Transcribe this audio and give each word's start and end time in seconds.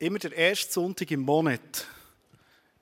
immer 0.00 0.18
der 0.18 0.32
erste 0.32 0.72
Sonntag 0.72 1.10
im 1.10 1.20
Monat 1.20 1.86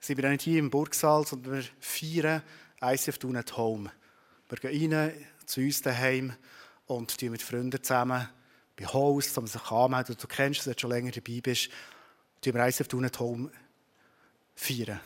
sind 0.00 0.16
wir 0.16 0.28
nicht 0.30 0.42
hier 0.42 0.60
im 0.60 0.70
Burgsaal, 0.70 1.26
sondern 1.26 1.54
wir 1.54 1.64
feiern 1.80 2.42
ICF 2.80 3.18
Tun 3.18 3.36
at 3.36 3.56
Home. 3.56 3.90
Wir 4.48 4.58
gehen 4.58 4.94
rein 4.94 5.12
zu 5.44 5.60
uns 5.60 5.82
daheim 5.82 6.32
und 6.86 7.20
mit 7.20 7.42
Freunden 7.42 7.82
zusammen 7.82 8.28
bei 8.76 8.86
Haus, 8.86 9.34
man 9.34 9.48
sich 9.48 9.70
anmelden 9.70 10.16
Du 10.18 10.28
kennst 10.28 10.60
es, 10.60 10.76
du 10.76 10.80
schon 10.80 10.90
länger 10.90 11.10
dabei 11.10 11.40
bist, 11.42 11.70
tun 12.40 12.54
wir 12.54 12.66
ICF 12.66 12.86
Tun 12.86 13.04
at 13.04 13.18
Home 13.18 13.50
feiern. 14.54 15.00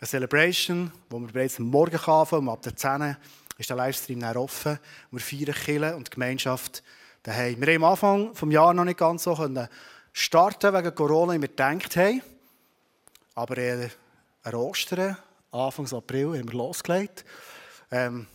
Eine 0.00 0.08
Celebration, 0.08 0.92
wo 1.08 1.20
wir 1.20 1.28
bereits 1.28 1.60
am 1.60 1.66
Morgen 1.66 1.96
anfangen, 1.96 2.48
ab 2.48 2.62
der 2.62 2.74
10 2.74 3.16
ist 3.56 3.70
der 3.70 3.76
Livestream 3.76 4.20
dann 4.20 4.36
offen. 4.36 4.80
Wir 5.12 5.20
feiern 5.20 5.54
Kirche 5.54 5.94
und 5.94 6.10
Gemeinschaft 6.10 6.82
daheim. 7.22 7.60
Wir 7.60 7.74
haben 7.74 7.84
am 7.84 7.90
Anfang 7.92 8.32
des 8.34 8.52
Jahres 8.52 8.76
noch 8.76 8.84
nicht 8.84 8.98
ganz 8.98 9.22
so 9.22 9.34
starten 10.16 10.72
wegen 10.72 10.94
Corona, 10.94 11.34
wie 11.34 11.42
wir 11.42 11.48
gedacht 11.48 11.94
haben. 11.96 12.22
Aber 13.34 13.58
äh, 13.58 13.90
an 14.42 14.54
Ostern, 14.54 15.16
Anfang 15.50 15.92
April, 15.92 16.38
haben 16.38 16.50
wir 16.50 16.58
losgelegt. 16.58 17.24
Ähm, 17.90 18.26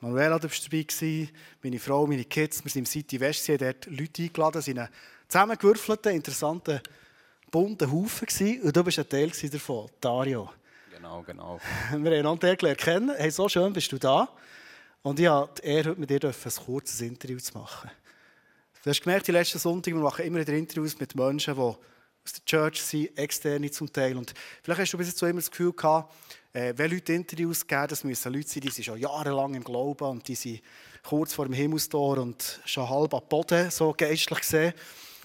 Manuela, 0.00 0.42
warst 0.42 0.66
dabei, 0.66 1.28
meine 1.62 1.78
Frau, 1.78 2.06
meine 2.06 2.24
Kids. 2.24 2.64
Wir 2.64 2.70
sind 2.70 2.80
im 2.80 2.86
City 2.86 3.20
West, 3.20 3.44
sie 3.44 3.52
haben 3.52 3.58
dort 3.58 3.86
Leute 3.86 4.22
eingeladen, 4.22 4.60
sind 4.60 4.78
einen 4.78 4.88
zusammengewürfelten, 5.28 6.14
interessanten, 6.14 6.80
bunten 7.50 7.92
Haufen 7.92 8.26
gewesen. 8.26 8.62
Und 8.62 8.76
du 8.76 8.82
bist 8.82 8.98
ein 8.98 9.08
Teil 9.08 9.30
davon, 9.30 9.88
Dario. 10.00 10.50
Genau, 10.92 11.22
genau. 11.22 11.60
Wir 11.90 11.96
haben 11.96 12.06
einander 12.06 12.56
kennen. 12.56 13.14
Hey, 13.16 13.30
so 13.30 13.48
schön 13.48 13.72
bist 13.72 13.92
du 13.92 13.98
da. 13.98 14.28
Und 15.02 15.20
ich 15.20 15.28
habe 15.28 15.50
die 15.60 15.66
Ehre, 15.66 15.90
heute 15.90 16.00
mit 16.00 16.10
dir 16.10 16.24
ein 16.24 16.64
kurzes 16.66 17.00
Interview 17.00 17.38
zu 17.38 17.56
machen. 17.56 17.88
Du 18.84 18.90
hast 18.90 19.02
gemerkt, 19.02 19.26
die 19.26 19.32
letzten 19.32 19.58
Sonntage, 19.58 19.96
wir 19.96 20.02
machen 20.02 20.24
immer 20.24 20.38
wieder 20.38 20.52
Interviews 20.52 20.98
mit 21.00 21.16
Menschen, 21.16 21.54
die 21.54 21.60
aus 21.60 21.76
der 22.32 22.44
Church 22.44 22.80
sind, 22.80 23.18
externe 23.18 23.68
zum 23.72 23.92
Teil. 23.92 24.16
Und 24.16 24.32
vielleicht 24.62 24.82
hast 24.82 24.92
du 24.92 24.98
bis 24.98 25.08
jetzt 25.08 25.18
so 25.18 25.26
immer 25.26 25.40
das 25.40 25.50
Gefühl 25.50 25.72
gehabt, 25.72 26.14
äh, 26.52 26.72
wenn 26.76 26.92
Leute 26.92 27.12
Interviews 27.12 27.66
geben, 27.66 27.88
das 27.88 28.04
müssen 28.04 28.32
Leute 28.32 28.48
sein, 28.48 28.60
die 28.60 28.70
sind 28.70 28.84
schon 28.84 28.98
jahrelang 29.00 29.54
im 29.54 29.64
Glauben 29.64 30.04
und 30.04 30.28
die 30.28 30.36
sind 30.36 30.60
kurz 31.02 31.34
vor 31.34 31.46
dem 31.46 31.54
Himmelstor 31.54 32.18
und 32.18 32.60
schon 32.66 32.88
halb 32.88 33.12
am 33.14 33.22
Boden, 33.28 33.68
so 33.72 33.92
geistlich 33.96 34.38
gesehen. 34.38 34.72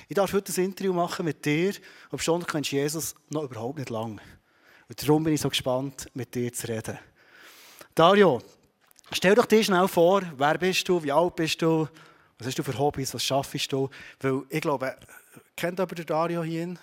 Ich 0.09 0.15
darf 0.15 0.33
heute 0.33 0.51
ein 0.51 0.65
Interview 0.65 0.91
machen 0.91 1.23
mit 1.23 1.45
dir, 1.45 1.73
ob 2.11 2.23
schon 2.23 2.39
du 2.39 2.47
kennst 2.47 2.71
Jesus 2.71 3.13
noch 3.29 3.43
überhaupt 3.43 3.77
nicht 3.77 3.91
lang. 3.91 4.19
Und 4.89 5.01
darum 5.01 5.23
bin 5.23 5.33
ich 5.33 5.41
so 5.41 5.49
gespannt, 5.49 6.07
mit 6.15 6.33
dir 6.33 6.51
zu 6.51 6.67
reden. 6.67 6.97
Dario, 7.93 8.41
stell 9.11 9.35
doch 9.35 9.45
dir 9.45 9.63
schnell 9.63 9.87
vor, 9.87 10.23
wer 10.37 10.57
bist 10.57 10.89
du, 10.89 11.03
wie 11.03 11.11
alt 11.11 11.35
bist 11.35 11.61
du, 11.61 11.87
was 12.37 12.47
hast 12.47 12.59
du 12.59 12.63
für 12.63 12.77
Hobbys, 12.77 13.13
was 13.13 13.23
schaffst 13.23 13.71
du? 13.71 13.89
Weil 14.19 14.43
ich 14.49 14.61
glaube, 14.61 14.95
kennt 15.55 15.79
aber 15.79 15.95
der 15.95 16.05
Dario 16.05 16.43
hier? 16.43 16.75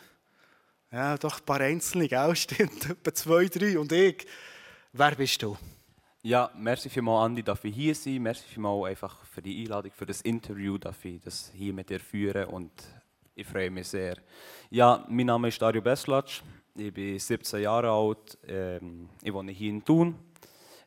Ja, 0.93 1.17
doch 1.17 1.39
ein 1.39 1.45
paar 1.45 1.61
Einzelne, 1.61 2.09
gell? 2.09 2.35
Stimmt, 2.37 2.91
etwa 2.91 3.15
zwei, 3.15 3.47
drei 3.47 3.79
und 3.79 3.93
ich. 3.93 4.27
Wer 4.93 5.15
bist 5.15 5.43
du? 5.43 5.57
Ja, 6.23 6.51
merci 6.55 6.91
vielmals, 6.91 7.27
Andi, 7.27 7.43
dass 7.43 7.65
ich 7.65 7.75
hier 7.75 7.95
sein. 7.95 8.23
Merci 8.23 8.45
vielmals 8.47 8.91
einfach 8.91 9.25
für 9.25 9.41
die 9.41 9.63
Einladung, 9.63 9.93
für 9.93 10.05
das 10.07 10.21
Interview, 10.21 10.77
dass 10.79 10.97
ich 11.05 11.21
das 11.21 11.51
hier 11.55 11.73
mit 11.73 11.89
dir 11.89 12.01
führen 12.01 12.45
und 12.47 12.73
ich 13.35 13.47
freue 13.47 13.71
mich 13.71 13.89
sehr. 13.89 14.17
Ja, 14.69 15.05
mein 15.09 15.27
Name 15.27 15.49
ist 15.49 15.63
Dario 15.63 15.81
Beslatsch. 15.81 16.43
Ich 16.77 16.93
bin 16.93 17.19
17 17.19 17.63
Jahre 17.63 17.91
alt. 17.91 18.37
Ähm, 18.47 19.09
ich 19.23 19.33
wohne 19.33 19.53
hier 19.53 19.71
in 19.71 19.85
Thun. 19.85 20.15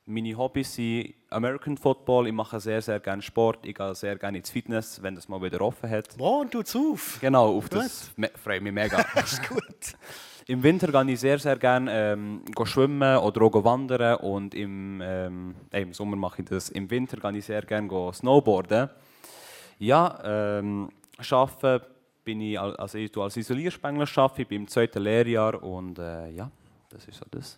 Meine 0.06 0.38
Hobbys 0.38 0.76
sind 0.76 1.14
American 1.30 1.78
Football. 1.78 2.28
Ich 2.28 2.34
mache 2.34 2.60
sehr, 2.60 2.82
sehr 2.82 3.00
gerne 3.00 3.22
Sport. 3.22 3.66
Ich 3.66 3.74
gehe 3.74 3.96
sehr 3.96 4.18
gerne 4.18 4.40
ins 4.40 4.50
Fitness, 4.50 5.02
wenn 5.02 5.16
das 5.16 5.30
mal 5.30 5.42
wieder 5.42 5.62
offen 5.62 5.90
hat. 5.90 6.20
Und 6.20 6.52
tut's 6.52 6.76
auf? 6.76 7.20
Genau, 7.22 7.58
auf 7.58 7.70
das 7.70 8.12
freue 8.36 8.58
ich 8.58 8.62
mich 8.62 8.74
mega. 8.74 9.00
ist 9.24 9.48
gut. 9.48 9.96
Im 10.46 10.62
Winter 10.62 10.92
gehe 10.92 11.14
ich 11.14 11.22
sehr, 11.22 11.40
sehr 11.40 11.56
gerne 11.56 12.14
ähm, 12.14 12.42
schwimmen 12.66 13.18
oder 13.18 13.44
auch 13.44 13.64
wandern. 13.64 14.18
Und 14.18 14.54
im, 14.56 15.00
ähm, 15.02 15.56
im 15.72 15.94
Sommer 15.94 16.18
mache 16.18 16.42
ich 16.42 16.50
das. 16.50 16.68
Im 16.68 16.92
Winter 16.92 17.16
gehe 17.16 17.38
ich 17.38 17.46
sehr 17.46 17.62
gerne 17.62 18.12
snowboarden. 18.14 18.90
Ja, 19.80 20.20
ähm, 20.60 20.90
arbeiten 21.32 21.86
bin 22.26 22.42
ich, 22.42 22.60
also 22.60 22.98
ich 22.98 23.16
als 23.18 23.38
Isolierspengler 23.38 24.08
arbeite, 24.18 24.42
ich 24.42 24.48
bin 24.50 24.64
im 24.64 24.68
zweiten 24.68 25.02
Lehrjahr 25.02 25.64
und 25.64 25.98
äh, 25.98 26.30
ja, 26.30 26.52
das 26.90 27.06
ist 27.08 27.20
so 27.20 27.26
das. 27.32 27.58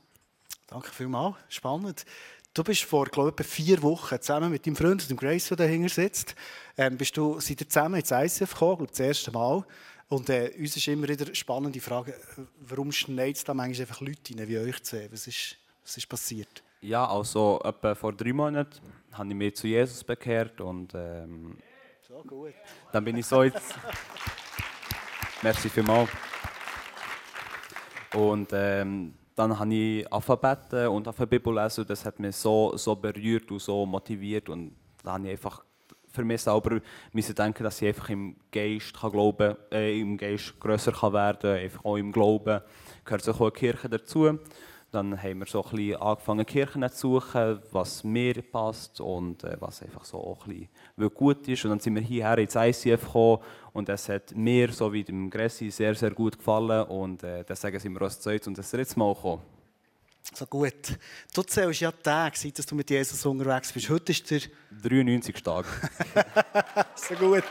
Danke 0.67 0.89
vielmals, 0.89 1.35
spannend. 1.47 2.05
Du 2.55 2.63
bist 2.63 2.83
vor, 2.83 3.07
glaube 3.07 3.43
ich, 3.43 3.47
vier 3.47 3.81
Wochen 3.83 4.15
zusammen 4.21 4.49
mit 4.49 4.65
deinem 4.65 4.77
Freund, 4.77 5.09
dem 5.09 5.17
Grace, 5.17 5.49
der 5.49 5.57
dahinter 5.57 5.89
sitzt, 5.89 6.35
ähm, 6.77 6.95
bist 6.95 7.17
du, 7.17 7.37
seid 7.41 7.59
ihr 7.59 7.67
zusammen 7.67 7.99
ins 7.99 8.11
ICF 8.11 8.53
gekommen, 8.53 8.77
glaube 8.77 8.91
das 8.91 8.99
erste 9.01 9.29
Mal. 9.33 9.65
Und 10.07 10.29
äh, 10.29 10.53
uns 10.57 10.77
ist 10.77 10.87
immer 10.87 11.09
wieder 11.09 11.25
eine 11.25 11.35
spannende 11.35 11.81
Frage, 11.81 12.17
warum 12.61 12.93
schneit 12.93 13.35
es 13.35 13.43
da 13.43 13.53
manchmal 13.53 13.81
einfach 13.81 13.99
Leute 13.99 14.33
rein, 14.33 14.47
wie 14.47 14.57
euch 14.57 14.81
zu 14.83 14.95
sehen? 14.95 15.09
Was 15.11 15.27
ist, 15.27 15.57
was 15.83 15.97
ist 15.97 16.07
passiert? 16.07 16.63
Ja, 16.79 17.05
also 17.05 17.59
etwa 17.61 17.93
vor 17.93 18.13
drei 18.13 18.31
Monaten 18.31 18.79
habe 19.11 19.27
ich 19.27 19.35
mich 19.35 19.55
zu 19.57 19.67
Jesus 19.67 20.01
bekehrt 20.05 20.61
und 20.61 20.93
ähm, 20.95 21.57
so 22.07 22.23
gut. 22.25 22.53
dann 22.93 23.03
bin 23.03 23.17
ich 23.17 23.25
so 23.25 23.43
jetzt... 23.43 23.75
Merci 25.41 25.67
vielmals. 25.67 26.09
Und 28.13 28.47
ähm, 28.53 29.13
dann 29.35 29.59
habe 29.59 29.73
ich 29.73 30.11
Alphabeten 30.11 30.87
und 30.87 31.07
auf 31.07 31.17
Bibel 31.17 31.53
lesen. 31.53 31.85
Das 31.85 32.05
hat 32.05 32.19
mich 32.19 32.35
so, 32.35 32.75
so 32.77 32.95
berührt 32.95 33.51
und 33.51 33.61
so 33.61 33.85
motiviert. 33.85 34.49
Und 34.49 34.75
dann 35.03 35.13
habe 35.13 35.25
ich 35.25 35.31
einfach 35.31 35.63
für 36.15 36.23
mich 36.23 36.41
selber 36.41 36.79
müssen 37.11 37.35
denken, 37.35 37.63
dass 37.63 37.81
ich 37.81 37.89
einfach 37.89 38.09
im 38.09 38.37
Geist 38.49 38.97
kann 38.97 39.11
glauben, 39.11 39.55
äh, 39.71 39.99
im 39.99 40.17
Geist 40.17 40.57
grösser 40.59 40.93
kann 40.93 41.13
werden, 41.13 41.57
einfach 41.57 41.83
auch 41.83 41.97
im 41.97 42.11
Glauben 42.11 42.61
gehört 43.03 43.23
sich 43.23 43.35
auch 43.35 43.41
eine 43.41 43.51
Kirche 43.51 43.89
dazu. 43.89 44.39
Dann 44.95 45.21
haben 45.21 45.39
wir 45.39 45.45
so 45.45 45.61
ein 45.61 45.69
bisschen 45.71 46.01
angefangen, 46.01 46.45
Kirchen 46.45 46.89
zu 46.89 47.19
suchen, 47.19 47.59
was 47.73 48.05
mir 48.05 48.41
passt 48.41 49.01
und 49.01 49.43
äh, 49.43 49.57
was 49.59 49.81
einfach 49.81 50.05
so 50.05 50.17
auch 50.17 50.47
ein 50.47 50.69
bisschen 50.95 51.13
gut 51.13 51.45
ist. 51.49 51.65
Und 51.65 51.71
dann 51.71 51.79
sind 51.81 51.95
wir 51.95 52.01
hierher 52.01 52.37
ins 52.37 52.55
ICF 52.55 53.01
gekommen 53.01 53.39
und 53.73 53.89
es 53.89 54.07
hat 54.07 54.33
mir, 54.33 54.71
so 54.71 54.93
wie 54.93 55.03
dem 55.03 55.29
Gressi, 55.29 55.69
sehr, 55.69 55.95
sehr 55.95 56.11
gut 56.11 56.37
gefallen. 56.37 56.83
Und 56.87 57.23
äh, 57.23 57.43
deswegen 57.43 57.77
sind 57.77 57.91
wir 57.91 58.03
als 58.03 58.21
zweites 58.21 58.47
und 58.47 58.57
das 58.57 58.71
dritte 58.71 58.97
Mal 58.97 59.13
gekommen. 59.13 59.41
So 60.33 60.45
gut. 60.45 60.97
Du 61.33 61.43
zählst 61.43 61.81
ja 61.81 61.91
Tage, 61.91 62.37
seit 62.37 62.71
du 62.71 62.75
mit 62.75 62.89
Jesus 62.89 63.25
unterwegs 63.25 63.73
bist. 63.73 63.89
Heute 63.89 64.13
ist 64.13 64.31
der... 64.31 64.39
93. 64.81 65.43
Tag. 65.43 65.65
so 66.95 67.15
gut. 67.15 67.43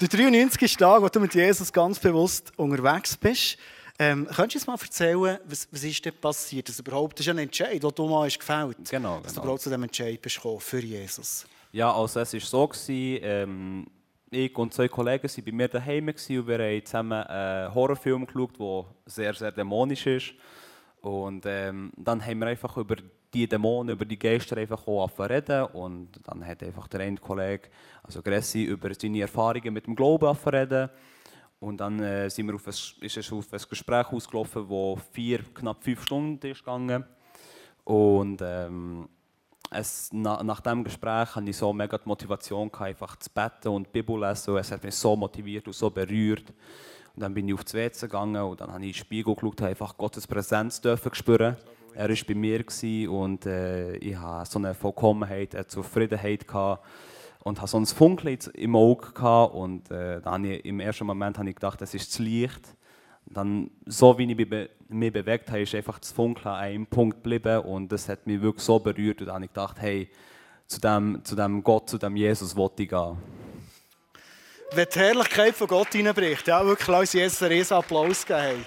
Der 0.00 0.06
93. 0.08 0.76
Tag, 0.76 1.02
wo 1.02 1.08
du 1.08 1.18
mit 1.18 1.34
Jesus 1.34 1.72
ganz 1.72 1.98
bewusst 1.98 2.52
unterwegs 2.56 3.16
bist. 3.16 3.58
Ähm, 4.02 4.26
könntest 4.34 4.66
du 4.66 4.72
uns 4.72 4.80
mal 4.80 4.86
erzählen, 4.86 5.38
was, 5.44 5.68
was 5.70 5.84
ist 5.84 6.02
denn 6.02 6.14
passiert? 6.14 6.70
Das, 6.70 6.78
überhaupt, 6.78 7.18
das 7.18 7.26
ist 7.26 7.30
ein 7.30 7.36
Entscheid, 7.36 7.82
den 7.82 7.90
du 7.94 8.08
mal 8.08 8.24
hast 8.24 8.38
gefällt 8.38 8.78
hast. 8.78 8.90
Genau, 8.90 9.20
Dass 9.20 9.32
genau. 9.32 9.42
du 9.42 9.46
überhaupt 9.48 9.60
zu 9.60 9.68
diesem 9.68 9.82
Entscheid 9.82 10.22
bist 10.22 10.40
für 10.60 10.80
Jesus. 10.80 11.46
Ja, 11.70 11.94
also 11.94 12.18
es 12.18 12.32
war 12.32 12.40
so, 12.40 12.66
gewesen, 12.66 13.20
ähm, 13.22 13.86
ich 14.30 14.56
und 14.56 14.72
zwei 14.72 14.88
Kollegen 14.88 15.28
waren 15.28 15.44
bei 15.44 15.52
mir 15.52 15.68
daheim 15.68 16.08
und 16.08 16.28
wir 16.28 16.58
haben 16.58 16.84
zusammen 16.86 17.24
einen 17.24 17.74
Horrorfilm 17.74 18.24
geschaut, 18.24 18.58
der 18.58 18.84
sehr, 19.04 19.34
sehr 19.34 19.52
dämonisch 19.52 20.06
ist. 20.06 20.32
Und 21.02 21.44
ähm, 21.44 21.92
dann 21.98 22.24
haben 22.24 22.38
wir 22.38 22.46
einfach 22.46 22.74
über 22.78 22.96
die 23.34 23.46
Dämonen, 23.46 23.92
über 23.92 24.06
die 24.06 24.18
Geister 24.18 24.56
einfach 24.56 24.86
auch 24.86 25.10
reden 25.18 25.64
und 25.74 26.08
dann 26.24 26.46
hat 26.46 26.62
einfach 26.62 26.88
der 26.88 27.00
eine 27.00 27.18
Kollege, 27.18 27.68
also 28.02 28.22
Gressi, 28.22 28.62
über 28.62 28.94
seine 28.94 29.20
Erfahrungen 29.20 29.74
mit 29.74 29.86
dem 29.86 29.94
Glauben 29.94 30.34
reden 30.46 30.88
und 31.60 31.76
dann 31.76 32.00
äh, 32.00 32.28
sind 32.30 32.46
wir 32.46 32.54
auf 32.54 32.66
ein, 32.66 32.72
ist 32.72 33.16
es 33.16 33.32
auf 33.32 33.52
ein 33.52 33.60
Gespräch 33.68 34.10
ausgelaufen, 34.10 34.66
das 34.68 35.04
vier, 35.12 35.40
knapp 35.54 35.84
fünf 35.84 36.02
Stunden 36.02 36.46
ist 36.46 36.60
gegangen. 36.60 37.04
Und 37.84 38.40
ähm, 38.42 39.08
es, 39.70 40.08
na, 40.12 40.42
nach 40.42 40.60
diesem 40.60 40.82
Gespräch 40.84 41.36
hatte 41.36 41.50
ich 41.50 41.56
so 41.56 41.72
mega 41.72 41.98
die 41.98 42.08
Motivation, 42.08 42.70
gehabt, 42.70 42.88
einfach 42.88 43.16
zu 43.16 43.30
beten 43.30 43.68
und 43.68 43.92
Bibel 43.92 44.18
lesen. 44.18 44.56
Es 44.56 44.72
hat 44.72 44.82
mich 44.82 44.94
so 44.94 45.14
motiviert 45.14 45.66
und 45.66 45.74
so 45.74 45.90
berührt. 45.90 46.52
Und 47.14 47.22
dann 47.22 47.34
bin 47.34 47.46
ich 47.46 47.54
auf 47.54 47.64
die 47.64 47.74
WC 47.74 48.06
gegangen 48.06 48.42
und 48.42 48.60
dann 48.60 48.72
habe 48.72 48.80
ich 48.80 48.88
in 48.88 48.92
den 48.92 48.98
Spiegel 48.98 49.34
geschaut 49.34 49.60
und 49.60 49.66
einfach 49.66 49.96
Gottes 49.98 50.26
Präsenz 50.26 50.80
dürfen 50.80 51.14
spüren. 51.14 51.56
Er 51.94 52.08
war 52.08 52.16
bei 52.26 52.34
mir 52.34 52.64
und 53.10 53.46
äh, 53.46 53.96
ich 53.96 54.16
hatte 54.16 54.50
so 54.50 54.58
eine 54.58 54.74
Vollkommenheit, 54.74 55.54
eine 55.54 55.66
Zufriedenheit. 55.66 56.46
Gehabt 56.46 56.84
und 57.42 57.60
hatte 57.60 57.70
so 57.70 57.78
ein 57.78 57.86
Funkeln 57.86 58.38
im 58.54 58.76
Auge 58.76 59.12
gehabt 59.12 59.54
und 59.54 59.90
äh, 59.90 60.20
dann 60.20 60.44
ich, 60.44 60.64
im 60.64 60.80
ersten 60.80 61.06
Moment 61.06 61.38
habe 61.38 61.48
ich 61.48 61.54
gedacht, 61.54 61.80
das 61.80 61.94
ist 61.94 62.12
zu 62.12 62.22
Licht. 62.22 62.76
Dann, 63.26 63.70
so 63.86 64.18
wie 64.18 64.30
ich 64.30 64.36
mich, 64.36 64.48
be 64.48 64.70
mich 64.88 65.12
bewegt 65.12 65.48
habe, 65.50 65.60
ist 65.60 65.74
einfach 65.74 66.00
das 66.00 66.10
Funkeln 66.10 66.48
an 66.48 66.60
einem 66.60 66.86
Punkt 66.86 67.22
geblieben 67.22 67.60
und 67.60 67.92
das 67.92 68.08
hat 68.08 68.26
mich 68.26 68.40
wirklich 68.42 68.64
so 68.64 68.80
berührt 68.80 69.20
und 69.20 69.26
dann 69.26 69.36
habe 69.36 69.44
ich 69.44 69.50
gedacht, 69.50 69.76
hey, 69.78 70.10
zu 70.66 70.80
dem, 70.80 71.20
zu 71.24 71.36
dem 71.36 71.62
Gott, 71.62 71.88
zu 71.88 71.96
dem 71.96 72.16
Jesus 72.16 72.56
wollte 72.56 72.82
ich 72.82 72.88
gehen. 72.88 73.16
Wenn 74.72 74.86
die 74.92 74.98
Herrlichkeit 74.98 75.54
von 75.54 75.68
Gott 75.68 75.92
hineinbricht, 75.92 76.46
ja, 76.46 76.64
wirklich 76.64 76.88
lass 76.88 77.12
Jesus 77.12 77.42
einen 77.42 77.52
riesen 77.52 77.74
Applaus 77.74 78.26
geben. 78.26 78.64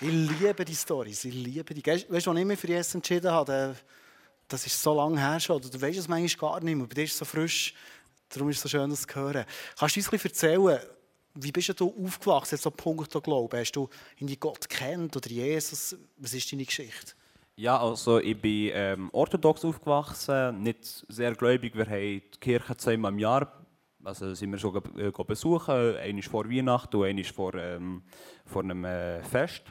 Ich 0.00 0.08
liebe 0.08 0.64
die 0.64 0.74
Storys, 0.74 1.24
ich 1.24 1.34
liebe 1.34 1.72
die. 1.72 1.84
Weißt 1.84 2.26
du, 2.26 2.30
was 2.30 2.38
ich 2.38 2.44
mich 2.44 2.58
für 2.58 2.66
Jesus 2.68 2.94
entschieden 2.94 3.30
habe? 3.30 3.74
Das 4.48 4.66
ist 4.66 4.82
so 4.82 4.94
lange 4.94 5.20
her 5.20 5.40
schon, 5.40 5.60
du 5.60 5.80
weißt 5.80 5.98
es 5.98 6.08
manchmal 6.08 6.52
gar 6.52 6.60
nicht 6.60 6.76
mehr, 6.76 6.86
bei 6.86 6.94
dir 6.94 7.04
ist 7.04 7.12
es 7.12 7.18
so 7.18 7.24
frisch, 7.24 7.74
darum 8.28 8.48
ist 8.50 8.56
es 8.56 8.62
so 8.62 8.68
schön, 8.68 8.88
das 8.90 9.06
zu 9.06 9.14
hören. 9.14 9.44
Kannst 9.78 9.96
du 9.96 10.00
uns 10.00 10.08
ein 10.08 10.10
bisschen 10.10 10.30
erzählen, 10.30 10.80
wie 11.38 11.52
bist 11.52 11.80
du 11.80 11.94
aufgewachsen, 12.04 12.54
jetzt 12.54 12.62
so 12.62 12.70
Punkt 12.70 13.10
Glauben? 13.22 13.58
Hast 13.58 13.72
du 13.72 13.88
irgendwie 14.16 14.36
Gott 14.36 14.68
kennt 14.68 15.16
oder 15.16 15.28
Jesus? 15.28 15.96
Was 16.16 16.32
ist 16.32 16.50
deine 16.50 16.64
Geschichte? 16.64 17.12
Ja, 17.56 17.80
also 17.80 18.18
ich 18.18 18.40
bin 18.40 18.70
ähm, 18.74 19.08
orthodox 19.12 19.64
aufgewachsen, 19.64 20.62
nicht 20.62 21.04
sehr 21.08 21.34
gläubig. 21.34 21.74
Wir 21.74 21.86
haben 21.86 22.22
die 22.34 22.38
Kirche 22.40 22.76
zweimal 22.76 23.12
im 23.12 23.18
Jahr, 23.18 23.66
also 24.04 24.34
sind 24.34 24.52
wir 24.52 24.58
schon 24.58 24.76
äh, 24.98 25.10
besuchen, 25.10 25.96
einmal 25.96 26.22
vor 26.22 26.50
Weihnachten 26.50 26.96
und 26.96 27.06
einmal 27.06 27.24
vor, 27.24 27.54
ähm, 27.54 28.02
vor 28.44 28.62
einem 28.62 28.84
äh, 28.84 29.22
Fest, 29.22 29.62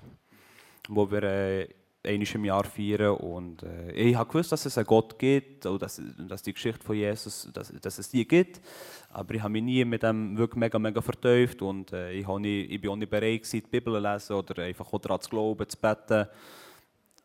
wo 0.89 1.09
wir 1.09 1.23
äh, 1.23 1.69
einmal 2.05 2.27
im 2.33 2.45
Jahr 2.45 2.63
feiern. 2.63 3.15
Und 3.17 3.63
äh, 3.63 3.91
ich 3.91 4.17
gewusst, 4.17 4.51
dass 4.51 4.65
es 4.65 4.77
einen 4.77 4.87
Gott 4.87 5.17
gibt 5.17 5.65
und 5.65 5.81
dass, 5.81 6.01
dass 6.17 6.41
die 6.41 6.53
Geschichte 6.53 6.83
von 6.83 6.95
Jesus, 6.95 7.49
dass, 7.53 7.73
dass 7.81 7.99
es 7.99 8.09
die 8.09 8.27
gibt. 8.27 8.61
Aber 9.09 9.33
ich 9.33 9.41
habe 9.41 9.51
mich 9.51 9.63
nie 9.63 9.85
mit 9.85 10.03
dem 10.03 10.37
wirklich 10.37 10.59
mega, 10.59 10.79
mega 10.79 11.01
vertieft 11.01 11.61
und 11.61 11.93
äh, 11.93 12.11
ich, 12.11 12.27
nie, 12.27 12.61
ich 12.61 12.81
bin 12.81 12.91
auch 12.91 12.95
nicht 12.95 13.09
bereit 13.09 13.43
gewesen, 13.43 13.63
die 13.65 13.69
Bibel 13.69 13.93
zu 13.93 13.99
lesen 13.99 14.33
oder 14.33 14.63
einfach 14.63 14.91
auch 14.91 14.99
daran 14.99 15.21
zu 15.21 15.29
glauben, 15.29 15.69
zu 15.69 15.77
beten. 15.77 16.27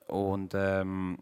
Und 0.06 0.52
ähm, 0.54 1.18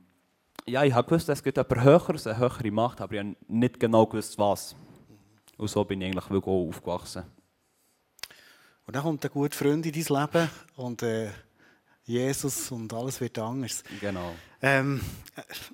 ja, 0.66 0.84
ich 0.84 0.92
habe 0.92 1.08
gewusst, 1.08 1.28
es 1.28 1.42
gibt 1.42 1.58
etwas 1.58 1.82
Höheres, 1.82 2.26
eine 2.26 2.38
höhere 2.38 2.70
Macht, 2.70 3.00
aber 3.00 3.14
ich 3.14 3.20
habe 3.20 3.36
nicht 3.48 3.80
genau 3.80 4.06
gewusst, 4.06 4.38
was. 4.38 4.76
Und 5.56 5.68
so 5.68 5.84
bin 5.84 6.00
ich 6.00 6.08
eigentlich 6.08 6.30
wirklich 6.30 6.54
aufgewachsen. 6.54 7.24
Und 8.86 8.96
dann 8.96 9.02
kommt 9.02 9.24
ein 9.24 9.30
guter 9.30 9.54
Freund 9.54 9.84
in 9.84 9.92
dein 9.92 10.22
Leben 10.22 10.50
und 10.76 11.02
äh, 11.02 11.28
Jesus 12.08 12.70
und 12.70 12.92
alles 12.92 13.20
wird 13.20 13.38
anders. 13.38 13.84
Genau. 14.00 14.34
Ähm, 14.62 15.00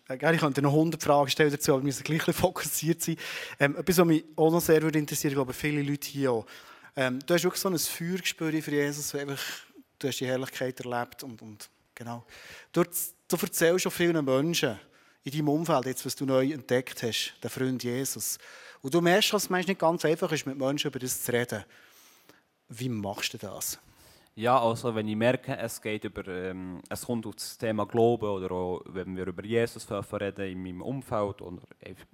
äh, 0.09 0.35
ich 0.35 0.41
könnte 0.41 0.61
noch 0.61 0.73
100 0.73 1.03
Fragen 1.03 1.31
stellen 1.31 1.51
dazu, 1.51 1.73
aber 1.73 1.83
wir 1.83 1.87
müssen 1.87 2.03
gleich 2.03 2.23
fokussiert 2.35 3.01
sein. 3.01 3.17
Ähm, 3.61 3.77
etwas, 3.77 3.99
was 3.99 4.07
mich 4.07 4.25
auch 4.37 4.51
noch 4.51 4.61
sehr 4.61 4.83
würde 4.83 4.99
interessieren, 4.99 5.31
ich 5.31 5.37
glaube 5.37 5.53
viele 5.53 5.83
Leute 5.83 6.09
hier 6.09 6.33
auch. 6.33 6.47
Ähm, 6.97 7.21
du 7.25 7.35
hast 7.35 7.45
wirklich 7.45 7.63
so 7.63 7.69
ein 7.69 7.79
Feuer 7.79 8.19
gespürt 8.19 8.63
für 8.63 8.71
Jesus, 8.71 9.15
einfach, 9.15 9.41
du 9.99 10.09
hast 10.09 10.21
die 10.21 10.27
Herrlichkeit 10.27 10.79
erlebt 10.81 11.23
und, 11.23 11.41
und 11.41 11.71
genau. 11.95 12.25
Du, 12.73 12.83
du 12.83 13.37
erzählst 13.37 13.83
schon 13.83 13.93
vielen 13.93 14.25
Menschen 14.25 14.79
in 15.23 15.33
deinem 15.33 15.49
Umfeld, 15.49 15.87
jetzt, 15.87 16.05
was 16.05 16.15
du 16.15 16.27
neu 16.27 16.53
entdeckt 16.53 17.03
hast, 17.03 17.35
den 17.43 17.51
Freund 17.51 17.83
Jesus. 17.83 18.39
Und 18.83 18.93
du 18.93 19.01
merkst, 19.01 19.33
dass 19.33 19.45
es 19.45 19.51
manchmal 19.51 19.73
nicht 19.73 19.81
ganz 19.81 20.05
einfach 20.05 20.31
ist, 20.31 20.47
mit 20.47 20.59
Menschen 20.59 20.89
über 20.89 20.99
das 20.99 21.23
zu 21.23 21.33
reden. 21.33 21.65
Wie 22.69 22.89
machst 22.89 23.33
du 23.33 23.39
das? 23.39 23.79
Ja, 24.37 24.61
also 24.61 24.93
wenn 24.93 25.07
ich 25.07 25.15
merke, 25.15 25.57
es 25.57 25.81
geht 25.81 26.03
über, 26.03 26.27
ähm, 26.27 26.81
es 26.89 27.07
kommt 27.07 27.25
auf 27.25 27.37
das 27.37 27.57
Thema 27.57 27.87
Glauben 27.87 28.27
oder 28.27 28.51
auch, 28.51 28.83
wenn 28.87 29.17
wir 29.17 29.29
über 29.29 29.45
Jesus 29.45 29.87
reden 29.91 30.51
in 30.51 30.61
meinem 30.61 30.83
Umfeld 30.83 31.41
oder 31.41 31.63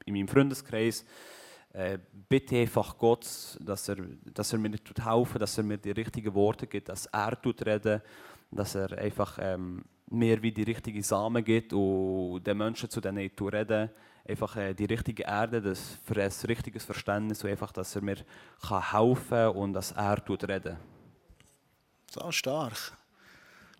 in 0.04 0.12
meinem 0.14 0.28
Freundeskreis, 0.28 1.06
äh, 1.72 1.98
bitte 2.28 2.58
einfach 2.58 2.98
Gott, 2.98 3.26
dass 3.60 3.88
er, 3.88 3.96
dass 4.34 4.52
er 4.52 4.58
mir 4.58 4.68
nicht 4.68 5.02
helfen 5.02 5.38
dass 5.38 5.56
er 5.56 5.64
mir 5.64 5.78
die 5.78 5.92
richtigen 5.92 6.34
Worte 6.34 6.66
gibt, 6.66 6.90
dass 6.90 7.06
er 7.06 7.40
tut 7.40 7.64
reden, 7.64 8.02
dass 8.50 8.74
er 8.74 8.98
einfach 8.98 9.38
ähm, 9.40 9.82
mir 10.10 10.42
wie 10.42 10.52
die 10.52 10.64
richtigen 10.64 11.02
Samen 11.02 11.42
gibt 11.42 11.72
und 11.72 12.42
den 12.46 12.58
Menschen 12.58 12.90
zu 12.90 13.00
denen 13.00 13.18
ich 13.18 13.32
reden, 13.40 13.88
einfach 14.28 14.56
äh, 14.56 14.74
die 14.74 14.84
richtige 14.84 15.22
Erde, 15.22 15.62
das 15.62 15.98
für 16.04 16.20
ein 16.20 16.32
richtiges 16.48 16.84
Verständnis 16.84 17.42
und 17.44 17.50
einfach, 17.50 17.72
dass 17.72 17.96
er 17.96 18.02
mir 18.02 18.18
kann 18.60 18.92
helfen 18.92 19.28
kann 19.30 19.56
und 19.56 19.72
dass 19.72 19.92
er 19.92 20.22
tut 20.22 20.46
reden. 20.46 20.99
So 22.12 22.32
stark. 22.32 22.72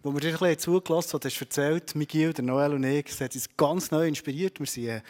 Wo 0.05 0.15
wir 0.15 0.21
dir 0.21 0.29
ein 0.29 0.39
bisschen 0.39 0.59
zugelassen 0.61 1.15
haben, 1.15 1.25
hast 1.25 1.41
du 1.41 1.45
erzählt, 1.45 1.97
Miguel, 1.97 2.33
der 2.33 2.45
Noel 2.45 2.75
und 2.75 2.85
ich, 2.85 3.21
hat 3.21 3.35
uns 3.35 3.49
ganz 3.57 3.91
neu 3.91 4.07
inspiriert. 4.07 4.61
Wir 4.61 4.67
sind 4.67 4.87
äh, 4.87 5.01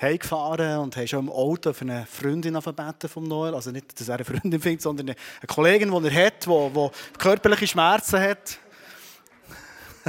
heimgefahren 0.00 0.78
und 0.78 0.96
haben 0.96 1.06
schon 1.06 1.26
im 1.26 1.28
Auto 1.30 1.74
für 1.74 1.82
eine 1.82 2.06
Freundin 2.06 2.62
verbeten 2.62 3.10
vom 3.10 3.24
Noel. 3.24 3.54
Also 3.54 3.72
nicht, 3.72 4.00
dass 4.00 4.08
er 4.08 4.14
eine 4.14 4.24
Freundin 4.24 4.58
findet, 4.62 4.80
sondern 4.80 5.10
eine 5.10 5.16
Kollegin, 5.46 5.90
die 5.90 6.08
er 6.08 6.26
hat, 6.26 6.46
die, 6.46 7.18
körperliche 7.18 7.66
Schmerzen 7.66 8.18
hat. 8.18 8.58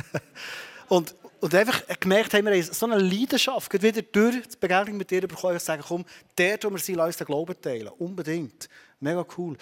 und, 0.88 1.14
und 1.42 1.54
einfach 1.54 1.82
gemerkt 2.00 2.34
haben, 2.34 2.46
wir 2.46 2.64
so 2.64 2.86
eine 2.86 2.98
Leidenschaft, 2.98 3.74
wieder 3.84 4.02
durch 4.04 4.48
die 4.48 4.58
Begegnung 4.58 4.96
mit 4.96 5.12
dir 5.12 5.28
bekommen, 5.28 5.56
dass 5.56 5.66
sagen, 5.66 5.84
komm, 5.86 6.06
der, 6.38 6.60
wo 6.62 6.70
wir 6.70 6.80
sind, 6.80 6.96
lass 6.96 7.08
uns 7.08 7.18
den 7.18 7.28
Glauben 7.28 7.62
teilen. 7.62 7.90
Unbedingt. 7.90 8.70
Mega 9.02 9.26
cool. 9.38 9.58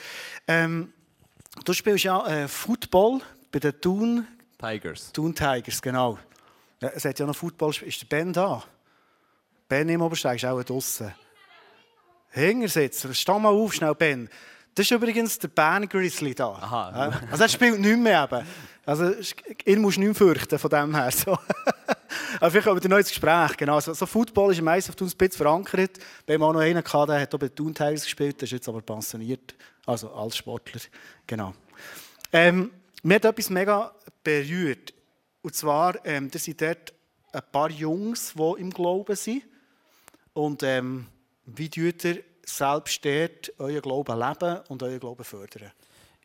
Ähm, 0.48 0.94
Du 1.66 1.74
spielst 1.74 2.06
ja 2.06 2.26
äh, 2.28 2.48
Football 2.48 3.22
bei 3.52 3.60
den 3.60 3.80
Thun 3.80 4.28
Tigers. 4.58 5.12
Thun 5.12 5.36
Tigers, 5.36 5.82
genau. 5.82 6.18
Ja, 6.80 6.90
es 6.96 7.06
hat 7.06 7.20
ja 7.20 7.26
noch 7.26 7.36
Football. 7.36 7.74
Ist 7.86 8.02
der 8.02 8.08
Ben 8.08 8.32
da? 8.32 8.64
Ben 9.68 9.88
im 9.90 10.02
Obersteig 10.02 10.38
ist 10.38 10.46
auch 10.46 10.64
draußen. 10.64 11.14
Hingersitzer, 12.32 13.14
steh 13.14 13.40
mal 13.40 13.50
auf, 13.50 13.74
schnell 13.74 13.94
Ben. 13.94 14.30
Das 14.74 14.86
ist 14.86 14.92
übrigens 14.92 15.38
der 15.38 15.50
Ben 15.50 15.88
Grizzly 15.88 16.34
da. 16.34 16.48
Aha. 16.48 17.20
Also 17.30 17.44
er 17.44 17.50
spielt 17.50 17.80
nicht 17.80 18.00
mehr 18.00 18.24
eben. 18.24 18.48
Also 18.86 19.14
ihn 19.66 19.82
musst 19.82 19.98
du 19.98 20.02
nicht 20.02 20.08
mehr 20.08 20.16
fürchten 20.16 20.58
von 20.58 20.70
dem 20.70 20.96
her. 20.96 21.12
So. 21.12 21.32
Aber 22.40 22.50
vielleicht 22.50 22.66
kommen 22.66 22.82
wir 22.82 22.90
noch 22.90 22.98
ins 22.98 23.10
Gespräch. 23.10 23.58
Genau, 23.58 23.80
so, 23.82 23.94
so 23.94 24.06
Football 24.06 24.54
ist 24.54 24.60
im 24.60 24.66
meisten 24.66 24.92
auf 24.92 24.96
Thun 24.96 25.10
ein 25.10 25.18
bisschen 25.18 25.38
verankert. 25.38 26.00
Wir 26.26 26.36
haben 26.36 26.44
auch 26.44 26.54
noch 26.54 26.62
einen 26.62 26.82
gehabt, 26.82 27.10
der 27.10 27.20
hat 27.20 27.36
auch 27.36 27.40
bei 27.40 27.50
Thun 27.50 27.76
Tigers 27.76 28.06
gespielt, 28.06 28.40
der 28.40 28.46
ist 28.46 28.52
jetzt 28.52 28.70
aber 28.70 28.82
pensioniert. 28.82 29.54
Also 29.86 30.12
als 30.12 30.38
Sportler, 30.38 30.82
genau. 31.26 31.54
Ähm, 32.32 32.72
mir 33.04 33.16
hat 33.16 33.26
etwas 33.26 33.50
mega 33.50 33.94
berührt. 34.24 34.94
Und 35.42 35.56
zwar, 35.56 36.06
ähm, 36.06 36.30
da 36.30 36.38
sind 36.38 36.62
dort 36.62 36.94
ein 37.34 37.42
paar 37.52 37.72
Jungs, 37.72 38.34
die 38.34 38.62
im 38.62 38.70
Glauben 38.70 39.16
sind. 39.16 39.44
Und 40.34 40.64
ähm, 40.64 41.08
wie 41.46 41.70
tut 41.70 42.04
ihr 42.04 42.24
selbst 42.46 43.04
dort 43.04 43.54
euren 43.58 43.82
Glauben 43.82 44.20
leben 44.20 44.60
und 44.70 44.84
euren 44.84 45.00
Glauben 45.00 45.24
fördern? 45.24 45.72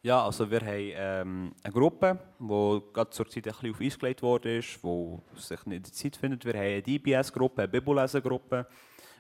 Ja, 0.03 0.25
also 0.25 0.49
wir 0.49 0.61
haben 0.61 0.93
ähm, 0.95 1.53
eine 1.65 1.73
Gruppe, 1.73 2.19
die 2.39 2.81
gerade 2.93 3.11
zur 3.11 3.29
Zeit 3.29 3.49
ein 3.49 3.53
bisschen 3.53 3.71
auf 3.73 3.81
Eis 3.81 3.99
gelegt 3.99 4.47
ist, 4.47 4.79
die 4.85 5.19
sich 5.41 5.67
nicht 5.67 5.87
die 5.87 5.93
Zeit 5.93 6.17
findet. 6.17 6.45
Wir 6.45 6.53
haben 6.53 6.61
eine 6.61 6.83
DBS-Gruppe, 6.83 7.63
eine 7.63 7.69
Bibellesen-Gruppe 7.69 8.67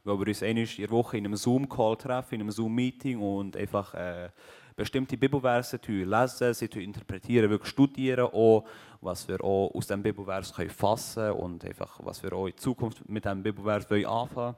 wo 0.06 0.18
wir 0.18 0.28
uns 0.28 0.42
einmal 0.42 0.64
in 0.64 0.76
der 0.76 0.90
Woche 0.90 1.18
in 1.18 1.26
einem 1.26 1.36
Zoom-Call 1.36 1.96
treffen, 1.96 2.36
in 2.36 2.40
einem 2.42 2.50
Zoom-Meeting 2.50 3.18
und 3.20 3.56
einfach 3.56 3.92
äh, 3.94 4.28
bestimmte 4.76 5.16
Bibelverse 5.16 5.80
lesen, 5.86 6.54
sie 6.54 6.66
interpretieren, 6.82 7.50
wirklich 7.50 7.70
studieren, 7.70 8.26
auch, 8.32 8.64
was 9.00 9.26
wir 9.26 9.42
auch 9.42 9.74
aus 9.74 9.86
dem 9.86 10.02
Bibelvers 10.02 10.52
fassen 10.68 11.22
können 11.22 11.38
und 11.38 11.64
einfach, 11.64 11.98
was 12.02 12.22
wir 12.22 12.32
auch 12.32 12.46
in 12.46 12.56
Zukunft 12.56 13.08
mit 13.08 13.24
diesem 13.24 13.42
Bibelvers 13.42 13.90
anfangen 13.90 14.30
wollen. 14.34 14.54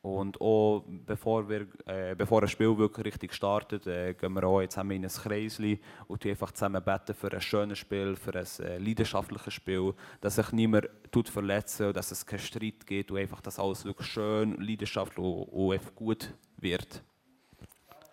Und 0.00 0.40
auch 0.40 0.84
bevor, 0.86 1.48
wir, 1.48 1.66
äh, 1.86 2.14
bevor 2.14 2.42
ein 2.42 2.48
Spiel 2.48 2.78
wirklich 2.78 3.06
richtig 3.06 3.34
startet, 3.34 3.86
äh, 3.88 4.14
gehen 4.14 4.32
wir 4.32 4.44
auch 4.44 4.64
zusammen 4.66 4.92
in 4.92 5.04
ein 5.04 5.10
Kreisli 5.10 5.80
und 6.06 6.24
einfach 6.24 6.52
zusammen 6.52 6.82
beten 6.82 7.14
für 7.14 7.32
ein 7.32 7.40
schönes 7.40 7.78
Spiel, 7.78 8.14
für 8.14 8.34
ein 8.34 8.46
äh, 8.60 8.78
leidenschaftliches 8.78 9.52
Spiel, 9.52 9.94
dass 10.20 10.36
sich 10.36 10.52
niemand 10.52 10.88
tut 11.10 11.28
verletzen 11.28 11.88
und 11.88 11.96
dass 11.96 12.12
es 12.12 12.24
keinen 12.24 12.38
Streit 12.38 12.86
gibt 12.86 13.10
und 13.10 13.18
einfach, 13.18 13.40
dass 13.40 13.58
alles 13.58 13.84
wirklich 13.84 14.06
schön, 14.06 14.56
leidenschaftlich 14.60 15.18
und, 15.18 15.48
und 15.48 15.94
gut 15.96 16.32
wird. 16.58 17.02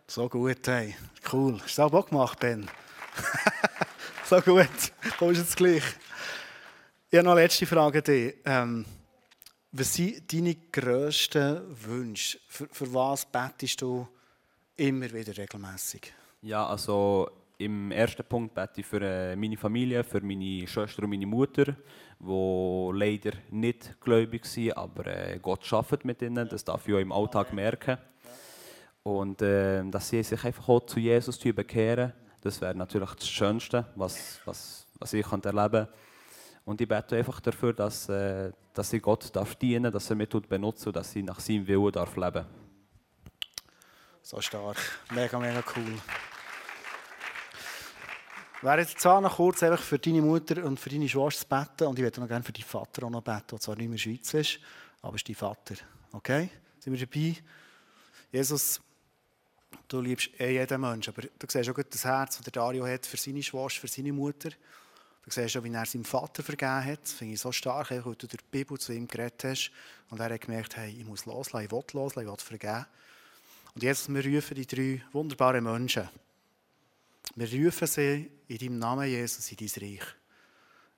So 0.07 0.27
gut, 0.27 0.67
hey. 0.67 0.95
Cool. 1.31 1.59
Hast 1.61 1.77
du 1.77 1.83
auch 1.83 1.91
Bock 1.91 2.09
gemacht, 2.09 2.39
Ben? 2.39 2.67
so 4.25 4.41
gut. 4.41 4.67
Kommst 5.17 5.41
jetzt 5.41 5.57
gleich. 5.57 5.83
Ich 7.09 7.17
habe 7.17 7.25
noch 7.25 7.31
eine 7.33 7.41
letzte 7.41 7.65
Frage 7.65 7.99
an 7.99 8.03
dich. 8.03 8.35
Ähm, 8.45 8.85
was 9.77 9.93
sind 9.93 10.31
deine 10.31 10.55
grössten 10.71 11.61
Wünsche? 11.85 12.39
Für, 12.47 12.67
für 12.71 12.93
was 12.93 13.25
betest 13.25 13.81
du 13.81 14.07
immer 14.77 15.11
wieder 15.11 15.35
regelmäßig? 15.35 16.13
Ja, 16.41 16.65
also 16.65 17.29
im 17.57 17.91
ersten 17.91 18.23
Punkt 18.23 18.53
bete 18.53 18.81
ich 18.81 18.85
für 18.85 19.01
äh, 19.01 19.35
meine 19.35 19.57
Familie, 19.57 20.03
für 20.03 20.21
meine 20.21 20.65
Schwester 20.67 21.03
und 21.03 21.09
meine 21.09 21.25
Mutter, 21.25 21.75
die 22.19 22.91
leider 22.93 23.31
nicht 23.51 23.99
gläubig 23.99 24.45
sind, 24.45 24.77
aber 24.77 25.07
äh, 25.07 25.39
Gott 25.41 25.65
schafft 25.65 26.05
mit 26.05 26.21
ihnen. 26.21 26.47
Das 26.47 26.63
darf 26.63 26.87
ich 26.87 26.93
auch 26.93 26.99
im 26.99 27.11
Alltag 27.11 27.51
merken. 27.51 27.97
Und 29.03 29.41
äh, 29.41 29.83
dass 29.89 30.09
sie 30.09 30.23
sich 30.23 30.43
einfach 30.43 30.69
auch 30.69 30.85
zu 30.85 30.99
Jesus 30.99 31.37
bekehren, 31.37 32.13
das 32.41 32.61
wäre 32.61 32.75
natürlich 32.75 33.11
das 33.11 33.27
Schönste, 33.27 33.85
was, 33.95 34.39
was, 34.45 34.87
was 34.99 35.13
ich 35.13 35.25
erleben 35.25 35.71
kann. 35.71 35.87
Und 36.65 36.81
ich 36.81 36.87
bete 36.87 37.15
einfach 37.15 37.39
dafür, 37.39 37.73
dass, 37.73 38.09
äh, 38.09 38.51
dass 38.73 38.91
ich 38.91 39.01
Gott 39.01 39.33
darf 39.35 39.55
dienen 39.55 39.91
dass 39.91 40.09
er 40.09 40.15
mich 40.15 40.29
benutzt 40.29 40.85
und 40.87 40.95
dass 40.95 41.15
ich 41.15 41.23
nach 41.23 41.39
seinem 41.39 41.67
Willen 41.67 41.91
darf 41.91 42.15
leben 42.17 42.45
So 44.23 44.41
stark. 44.41 44.77
Mega, 45.11 45.39
mega 45.39 45.63
cool. 45.75 45.99
wäre 48.65 48.79
jetzt 48.79 49.05
auch 49.05 49.21
noch 49.21 49.35
kurz 49.35 49.61
einfach 49.61 49.81
für 49.81 49.99
deine 49.99 50.21
Mutter 50.21 50.63
und 50.63 50.79
für 50.79 50.89
deine 50.89 51.07
Schwester 51.07 51.41
zu 51.41 51.47
beten. 51.47 51.87
Und 51.87 51.99
ich 51.99 52.03
würde 52.03 52.19
noch 52.19 52.27
gerne 52.27 52.43
für 52.43 52.51
deinen 52.51 52.63
Vater 52.63 53.05
auch 53.05 53.11
noch 53.11 53.21
beten, 53.21 53.45
der 53.51 53.59
zwar 53.59 53.75
nicht 53.75 53.87
mehr 53.87 53.97
in 53.97 54.13
der 54.13 54.17
Schweiz 54.17 54.33
ist, 54.33 54.59
aber 55.03 55.15
ist 55.15 55.29
dein 55.29 55.35
Vater. 55.35 55.75
Okay? 56.11 56.49
Sind 56.79 56.93
wir 56.97 57.05
dabei? 57.05 57.35
Jesus, 58.31 58.81
du 59.87 60.01
liebst 60.01 60.31
eh 60.39 60.53
jeden 60.53 60.81
Menschen, 60.81 61.13
aber 61.13 61.21
du 61.21 61.47
siehst 61.47 61.69
auch 61.69 61.75
das 61.75 62.05
Herz, 62.05 62.41
das 62.41 62.51
Dario 62.51 62.87
hat 62.87 63.05
für 63.05 63.17
seine 63.17 63.43
Schwester, 63.43 63.81
für 63.81 63.87
seine 63.87 64.11
Mutter. 64.11 64.49
Du 65.25 65.31
siehst 65.31 65.57
auch, 65.57 65.63
wie 65.63 65.73
er 65.73 65.85
seinem 65.85 66.05
Vater 66.05 66.43
vergeben 66.43 66.85
hat. 66.85 67.01
Das 67.01 67.13
finde 67.13 67.33
ich 67.33 67.39
so 67.39 67.51
stark, 67.51 67.89
weil 67.89 68.01
du 68.01 68.27
durch 68.27 68.29
die 68.29 68.49
Bibel 68.51 68.77
zu 68.77 68.93
ihm 68.93 69.07
geredet 69.07 69.43
hast. 69.43 69.71
Und 70.11 70.19
er 70.19 70.31
hat 70.31 70.41
gemerkt, 70.41 70.77
hey, 70.77 70.95
ich 70.99 71.05
muss 71.05 71.25
loslassen, 71.25 71.65
ich 71.65 71.71
will 71.71 71.83
loslassen, 71.93 72.27
ich 72.27 72.31
will 72.31 72.37
vergeben. 72.37 72.85
Und 73.73 73.83
jetzt, 73.83 74.07
wir 74.13 74.23
rufen 74.23 74.55
die 74.55 74.67
drei 74.67 75.03
wunderbaren 75.11 75.63
Menschen. 75.63 76.07
wir 77.35 77.65
rufen 77.65 77.87
sie 77.87 78.31
in 78.47 78.57
deinem 78.59 78.77
Namen, 78.77 79.07
Jesus, 79.07 79.51
in 79.51 79.57
dein 79.57 79.83
Reich. 79.83 80.05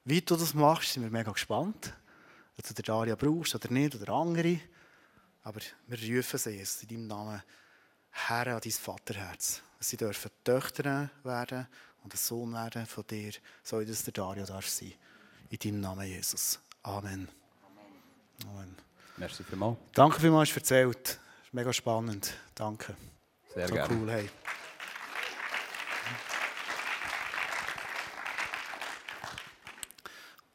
Wie 0.04 0.22
du 0.22 0.36
das 0.36 0.54
machst, 0.54 0.94
sind 0.94 1.04
wir 1.04 1.10
mega 1.10 1.32
gespannt. 1.32 1.94
Ob 2.58 2.76
du 2.76 2.84
Daria 2.84 3.16
brauchst 3.16 3.56
oder 3.56 3.72
nicht, 3.72 3.96
oder 3.96 4.12
andere. 4.12 4.60
Aber 5.44 5.62
wir 5.88 6.18
rufen 6.18 6.38
sie, 6.38 6.50
Jesus, 6.50 6.84
in 6.84 6.90
deinem 6.90 7.08
Namen, 7.08 7.44
Herr, 8.12 8.48
an 8.48 8.62
dein 8.62 8.72
Vaterherz. 8.74 9.62
Sie 9.80 9.96
dürfen 9.96 10.32
Töchter 10.44 11.10
werden 11.24 11.68
und 12.08 12.14
ein 12.14 12.18
Sohn 12.18 12.54
werden 12.54 12.86
von 12.86 13.06
dir, 13.06 13.34
so 13.64 13.82
wie 13.82 13.86
das 13.86 14.02
der 14.06 14.14
Dario 14.14 14.46
darf 14.46 14.66
sein. 14.70 14.94
In 15.50 15.60
deinem 15.60 15.82
Namen, 15.82 16.08
Jesus. 16.08 16.58
Amen. 16.84 17.28
Amen. 18.50 18.76
Merci 19.18 19.44
vielmals. 19.44 19.78
Danke 19.94 20.22
vielmals 20.22 20.50
für 20.50 20.62
erzählt. 20.62 21.20
Mega 21.52 21.74
spannend. 21.74 22.34
Danke. 22.56 22.96
Sehr 23.54 23.68
so 23.68 23.74
gerne. 23.74 23.94
cool, 23.94 24.10
hey. 24.10 24.30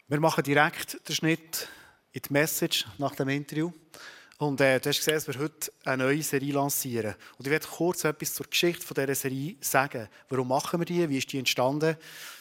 Wir 0.09 0.21
machen 0.21 0.45
direkt 0.45 1.07
den 1.07 1.15
Schnitt 1.15 1.69
in 2.13 2.23
die 2.23 2.33
Message 2.33 2.87
nach 2.97 3.15
dem 3.15 3.29
Interview. 3.29 3.73
Und 4.43 4.61
äh, 4.61 4.81
du 4.81 4.89
hast 4.89 4.99
gesehen, 4.99 5.15
dass 5.15 5.29
wir 5.29 5.39
heute 5.39 5.71
eine 5.85 6.03
neue 6.03 6.21
Serie 6.21 6.53
lancieren. 6.53 7.15
Und 7.39 7.47
ich 7.47 7.53
werde 7.53 7.65
kurz 7.65 8.03
etwas 8.03 8.35
zur 8.35 8.45
Geschichte 8.47 8.85
von 8.85 8.97
dieser 8.97 9.15
Serie 9.15 9.55
sagen. 9.61 10.09
Warum 10.29 10.49
machen 10.49 10.81
wir 10.81 10.85
die? 10.85 11.09
Wie 11.09 11.19
ist 11.19 11.33
die 11.33 11.39
entstanden? 11.39 11.97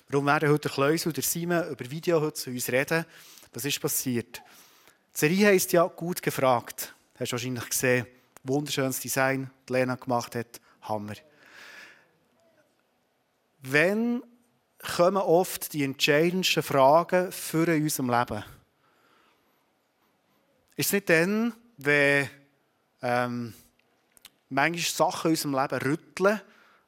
Warum 0.10 0.26
werden 0.26 0.50
heute 0.50 0.62
der 0.62 0.72
Kleusel 0.72 1.10
und 1.10 1.18
der 1.18 1.24
Simon 1.24 1.70
über 1.70 1.92
Video 1.92 2.20
heute 2.20 2.34
zu 2.34 2.50
uns 2.50 2.70
reden? 2.70 3.06
Was 3.54 3.66
ist 3.66 3.80
passiert? 3.80 4.42
Die 5.14 5.20
Serie 5.20 5.50
heisst 5.50 5.74
ja 5.74 5.84
«Gut 5.84 6.24
gefragt». 6.24 6.96
Hast 7.20 7.34
du 7.34 7.34
wahrscheinlich 7.34 7.70
gesehen. 7.70 8.08
Wunderschönes 8.46 9.00
Design, 9.00 9.52
das 9.68 9.78
Lena 9.78 9.94
gemacht 9.94 10.34
hat. 10.34 10.60
Hammer. 10.82 11.14
Wenn 13.62 14.24
kommen 14.80 15.22
oft 15.22 15.72
die 15.74 15.84
entscheidendsten 15.84 16.64
Fragen 16.64 17.32
für 17.32 17.68
in 17.68 17.84
unserem 17.84 18.10
Leben? 18.10 18.44
Ist 20.76 20.88
es 20.88 20.94
nicht 20.94 21.10
dann, 21.10 21.54
wenn 21.86 22.30
ähm, 23.02 23.54
manchmal 24.50 25.12
Sachen 25.12 25.28
in 25.28 25.32
unserem 25.32 25.56
Leben 25.56 25.92
rütteln, 25.92 26.42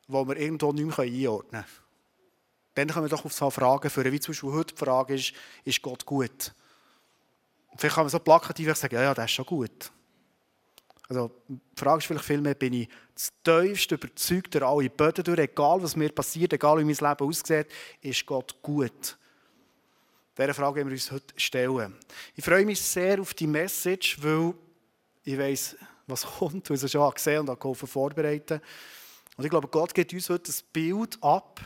die 0.08 0.14
wir 0.14 0.38
irgendwo 0.38 0.72
nicht 0.72 0.98
mehr 0.98 1.06
einordnen 1.06 1.64
können? 1.64 1.84
Dann 2.76 2.90
kommen 2.90 3.06
wir 3.06 3.10
doch 3.10 3.26
auf 3.26 3.34
so 3.34 3.50
Fragen 3.50 3.90
führen, 3.90 4.12
wie 4.12 4.20
zum 4.20 4.34
Beispiel 4.34 4.52
heute 4.52 4.74
die 4.74 4.80
Frage 4.80 5.16
ist, 5.16 5.34
ist 5.64 5.82
Gott 5.82 6.06
gut? 6.06 6.54
Vielleicht 7.78 7.96
kann 7.96 8.04
man 8.06 8.10
so 8.10 8.20
plakativ 8.20 8.76
sagen, 8.76 8.96
ja, 8.96 9.04
ja, 9.04 9.14
das 9.14 9.26
ist 9.26 9.32
schon 9.32 9.46
gut. 9.46 9.92
Also, 11.10 11.32
die 11.48 11.60
Frage 11.76 12.00
ist 12.00 12.06
vielleicht 12.06 12.26
vielmehr, 12.26 12.56
bin 12.56 12.74
ich 12.74 12.90
das 13.14 13.32
tiefste 13.44 13.96
überzeugt 13.96 14.54
durch 14.54 14.64
alle 14.64 14.90
Böden 14.90 15.24
durch, 15.24 15.40
egal 15.40 15.84
was 15.84 15.96
mir 15.96 16.10
passiert, 16.12 16.54
egal 16.54 16.80
wie 16.80 16.86
mein 16.86 16.96
Leben 16.96 17.28
aussieht, 17.28 17.68
ist 18.02 18.26
Gott 18.26 18.56
gut? 18.62 19.18
Diese 20.38 20.54
Frage 20.54 20.78
werden 20.78 20.90
wir 20.90 20.96
uns 20.96 21.12
heute 21.12 21.34
stellen. 21.38 21.96
Ich 22.36 22.44
freue 22.44 22.66
mich 22.66 22.82
sehr 22.82 23.22
auf 23.22 23.36
die 23.36 23.46
Message, 23.46 24.18
weil 24.24 24.56
ich 25.24 25.38
weiß, 25.38 25.78
was 26.08 26.26
kommt, 26.26 26.70
weil 26.70 26.78
ich 26.78 26.84
es 26.84 26.92
schon 26.92 27.14
gesehen 27.14 27.48
und 27.48 27.60
geholfen 27.60 27.88
vorbereiten. 27.88 28.62
Und 29.38 29.44
ich 29.44 29.50
glaube, 29.50 29.68
Gott 29.68 29.94
gibt 29.94 30.14
uns 30.14 30.30
heute 30.30 30.52
ein 30.52 30.56
Bild 30.72 31.18
ab 31.22 31.60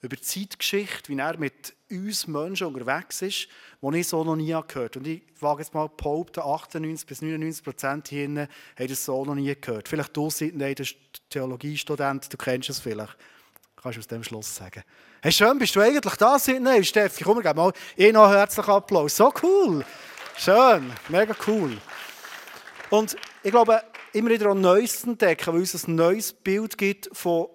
über 0.00 0.16
die 0.16 0.22
Zeitgeschichte, 0.22 1.08
wie 1.08 1.18
er 1.18 1.38
mit 1.38 1.74
uns 1.90 2.26
Menschen 2.26 2.66
unterwegs 2.66 3.22
ist, 3.22 3.48
die 3.80 3.98
ich 3.98 4.08
so 4.08 4.24
noch 4.24 4.36
nie 4.36 4.56
gehört. 4.66 4.96
Und 4.96 5.06
ich 5.06 5.22
wage 5.38 5.62
jetzt 5.62 5.74
mal 5.74 5.88
behaupten, 5.88 6.40
98 6.40 7.06
bis 7.06 7.22
99 7.22 7.64
Prozent 7.64 8.08
hier 8.08 8.26
haben 8.26 8.88
das 8.88 9.04
so 9.04 9.24
noch 9.24 9.34
nie 9.34 9.54
gehört. 9.54 9.88
Vielleicht 9.88 10.16
du 10.16 10.30
seid 10.30 10.54
ein 10.60 10.74
Theologiestudent, 11.30 12.32
du 12.32 12.36
kennst 12.36 12.70
es 12.70 12.80
vielleicht. 12.80 13.16
Kannst 13.80 13.96
du 13.96 14.00
aus 14.00 14.06
dem 14.06 14.24
Schluss 14.24 14.54
sagen. 14.54 14.82
Hey, 15.20 15.32
schön, 15.32 15.58
bist 15.58 15.74
du 15.76 15.80
eigentlich 15.80 16.14
da, 16.14 16.38
Sidney? 16.38 16.82
Steffi, 16.84 17.22
komm, 17.24 17.38
wir 17.38 17.42
geben 17.42 17.58
mal 17.58 17.72
eh 17.96 18.12
herzlichen 18.12 18.70
Applaus. 18.70 19.16
So 19.16 19.32
cool. 19.42 19.84
Schön, 20.36 20.92
mega 21.08 21.34
cool. 21.46 21.78
Und 22.92 23.16
ich 23.42 23.50
glaube, 23.50 23.82
immer 24.12 24.28
wieder 24.28 24.50
an 24.50 24.60
Neues 24.60 25.02
entdecken, 25.04 25.54
weil 25.54 25.60
uns 25.60 25.88
ein 25.88 25.94
neues 25.94 26.30
Bild 26.30 26.76
gibt 26.76 27.08
von 27.16 27.46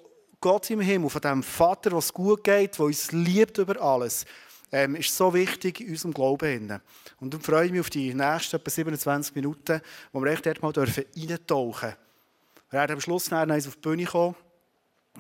Gott 0.41 0.67
im 0.71 0.79
Himmel, 0.79 1.11
von 1.11 1.21
dem 1.21 1.43
Vater, 1.43 1.91
was 1.91 2.11
gut 2.11 2.43
geht, 2.43 2.79
der 2.79 2.85
uns 2.85 3.11
liebt 3.11 3.59
über 3.59 3.79
alles, 3.79 4.25
ähm, 4.71 4.95
ist 4.95 5.15
so 5.15 5.31
wichtig 5.35 5.81
in 5.81 5.91
unserem 5.91 6.15
Glauben. 6.15 6.81
Und 7.19 7.35
dann 7.35 7.41
freue 7.41 7.67
ich 7.67 7.71
mich 7.71 7.81
auf 7.81 7.91
die 7.91 8.15
nächsten 8.15 8.55
etwa 8.55 8.71
27 8.71 9.35
Minuten, 9.35 9.79
wo 10.11 10.23
wir 10.23 10.31
echt 10.31 10.43
dort 10.43 10.63
mal 10.63 10.73
dürfen 10.73 11.05
reintauchen 11.15 11.89
dürfen. 11.91 11.97
Wir 12.71 12.79
werden 12.79 12.93
am 12.93 13.01
Schluss 13.01 13.29
nachher 13.29 13.55
auf 13.55 13.75
die 13.75 13.79
Bühne 13.79 14.05
kommen. 14.05 14.35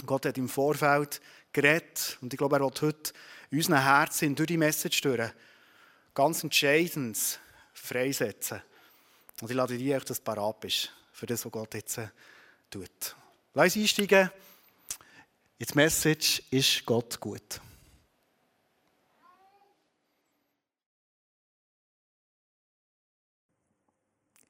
Gott 0.03 0.25
hat 0.25 0.39
im 0.39 0.49
Vorfeld 0.49 1.21
geredet 1.53 2.17
und 2.21 2.33
ich 2.33 2.39
glaube, 2.39 2.55
er 2.55 2.61
will 2.63 2.71
heute 2.81 3.13
in 3.51 3.59
unseren 3.59 3.83
Herzen 3.83 4.33
durch 4.33 4.47
die 4.47 4.57
Message 4.57 4.99
durch 4.99 5.29
ganz 6.15 6.43
entscheidend 6.43 7.39
freisetzen. 7.71 8.63
Und 9.41 9.51
ich 9.51 9.55
lade 9.55 9.77
dich, 9.77 10.03
dass 10.03 10.17
du 10.17 10.23
parat 10.23 10.59
bist 10.59 10.91
für 11.11 11.25
das, 11.25 11.45
was 11.45 11.51
Gott 11.51 11.73
jetzt 11.75 11.99
tut. 12.69 13.15
Lass 13.53 13.75
uns 13.75 13.77
einsteigen. 13.77 14.31
Jetzt 15.59 15.75
Message 15.75 16.43
ist 16.51 16.85
Gott 16.85 17.19
gut. 17.19 17.61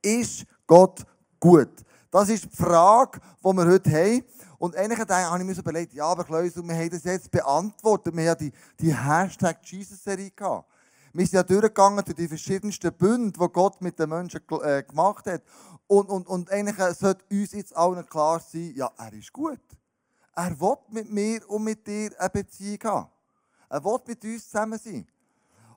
Ist 0.02 0.46
Gott 0.66 1.06
gut? 1.40 1.70
Das 2.10 2.30
ist 2.30 2.46
die 2.46 2.56
Frage, 2.56 3.20
die 3.40 3.54
wir 3.54 3.66
heute 3.66 3.92
haben. 3.92 4.24
Und 4.58 4.76
eigentlich 4.76 5.00
habe 5.00 5.40
ich 5.40 5.46
mir 5.46 5.58
überlegt, 5.58 5.94
ja, 5.94 6.06
aber 6.06 6.24
Klaus, 6.24 6.56
wir 6.56 6.76
haben 6.76 6.90
das 6.90 7.04
jetzt 7.04 7.30
beantwortet. 7.30 8.16
Wir 8.16 8.22
haben 8.22 8.28
ja 8.28 8.36
die, 8.36 8.52
die 8.80 8.96
Hashtag 8.96 9.60
Jesus-Serie 9.64 10.32
gehabt. 10.32 10.70
Wir 11.18 11.26
sind 11.26 11.34
ja 11.34 11.42
durchgegangen 11.42 12.06
durch 12.06 12.16
die 12.16 12.28
verschiedensten 12.28 12.94
Bünde, 12.94 13.40
die 13.40 13.52
Gott 13.52 13.82
mit 13.82 13.98
den 13.98 14.08
Menschen 14.08 14.40
äh, 14.62 14.84
gemacht 14.84 15.26
hat. 15.26 15.42
Und, 15.88 16.10
und, 16.10 16.28
und 16.28 16.52
eigentlich 16.52 16.78
sollte 16.96 17.26
uns 17.32 17.54
jetzt 17.54 17.76
allen 17.76 18.08
klar 18.08 18.40
sein, 18.40 18.72
ja, 18.76 18.92
er 18.96 19.12
ist 19.14 19.34
gut. 19.34 19.60
Er 20.36 20.60
will 20.60 20.78
mit 20.92 21.12
mir 21.12 21.50
und 21.50 21.64
mit 21.64 21.88
dir 21.88 22.12
eine 22.20 22.30
Beziehung 22.30 22.78
haben. 22.84 23.10
Er 23.68 23.84
will 23.84 23.98
mit 24.06 24.24
uns 24.24 24.48
zusammen 24.48 24.78
sein. 24.78 25.08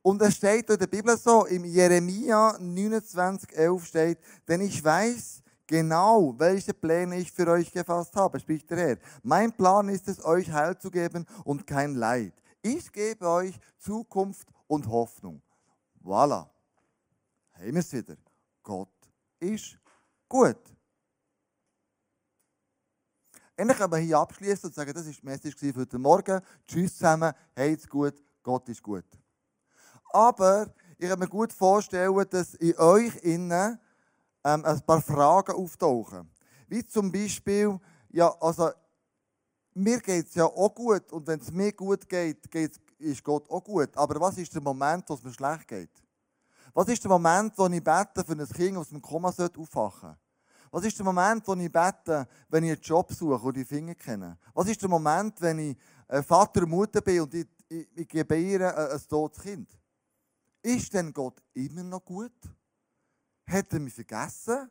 Und 0.03 0.21
es 0.21 0.35
steht 0.35 0.69
in 0.69 0.79
der 0.79 0.87
Bibel 0.87 1.17
so, 1.17 1.47
im 1.47 1.65
Jeremia 1.65 2.59
29, 2.61 3.57
11 3.57 3.87
steht, 3.87 4.19
denn 4.47 4.61
ich 4.61 4.85
weiß 4.85 5.43
genau, 5.67 6.35
welche 6.37 6.75
Pläne 6.75 7.17
ich 7.17 7.33
für 7.33 7.49
euch 7.49 7.73
gefasst 7.73 8.15
habe, 8.15 8.39
spricht 8.41 8.69
der 8.69 8.77
Herr. 8.77 8.97
Mein 9.23 9.51
Plan 9.53 9.89
ist 9.89 10.07
es, 10.07 10.23
euch 10.23 10.53
Heil 10.53 10.77
zu 10.77 10.91
geben 10.91 11.25
und 11.45 11.67
kein 11.67 11.95
Leid. 11.95 12.35
Ich 12.61 12.93
gebe 12.93 13.27
euch 13.27 13.59
Zukunft 13.79 14.47
und 14.71 14.87
Hoffnung. 14.89 15.43
Voilà. 16.03 16.49
Haben 17.53 17.75
wir 17.75 17.81
es 17.81 17.93
wieder. 17.93 18.17
Gott 18.63 18.89
ist 19.41 19.77
gut. 20.29 20.59
Können 23.57 23.91
wir 23.91 23.99
hier 23.99 24.19
abschließen 24.19 24.69
und 24.69 24.75
sagen, 24.75 24.93
das 24.95 25.05
war 25.05 25.13
die 25.13 25.27
Message 25.27 25.57
für 25.57 25.75
heute 25.75 25.99
Morgen. 25.99 26.41
Tschüss 26.67 26.97
zusammen, 26.97 27.35
heit's 27.55 27.87
gut, 27.87 28.15
Gott 28.43 28.69
ist 28.69 28.83
gut. 28.83 29.05
Aber 30.13 30.73
ich 30.97 31.09
kann 31.09 31.19
mir 31.19 31.29
gut 31.29 31.53
vorstellen, 31.53 32.25
dass 32.31 32.55
in 32.55 32.77
euch 32.79 33.17
innen 33.17 33.79
ähm, 34.45 34.65
ein 34.65 34.81
paar 34.87 35.03
Fragen 35.03 35.53
auftauchen. 35.53 36.31
Wie 36.69 36.87
zum 36.87 37.11
Beispiel, 37.13 37.79
ja, 38.11 38.35
also, 38.41 38.71
mir 39.75 40.01
geht 40.01 40.29
es 40.29 40.35
ja 40.37 40.45
auch 40.45 40.75
gut 40.75 41.13
und 41.13 41.27
wenn 41.27 41.41
es 41.41 41.51
mir 41.51 41.73
gut 41.73 42.09
geht, 42.09 42.51
geht's, 42.51 42.81
ist 43.01 43.25
Gott 43.25 43.49
auch 43.51 43.63
gut. 43.63 43.97
Aber 43.97 44.21
was 44.21 44.39
ist 44.39 44.55
der 44.55 44.63
Moment, 44.63 45.09
wo 45.09 45.15
es 45.15 45.23
mir 45.23 45.33
schlecht 45.33 45.69
geht? 45.69 45.91
Was 46.73 46.89
ist 46.89 47.03
der 47.03 47.11
Moment, 47.11 47.57
wo 47.57 47.67
ich 47.67 47.83
bete 47.83 48.25
für 48.25 48.33
ein 48.33 48.49
Kind, 48.49 48.77
das 48.77 48.93
im 48.93 49.03
Koma 49.03 49.29
aufwachen 49.29 49.61
sollte? 49.67 50.19
Was 50.71 50.85
ist 50.85 50.99
der 50.99 51.05
Moment, 51.05 51.47
wo 51.47 51.55
ich 51.55 51.73
bete, 51.73 52.29
wenn 52.49 52.65
ich 52.65 52.71
einen 52.71 52.81
Job 52.81 53.13
suche 53.13 53.47
und 53.47 53.57
die 53.57 53.65
Finger 53.65 53.95
kenne? 53.95 54.39
Was 54.55 54.69
ist 54.69 54.81
der 54.81 54.89
Moment, 54.89 55.41
wenn 55.41 55.59
ich 55.59 55.77
Vater 56.25 56.63
und 56.63 56.71
Mutter 56.71 57.01
bin 57.01 57.23
und 57.23 57.35
ich, 57.35 57.47
ich, 57.69 57.89
ich 57.97 58.09
gebe 58.09 58.37
ihr 58.37 58.77
ein, 58.77 58.93
ein 58.93 59.09
totes 59.09 59.43
Kind? 59.43 59.69
Ist 60.63 60.93
denn 60.95 61.13
Gott 61.13 61.43
immer 61.55 61.83
noch 61.83 62.05
gut? 62.05 62.33
Hat 63.47 63.73
er 63.73 63.81
mich 63.81 63.95
vergessen? 63.95 64.71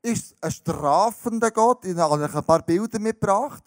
Ist 0.00 0.26
es 0.26 0.42
ein 0.42 0.50
strafender 0.50 1.50
Gott? 1.50 1.84
Ich 1.86 1.96
habe 1.96 2.22
euch 2.22 2.34
ein 2.34 2.44
paar 2.44 2.62
Bilder 2.62 2.98
mitgebracht. 2.98 3.64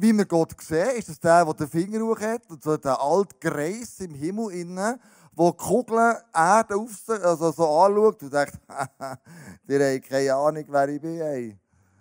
Wie 0.00 0.12
wir 0.12 0.26
Gott 0.26 0.54
sehen, 0.60 0.96
ist 0.96 1.08
es 1.08 1.18
der, 1.18 1.44
der 1.44 1.54
den 1.54 1.68
Finger 1.68 2.00
hoch 2.00 2.20
hat 2.20 2.48
und 2.48 2.62
so 2.62 2.76
der 2.76 3.00
alte 3.00 3.34
Greis 3.40 3.98
im 3.98 4.14
Himmel 4.14 4.52
innen 4.52 5.00
wo 5.38 5.52
die 5.52 5.56
Kugeln 5.56 6.16
Erde 6.34 6.74
auf 6.76 6.90
sich, 6.90 7.24
also 7.24 7.52
so 7.52 7.80
anschaut 7.80 8.22
und 8.24 8.32
denkt, 8.32 8.58
die 9.68 9.74
haben 9.74 10.02
keine 10.02 10.34
Ahnung, 10.34 10.64
wer 10.66 10.88
ich 10.88 11.00
bin. 11.00 11.58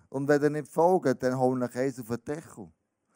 Und 0.09 0.27
wenn 0.27 0.41
ihr 0.41 0.49
nicht 0.49 0.67
folgt, 0.67 1.21
dann 1.21 1.37
holen 1.37 1.61
ich 1.61 1.77
eins 1.77 1.99
auf 1.99 2.07
den 2.07 2.23
Deckel. 2.25 2.67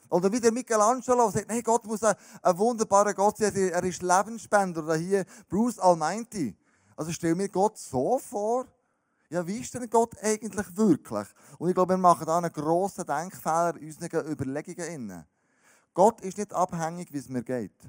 Oder 0.09 0.31
wie 0.31 0.39
der 0.39 0.51
Michelangelo 0.51 1.31
sagt, 1.31 1.49
hey, 1.49 1.63
Gott 1.63 1.85
muss 1.85 2.03
ein, 2.03 2.15
ein 2.43 2.57
wunderbarer 2.57 3.15
Gott 3.15 3.37
sein, 3.37 3.55
er 3.55 3.83
ist 3.83 4.03
Lebensspender. 4.03 4.83
Oder 4.83 4.95
hier 4.95 5.25
Bruce 5.49 5.79
Almighty. 5.79 6.55
Also 6.95 7.11
stell 7.11 7.33
mir 7.33 7.49
Gott 7.49 7.79
so 7.79 8.19
vor. 8.19 8.67
Ja, 9.31 9.47
wie 9.47 9.59
ist 9.59 9.73
denn 9.73 9.89
Gott 9.89 10.21
eigentlich 10.21 10.75
wirklich? 10.75 11.27
Und 11.57 11.69
ich 11.69 11.73
glaube, 11.73 11.93
wir 11.93 11.97
machen 11.97 12.25
da 12.25 12.37
einen 12.37 12.51
grossen 12.51 13.05
Denkfehler 13.05 13.77
in 13.77 13.87
unseren 13.87 14.29
Überlegungen. 14.29 15.25
Gott 15.93 16.19
ist 16.19 16.37
nicht 16.37 16.53
abhängig, 16.53 17.13
wie 17.13 17.17
es 17.17 17.29
mir 17.29 17.41
geht. 17.41 17.79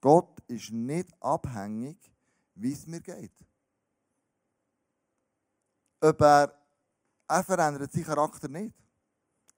Gott 0.00 0.40
ist 0.46 0.70
nicht 0.70 1.10
abhängig, 1.20 1.98
wie 2.54 2.72
es 2.72 2.86
mir 2.86 3.02
geht. 3.02 3.34
Ob 6.00 6.20
er, 6.22 6.54
er 7.28 7.44
verändert 7.44 7.92
seinen 7.92 8.04
Charakter 8.04 8.48
nicht. 8.48 8.74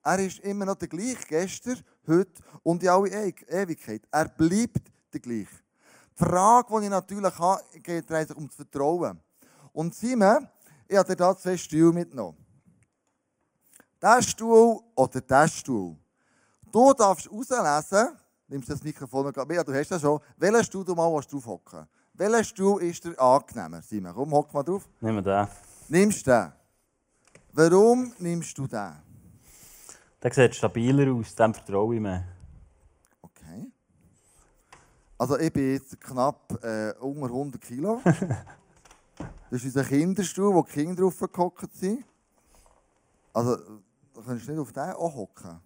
Er 0.03 0.19
ist 0.19 0.41
immer 0.41 0.65
noch 0.65 0.75
der 0.75 0.89
gleiche, 0.89 1.27
gestern, 1.29 1.81
heute 2.09 2.43
und 2.65 2.83
in 2.83 2.89
alle 2.89 3.09
Ewigkeit. 3.09 4.03
Er 4.11 4.29
bleibt 4.31 4.91
der 5.13 5.21
gleiche. 5.21 5.63
Die 6.19 6.25
Frage, 6.25 6.81
die 6.81 6.85
ich 6.87 6.91
natürlich 6.91 7.39
habe, 7.39 7.63
geht 7.81 8.09
sich 8.09 8.37
um 8.37 8.49
das 8.49 8.57
Vertrauen. 8.57 9.23
Und 9.73 9.95
Simon, 9.95 10.49
ich 10.89 10.97
habe 10.97 11.15
dir 11.15 11.25
hier 11.25 11.37
zwei 11.37 11.57
Stühle 11.57 11.93
mitgenommen. 11.93 12.37
Der 14.03 14.23
Stuhl 14.23 14.81
oder 14.95 15.21
der 15.21 15.49
Stuhl. 15.49 15.97
Du 16.73 16.93
darfst 16.95 17.29
herauslesen, 17.31 18.17
nimmst 18.49 18.71
das 18.71 18.83
Mikrofon 18.83 19.27
und 19.27 19.37
ja, 19.37 19.65
du 19.65 19.75
hast 19.75 19.91
das 19.91 20.01
schon, 20.01 20.21
welchen 20.37 20.65
Stuhl 20.65 20.85
du 20.85 20.95
mal 20.95 21.11
drauf 21.11 21.47
hocken 21.47 21.87
Welcher 22.15 22.45
Stuhl 22.45 22.83
ist 22.83 23.05
dir 23.05 23.19
angenehmer, 23.19 23.81
Simon? 23.83 24.13
Komm, 24.15 24.33
hock 24.33 24.53
mal 24.53 24.63
drauf. 24.63 24.87
Wir 25.01 25.23
den. 25.23 25.49
Nimmst 25.89 26.27
du 26.27 26.31
den? 26.31 26.53
Warum 27.53 28.13
nimmst 28.19 28.59
du 28.59 28.67
den? 28.67 28.93
Der 30.23 30.33
sieht 30.33 30.55
stabiler 30.55 31.13
aus, 31.15 31.35
dem 31.35 31.55
vertraue 31.55 31.95
ich 31.95 32.01
mehr. 32.01 32.25
Okay. 33.23 33.73
Also 35.17 35.39
ich 35.39 35.53
bin 35.53 35.73
jetzt 35.73 35.99
knapp 36.01 36.63
äh, 36.63 36.93
unter 37.01 37.27
100 37.27 37.61
Kilo. 37.61 38.03
Das 39.51 39.65
ist 39.65 39.77
unser 39.77 39.85
Kinderstuhl, 39.85 40.55
wo 40.55 40.63
die 40.63 40.71
Kinder 40.71 41.03
drauf 41.03 41.19
gehockt 41.19 41.75
sind. 41.75 42.05
Also, 43.33 43.57
da 44.15 44.21
kannst 44.25 44.47
du 44.47 44.53
nicht 44.53 44.61
auf 44.61 44.73
den 44.73 44.93
auch 44.93 45.15
hocken. 45.15 45.61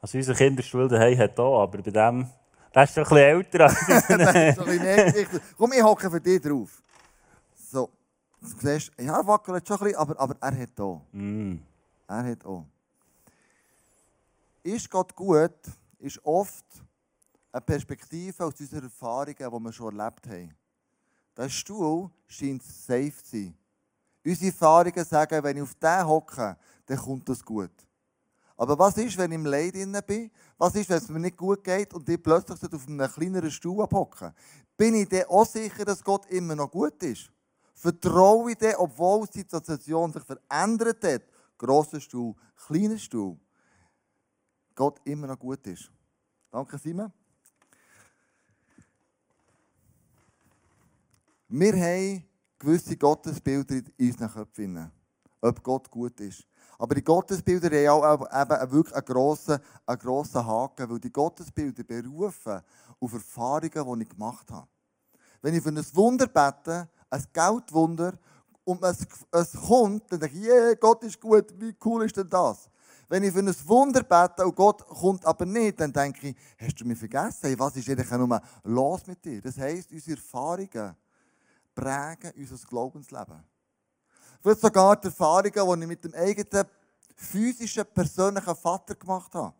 Also 0.00 0.18
unser 0.18 0.34
Kinderstuhl 0.34 0.88
daheim 0.88 1.16
hat 1.18 1.36
hier, 1.36 1.44
aber 1.44 1.78
bei 1.78 1.90
dem... 1.90 2.28
Der 2.74 2.84
ist 2.84 2.94
schon 2.94 3.04
ein 3.04 3.08
bisschen 3.08 3.18
älter. 3.18 3.58
das 3.58 3.82
ist 3.88 4.10
ein 4.10 5.12
bisschen 5.12 5.40
Komm, 5.56 5.72
ich 5.72 5.82
hocke 5.82 6.10
für 6.10 6.20
dich 6.20 6.40
drauf. 6.40 6.82
So. 7.54 7.88
Du 8.40 8.48
siehst, 8.48 8.90
ja, 8.98 9.18
er 9.18 9.26
wackelt 9.26 9.68
schon 9.68 9.76
ein 9.76 9.84
bisschen, 9.84 9.98
aber, 9.98 10.18
aber 10.18 10.36
er 10.40 10.58
hat 10.62 10.70
hier. 10.74 11.00
Mm. 11.12 11.60
Er 12.08 12.24
hat 12.24 12.44
auch. 12.44 12.64
Ist 14.64 14.90
Gott 14.90 15.14
gut, 15.14 15.52
ist 15.98 16.24
oft 16.24 16.64
eine 17.52 17.60
Perspektive 17.60 18.44
aus 18.44 18.58
unseren 18.58 18.84
Erfahrungen, 18.84 19.36
die 19.36 19.44
wir 19.44 19.72
schon 19.72 19.98
erlebt 19.98 20.26
haben. 20.26 20.54
Der 21.36 21.48
Stuhl 21.48 22.10
scheint 22.26 22.62
safe 22.62 23.12
zu 23.22 23.36
sein. 23.36 23.56
Unsere 24.24 24.46
Erfahrungen 24.46 25.04
sagen, 25.04 25.42
wenn 25.42 25.56
ich 25.56 25.62
auf 25.62 25.74
den 25.74 26.06
hocke, 26.06 26.56
dann 26.86 26.98
kommt 26.98 27.28
das 27.28 27.44
gut. 27.44 27.72
Aber 28.56 28.78
was 28.78 28.96
ist, 28.98 29.16
wenn 29.18 29.32
ich 29.32 29.36
im 29.36 29.46
Leid 29.46 29.74
bin? 30.06 30.30
Was 30.58 30.74
ist, 30.74 30.88
wenn 30.88 30.98
es 30.98 31.08
mir 31.08 31.18
nicht 31.18 31.36
gut 31.36 31.64
geht 31.64 31.92
und 31.94 32.08
ich 32.08 32.22
plötzlich 32.22 32.72
auf 32.72 32.86
einem 32.86 33.10
kleineren 33.10 33.50
Stuhl 33.50 33.82
abhocken? 33.82 34.32
Bin 34.76 34.94
ich 34.94 35.08
dann 35.08 35.24
auch 35.24 35.46
sicher, 35.46 35.84
dass 35.84 36.04
Gott 36.04 36.26
immer 36.26 36.54
noch 36.54 36.70
gut 36.70 37.02
ist? 37.02 37.30
Vertraue 37.74 38.52
ich 38.52 38.58
dann, 38.58 38.76
obwohl 38.76 39.26
die 39.26 39.38
Situation 39.38 40.12
sich 40.12 40.22
verändert 40.22 41.02
hat, 41.02 41.22
grosser 41.58 42.00
Stuhl, 42.00 42.34
kleiner 42.66 42.98
Stuhl, 42.98 43.36
Gott 44.74 45.00
immer 45.04 45.26
noch 45.26 45.38
gut 45.38 45.66
ist? 45.66 45.90
Danke, 46.50 46.78
Simon. 46.78 47.12
Wir 51.54 51.74
haben 51.74 52.24
gewisse 52.58 52.96
Gottesbilder 52.96 53.82
in 53.98 54.10
unseren 54.10 54.32
Köpfen, 54.32 54.90
ob 55.42 55.62
Gott 55.62 55.90
gut 55.90 56.18
ist. 56.20 56.48
Aber 56.78 56.94
die 56.94 57.04
Gottesbilder 57.04 57.68
haben 57.68 58.22
auch 58.22 58.40
eben 58.40 58.72
wirklich 58.72 58.96
einen 58.96 59.04
grossen, 59.04 59.58
einen 59.84 59.98
grossen 59.98 60.46
Haken, 60.46 60.88
weil 60.88 60.98
die 60.98 61.12
Gottesbilder 61.12 61.84
berufen 61.84 62.62
auf 62.98 63.12
Erfahrungen, 63.12 63.98
die 63.98 64.04
ich 64.04 64.08
gemacht 64.08 64.50
habe. 64.50 64.66
Wenn 65.42 65.54
ich 65.54 65.62
für 65.62 65.68
ein 65.68 65.84
Wunder 65.92 66.26
bete, 66.26 66.88
ein 67.10 67.24
Geldwunder, 67.34 68.14
und 68.64 68.82
es, 68.82 69.06
es 69.30 69.52
kommt, 69.52 70.10
dann 70.10 70.20
denke 70.20 70.38
ich, 70.38 70.44
yeah, 70.44 70.72
Gott 70.72 71.04
ist 71.04 71.20
gut, 71.20 71.52
wie 71.60 71.76
cool 71.84 72.06
ist 72.06 72.16
denn 72.16 72.30
das? 72.30 72.70
Wenn 73.10 73.24
ich 73.24 73.32
für 73.32 73.40
ein 73.40 73.54
Wunder 73.66 74.02
bete 74.02 74.46
und 74.46 74.56
Gott 74.56 74.86
kommt 74.86 75.26
aber 75.26 75.44
nicht, 75.44 75.78
dann 75.78 75.92
denke 75.92 76.28
ich, 76.28 76.36
hast 76.58 76.80
du 76.80 76.86
mich 76.86 76.98
vergessen? 76.98 77.40
Hey, 77.42 77.58
was 77.58 77.76
ist 77.76 77.90
eigentlich 77.90 78.10
nur 78.10 78.40
los 78.64 79.06
mit 79.06 79.22
dir? 79.22 79.42
Das 79.42 79.58
heisst, 79.58 79.92
unsere 79.92 80.16
Erfahrungen 80.16 80.96
prägen 81.74 82.32
unser 82.36 82.66
Glaubensleben. 82.66 83.42
Vielleicht 84.40 84.60
sogar 84.60 84.96
die 84.96 85.06
Erfahrungen, 85.06 85.52
die 85.52 85.82
ich 85.82 85.88
mit 85.88 86.04
dem 86.04 86.14
eigenen 86.14 86.66
physischen, 87.16 87.84
persönlichen 87.94 88.56
Vater 88.56 88.94
gemacht 88.94 89.34
habe. 89.34 89.54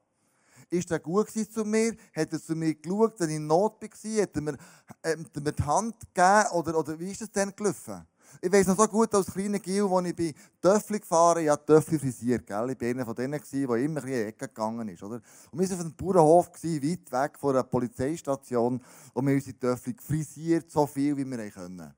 Ist 0.70 0.90
er 0.90 1.00
gut 1.00 1.30
zu 1.30 1.64
mir? 1.64 1.94
Hat 2.16 2.32
er 2.32 2.42
zu 2.42 2.54
mir 2.56 2.74
geschaut, 2.74 3.20
wenn 3.20 3.30
ich 3.30 3.36
in 3.36 3.46
Not 3.46 3.82
war? 3.82 4.22
Hat 4.22 4.36
er 4.36 4.42
mir, 4.42 4.56
äh, 5.02 5.16
hat 5.18 5.36
er 5.36 5.42
mir 5.42 5.52
die 5.52 5.62
Hand 5.62 6.00
gegeben? 6.00 6.50
Oder, 6.52 6.78
oder 6.78 6.98
wie 6.98 7.10
ist 7.10 7.22
es 7.22 7.30
denn 7.30 7.54
gelaufen? 7.54 8.06
Ich 8.40 8.50
weiß 8.50 8.68
noch 8.68 8.78
so 8.78 8.88
gut 8.88 9.14
als 9.14 9.30
kleiner 9.30 9.58
Gil, 9.58 9.84
als 9.84 10.08
ich 10.08 10.16
bei 10.16 10.34
Töffel 10.60 11.00
gefahren 11.00 11.44
ja, 11.44 11.56
Töffel 11.56 11.98
frisiert. 11.98 12.46
Gell? 12.46 12.70
Ich 12.70 12.80
war 12.80 12.88
einer 12.88 13.04
von 13.04 13.14
denen, 13.14 13.40
der 13.52 13.76
immer 13.76 13.76
in 13.76 14.06
die 14.06 14.12
Ecke 14.14 14.48
gegangen 14.48 14.88
ist. 14.88 15.02
Oder? 15.02 15.20
Und 15.50 15.60
wir 15.60 15.68
waren 15.68 15.74
auf 15.74 15.80
einem 15.80 15.94
Bauernhof, 15.94 16.48
weit 16.48 17.12
weg 17.12 17.38
von 17.38 17.50
einer 17.50 17.64
Polizeistation, 17.64 18.82
und 19.12 19.26
wir 19.26 19.32
haben 19.32 19.36
unsere 19.36 19.58
Töffel 19.58 19.94
frisiert, 20.00 20.70
so 20.70 20.86
viel 20.86 21.14
wie 21.16 21.26
wir 21.26 21.50
können. 21.50 21.94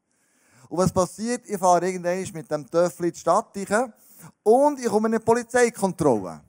Und 0.69 0.79
was 0.79 0.93
passiert? 0.93 1.49
Ich 1.49 1.59
fahre 1.59 1.87
irgendwann 1.87 2.33
mit 2.33 2.51
dem 2.51 2.69
Töffel 2.69 3.07
in 3.07 3.13
die 3.13 3.19
Stadt 3.19 3.57
und 4.43 4.79
ich 4.79 4.87
komme 4.87 5.09
in 5.09 5.15
eine 5.15 5.21
Polizeikontrolle. 5.21 6.41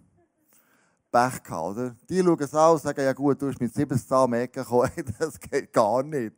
Pech 1.12 1.43
gehabt, 1.43 1.78
oder? 1.78 1.95
Die 2.10 2.21
schauen 2.21 2.39
es 2.39 2.54
an 2.54 2.73
und 2.73 2.82
sagen, 2.82 3.01
ja 3.01 3.13
gut, 3.13 3.41
du 3.41 3.47
bist 3.47 3.62
mit 3.62 3.73
17 3.73 4.17
am 4.17 4.34
Ecke 4.34 4.62
gekommen, 4.62 4.91
das 5.19 5.39
geht 5.39 5.71
gar 5.71 6.04
nicht. 6.04 6.36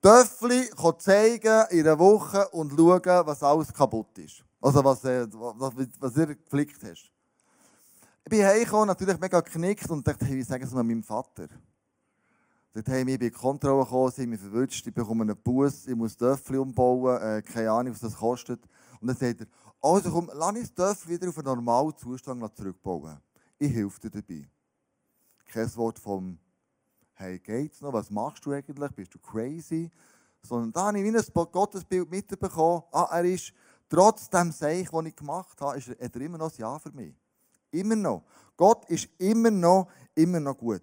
Töffli 0.00 0.70
zeigen 0.98 1.66
in 1.70 1.86
einer 1.86 1.98
Woche 1.98 2.48
und 2.48 2.72
schauen, 2.72 3.26
was 3.26 3.42
alles 3.42 3.72
kaputt 3.72 4.16
ist. 4.18 4.42
Also 4.60 4.82
was, 4.82 5.04
äh, 5.04 5.26
was, 5.30 5.72
was 5.98 6.16
ihr 6.16 6.34
geflickt 6.34 6.82
hast. 6.82 7.10
Ich 8.24 8.30
bin 8.30 8.44
heimgekommen, 8.44 8.86
natürlich 8.86 9.18
mega 9.18 9.40
geknickt 9.40 9.90
und 9.90 10.06
dachte, 10.06 10.26
wie 10.26 10.42
sagen 10.42 10.64
es 10.64 10.72
mal 10.72 10.82
meinem 10.82 11.02
Vater? 11.02 11.48
Dort 12.72 12.88
haben 12.88 13.08
wir 13.08 13.18
bei 13.18 13.30
Kontrolle 13.30 13.84
gekommen, 13.84 14.12
sind 14.12 14.30
mich 14.30 14.40
verwünscht, 14.40 14.86
ich 14.86 14.94
bekomme 14.94 15.22
einen 15.22 15.36
Bus, 15.36 15.88
ich 15.88 15.96
muss 15.96 16.16
Töffel 16.16 16.58
umbauen, 16.58 17.20
äh, 17.20 17.42
keine 17.42 17.72
Ahnung, 17.72 17.92
was 17.92 18.00
das 18.00 18.16
kostet. 18.16 18.62
Und 19.00 19.08
dann 19.08 19.16
sagt 19.16 19.40
er, 19.40 19.46
also 19.80 20.10
komm, 20.10 20.30
lass 20.34 20.56
uns 20.56 20.74
das 20.74 21.08
wieder 21.08 21.28
auf 21.28 21.38
einen 21.38 21.46
normalen 21.46 21.96
Zustand 21.96 22.44
zurückbauen. 22.56 23.18
Ich 23.58 23.72
helfe 23.72 24.00
dir 24.00 24.10
dabei. 24.10 24.48
Kein 25.46 25.76
Wort 25.76 25.98
vom 25.98 26.38
«Hey, 27.14 27.40
geht's 27.40 27.80
noch? 27.80 27.92
Was 27.92 28.08
machst 28.08 28.46
du 28.46 28.52
eigentlich? 28.52 28.92
Bist 28.92 29.14
du 29.14 29.18
crazy?» 29.18 29.90
Sondern 30.42 30.72
da 30.72 30.86
habe 30.86 30.98
ich 30.98 31.04
wie 31.04 31.16
ein 31.16 31.52
Gottesbild 31.52 32.08
mitbekommen. 32.08 32.84
Ah, 32.92 33.08
er 33.10 33.24
ist 33.24 33.52
trotz 33.88 34.30
dem 34.30 34.52
Seich, 34.52 34.88
das 34.90 35.04
ich 35.04 35.16
gemacht 35.16 35.60
habe, 35.60 35.76
ist 35.76 35.88
hat 35.88 36.14
er 36.14 36.20
immer 36.20 36.38
noch 36.38 36.50
ein 36.50 36.56
Ja 36.56 36.78
für 36.78 36.92
mich. 36.92 37.14
Immer 37.72 37.96
noch. 37.96 38.24
Gott 38.56 38.88
ist 38.88 39.08
immer 39.18 39.50
noch, 39.50 39.88
immer 40.14 40.40
noch 40.40 40.56
gut. 40.56 40.82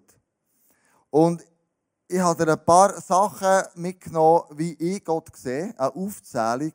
Und 1.10 1.44
ich 2.10 2.20
habe 2.20 2.44
dir 2.44 2.52
ein 2.52 2.64
paar 2.64 2.98
Sachen 3.02 3.68
mitgenommen, 3.74 4.44
wie 4.54 4.72
ich 4.72 5.04
Gott 5.04 5.28
sehe, 5.36 5.74
eine 5.76 5.94
Aufzählung, 5.94 6.72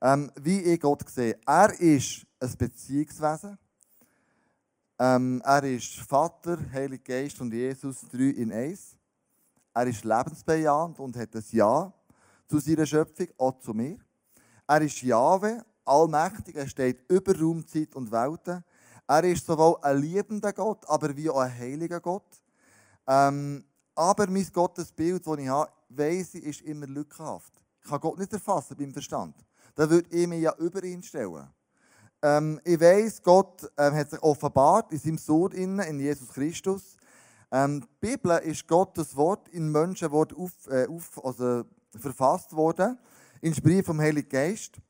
ähm, 0.00 0.32
wie 0.40 0.60
ich 0.60 0.80
Gott 0.80 1.06
sehe. 1.10 1.38
Er 1.46 1.78
ist 1.78 2.26
ein 2.40 2.54
Beziehungswesen. 2.56 3.58
Ähm, 4.98 5.42
er 5.44 5.62
ist 5.64 5.96
Vater, 5.96 6.58
Heiliger 6.72 7.04
Geist 7.04 7.38
und 7.42 7.52
Jesus, 7.52 8.00
drei 8.10 8.30
in 8.30 8.50
eins. 8.50 8.96
Er 9.74 9.86
ist 9.88 10.04
lebensbejahend 10.04 10.98
und 11.00 11.18
hat 11.18 11.34
ein 11.34 11.44
Ja 11.50 11.92
zu 12.46 12.58
seiner 12.58 12.86
Schöpfung, 12.86 13.28
auch 13.36 13.58
zu 13.58 13.74
mir. 13.74 13.98
Er 14.66 14.80
ist 14.80 15.02
Jahwe, 15.02 15.66
allmächtig, 15.84 16.56
er 16.56 16.66
steht 16.66 17.04
über 17.10 17.38
Raum, 17.38 17.66
Zeit 17.66 17.94
und 17.94 18.10
Welten. 18.10 18.64
Er 19.06 19.24
ist 19.24 19.44
sowohl 19.44 19.76
ein 19.82 19.98
liebender 19.98 20.54
Gott, 20.54 20.88
aber 20.88 21.14
wie 21.14 21.28
auch 21.28 21.40
ein 21.40 21.58
heiliger 21.58 22.00
Gott. 22.00 22.42
Ähm, 23.06 23.62
aber 23.96 24.28
mein 24.28 24.46
Gottesbild, 24.52 25.26
das 25.26 25.38
ich 25.38 25.48
habe, 25.48 25.70
weiss 25.88 26.34
ich, 26.34 26.44
ist 26.44 26.60
immer 26.62 26.86
lückenhaft. 26.86 27.52
Ich 27.82 27.88
kann 27.88 28.00
Gott 28.00 28.18
nicht 28.18 28.32
erfassen 28.32 28.76
beim 28.76 28.92
Verstand. 28.92 29.34
Da 29.74 29.88
würde 29.88 30.08
ich 30.10 30.26
mich 30.26 30.42
ja 30.42 30.54
über 30.58 30.82
ihn 30.84 31.02
stellen. 31.02 31.48
Ähm, 32.22 32.60
ich 32.64 32.80
weiss, 32.80 33.22
Gott 33.22 33.70
ähm, 33.76 33.94
hat 33.94 34.10
sich 34.10 34.22
offenbart 34.22 34.92
in 34.92 34.98
seinem 34.98 35.18
Sohn, 35.18 35.52
in 35.52 36.00
Jesus 36.00 36.28
Christus. 36.28 36.96
Ähm, 37.50 37.80
die 37.80 38.08
Bibel 38.08 38.38
ist 38.38 38.66
Gottes 38.66 39.14
Wort 39.16 39.48
in 39.48 39.70
Menschenwort 39.70 40.34
auf, 40.34 40.52
äh, 40.68 40.86
auf, 40.86 41.24
also 41.24 41.64
verfasst 41.98 42.54
worden, 42.54 42.98
inspiriert 43.40 43.86
vom 43.86 44.00
Heiligen 44.00 44.28
Geist. 44.28 44.80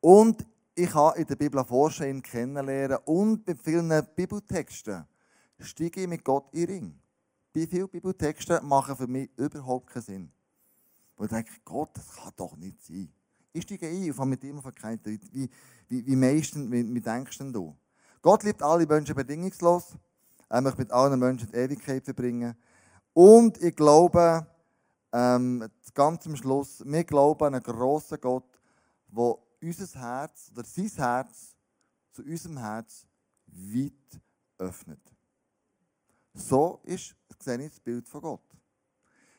Und 0.00 0.46
ich 0.74 0.94
habe 0.94 1.18
in 1.18 1.26
der 1.26 1.36
Bibel 1.36 1.64
Vorstellen 1.64 2.22
kennenlernen 2.22 2.98
und 3.04 3.46
mit 3.46 3.60
vielen 3.60 4.06
Bibeltexten 4.14 5.06
steige 5.58 6.02
ich 6.02 6.08
mit 6.08 6.24
Gott 6.24 6.52
in 6.52 6.64
Ring. 6.64 6.99
Wie 7.52 7.66
viele 7.66 7.88
Bibeltexte 7.88 8.60
machen 8.62 8.96
für 8.96 9.06
mich 9.06 9.30
überhaupt 9.36 9.88
keinen 9.88 10.02
Sinn. 10.02 10.32
wo 11.16 11.24
ich 11.24 11.30
denke, 11.30 11.52
Gott, 11.64 11.90
das 11.94 12.14
kann 12.14 12.32
doch 12.36 12.56
nicht 12.56 12.82
sein. 12.82 13.12
Ich 13.52 13.64
steige 13.64 13.88
ein 13.88 14.08
und 14.08 14.14
fange 14.14 14.30
mit 14.30 14.44
ihm 14.44 14.62
keinen 14.62 15.00
Wie, 15.04 15.50
wie, 15.88 16.06
wie, 16.06 16.16
meisten, 16.16 16.70
wie, 16.70 16.94
wie 16.94 17.00
denkst 17.00 17.38
denn 17.38 17.52
du? 17.52 17.76
Gott 18.22 18.44
liebt 18.44 18.62
alle 18.62 18.86
Menschen 18.86 19.14
bedingungslos. 19.14 19.96
Er 20.48 20.60
möchte 20.60 20.78
mit 20.78 20.92
allen 20.92 21.18
Menschen 21.18 21.48
die 21.50 21.56
Ewigkeit 21.56 22.04
verbringen. 22.04 22.56
Und 23.12 23.60
ich 23.62 23.74
glaube, 23.74 24.46
ähm, 25.12 25.68
ganz 25.94 26.26
am 26.26 26.36
Schluss, 26.36 26.82
wir 26.86 27.04
glauben 27.04 27.44
an 27.44 27.54
einen 27.54 27.62
grossen 27.62 28.20
Gott, 28.20 28.44
der 29.08 29.34
unser 29.62 30.00
Herz 30.00 30.50
oder 30.52 30.64
sein 30.64 30.90
Herz 30.96 31.56
zu 32.12 32.22
unserem 32.22 32.58
Herz 32.58 33.06
weit 33.46 34.20
öffnet. 34.58 35.00
So 36.34 36.80
ist, 36.84 37.14
sehe 37.38 37.60
ich 37.60 37.70
das 37.70 37.80
Bild 37.80 38.08
von 38.08 38.20
Gott. 38.20 38.40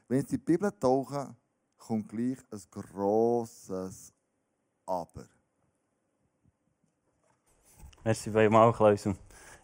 Wenn 0.08 0.20
ich 0.20 0.26
in 0.26 0.30
die 0.32 0.38
Bibel 0.38 0.72
tauche, 0.72 1.36
kommt 1.78 2.10
gleich 2.10 2.38
ein 2.52 2.62
grosses 2.70 4.14
Aber. 4.86 5.26
Merci 8.04 8.32
vielmals, 8.32 8.76
Klausel. 8.76 9.16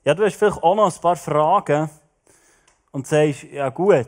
Ja, 0.03 0.13
du 0.13 0.23
hast 0.23 0.35
vielleicht 0.35 0.61
auch 0.63 0.75
noch 0.75 0.93
ein 0.93 1.01
paar 1.01 1.15
Fragen 1.15 1.89
und 2.91 3.07
sagst, 3.07 3.43
ja 3.43 3.69
gut, 3.69 4.07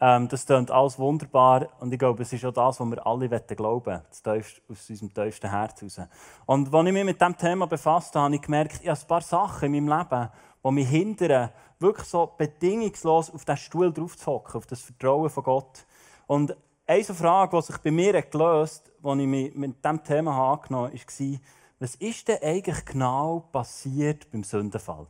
ähm, 0.00 0.28
das 0.28 0.46
klingt 0.46 0.70
alles 0.70 0.98
wunderbar 0.98 1.68
und 1.78 1.92
ich 1.92 1.98
glaube, 1.98 2.22
es 2.22 2.32
ist 2.32 2.44
auch 2.44 2.52
das, 2.52 2.80
was 2.80 2.88
wir 2.88 3.06
alle 3.06 3.28
glauben 3.28 3.86
wollen, 3.86 4.42
aus 4.68 4.90
unserem 4.90 5.14
tiefsten 5.14 5.50
Herz 5.50 5.80
heraus. 5.80 6.08
Und 6.46 6.74
als 6.74 6.86
ich 6.86 6.92
mich 6.92 7.04
mit 7.04 7.20
diesem 7.20 7.36
Thema 7.36 7.66
befasst 7.66 8.14
habe, 8.14 8.24
habe 8.24 8.34
ich 8.34 8.42
gemerkt, 8.42 8.80
ich 8.82 8.88
habe 8.88 9.00
ein 9.00 9.06
paar 9.06 9.20
Sachen 9.20 9.74
in 9.74 9.84
meinem 9.84 9.98
Leben, 9.98 10.28
die 10.64 10.70
mich 10.70 10.88
hindern, 10.88 11.50
wirklich 11.78 12.06
so 12.06 12.32
bedingungslos 12.36 13.30
auf 13.30 13.44
diesen 13.44 13.56
Stuhl 13.56 13.92
drauf 13.92 14.16
zu 14.16 14.26
hocken, 14.26 14.56
auf 14.56 14.66
das 14.66 14.82
Vertrauen 14.82 15.30
von 15.30 15.44
Gott. 15.44 15.86
Und 16.26 16.56
eine 16.86 17.04
Frage, 17.04 17.56
die 17.56 17.62
sich 17.62 17.78
bei 17.78 17.90
mir 17.90 18.20
gelöst 18.22 18.86
hat, 18.86 19.10
als 19.10 19.20
ich 19.20 19.26
mich 19.26 19.54
mit 19.54 19.84
diesem 19.84 20.04
Thema 20.04 20.52
angenommen 20.52 20.92
habe, 20.92 20.98
war, 20.98 21.40
was 21.78 21.94
ist 21.94 22.28
denn 22.28 22.42
eigentlich 22.42 22.84
genau 22.84 23.48
passiert 23.52 24.30
beim 24.30 24.44
Sündenfall? 24.44 25.06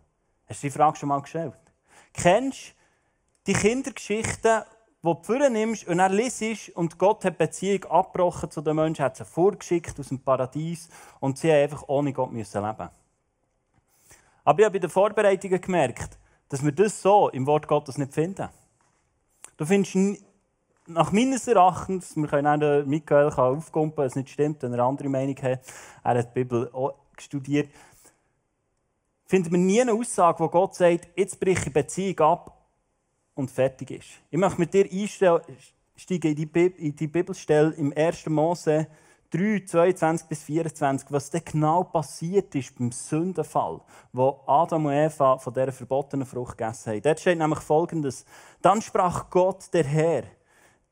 Hast 0.47 0.63
du 0.63 0.67
die 0.69 0.73
Frage 0.73 0.97
schon 0.97 1.09
mal 1.09 1.21
gestellt? 1.21 1.59
Kennst 2.13 2.75
du 3.45 3.53
die 3.53 3.53
Kindergeschichten, 3.55 4.63
die 5.03 5.07
du 5.07 5.23
vornimmst 5.23 5.89
und 5.89 5.99
dann 5.99 6.13
liest 6.13 6.71
und 6.77 6.99
Gott 6.99 7.25
hat 7.25 7.35
die 7.35 7.45
Beziehung 7.45 7.85
abgebrochen 7.85 8.51
zu 8.51 8.61
den 8.61 8.77
Menschen, 8.77 9.05
hat 9.05 9.17
sie 9.17 9.25
vorgeschickt 9.25 9.99
aus 9.99 10.09
dem 10.09 10.21
Paradies 10.21 10.89
und 11.19 11.39
sie 11.39 11.51
haben 11.51 11.63
einfach 11.63 11.85
ohne 11.89 12.13
Gott 12.13 12.31
müssen 12.31 12.63
leben. 12.63 12.91
Aber 14.51 14.59
ich 14.59 14.65
habe 14.65 14.73
bei 14.73 14.81
den 14.81 14.91
Vorbereitungen 14.91 15.61
gemerkt, 15.61 16.19
dass 16.49 16.65
wir 16.65 16.73
das 16.73 17.01
so 17.01 17.29
im 17.29 17.47
Wort 17.47 17.69
Gottes 17.69 17.99
nicht 17.99 18.13
finden. 18.13 18.49
Du 19.57 19.65
findest 19.65 20.25
nach 20.89 21.13
meines 21.13 21.47
Erachtens, 21.47 22.17
wir 22.17 22.27
können 22.27 22.61
auch 22.61 22.85
Michael 22.85 23.31
aufkumpen, 23.31 23.99
wenn 23.99 24.07
es 24.09 24.17
nicht 24.17 24.31
stimmt, 24.31 24.61
wenn 24.65 24.73
er 24.73 24.81
eine 24.81 24.89
andere 24.89 25.09
Meinung 25.09 25.37
hat, 25.37 25.61
er 26.03 26.19
hat 26.19 26.35
die 26.35 26.43
Bibel 26.43 26.69
auch 26.73 26.95
studiert, 27.17 27.71
finden 29.25 29.53
wir 29.53 29.59
nie 29.59 29.83
eine 29.83 29.93
Aussage, 29.93 30.41
wo 30.41 30.49
Gott 30.49 30.75
sagt, 30.75 31.11
jetzt 31.15 31.39
breche 31.39 31.69
ich 31.69 31.73
Beziehung 31.73 32.19
ab 32.19 32.61
und 33.35 33.53
fertig 33.53 33.93
ist. 33.93 34.09
Ich 34.31 34.39
möchte 34.39 34.59
mit 34.59 34.75
dir 34.75 34.85
einsteigen 34.91 36.37
in 36.77 36.97
die 36.97 37.07
Bibelstelle 37.07 37.71
im 37.75 37.93
1. 37.97 38.27
Mose 38.27 38.89
3, 39.31 39.64
22 39.64 40.27
bis 40.27 40.43
24, 40.43 41.12
was 41.12 41.31
denn 41.31 41.43
genau 41.45 41.85
passiert 41.85 42.55
ist 42.55 42.77
beim 42.77 42.90
Sündenfall, 42.90 43.81
wo 44.12 44.40
Adam 44.47 44.87
und 44.87 44.93
Eva 44.93 45.38
von 45.38 45.55
dieser 45.55 45.73
verbotenen 45.73 46.27
Frucht 46.27 46.59
gegessen 46.59 46.90
haben. 46.90 47.03
Dort 47.03 47.21
steht 47.21 47.38
nämlich 47.38 47.61
folgendes: 47.61 48.25
Dann 48.61 48.83
sprach 48.83 49.31
Gott, 49.31 49.73
der 49.73 49.85
Herr, 49.85 50.25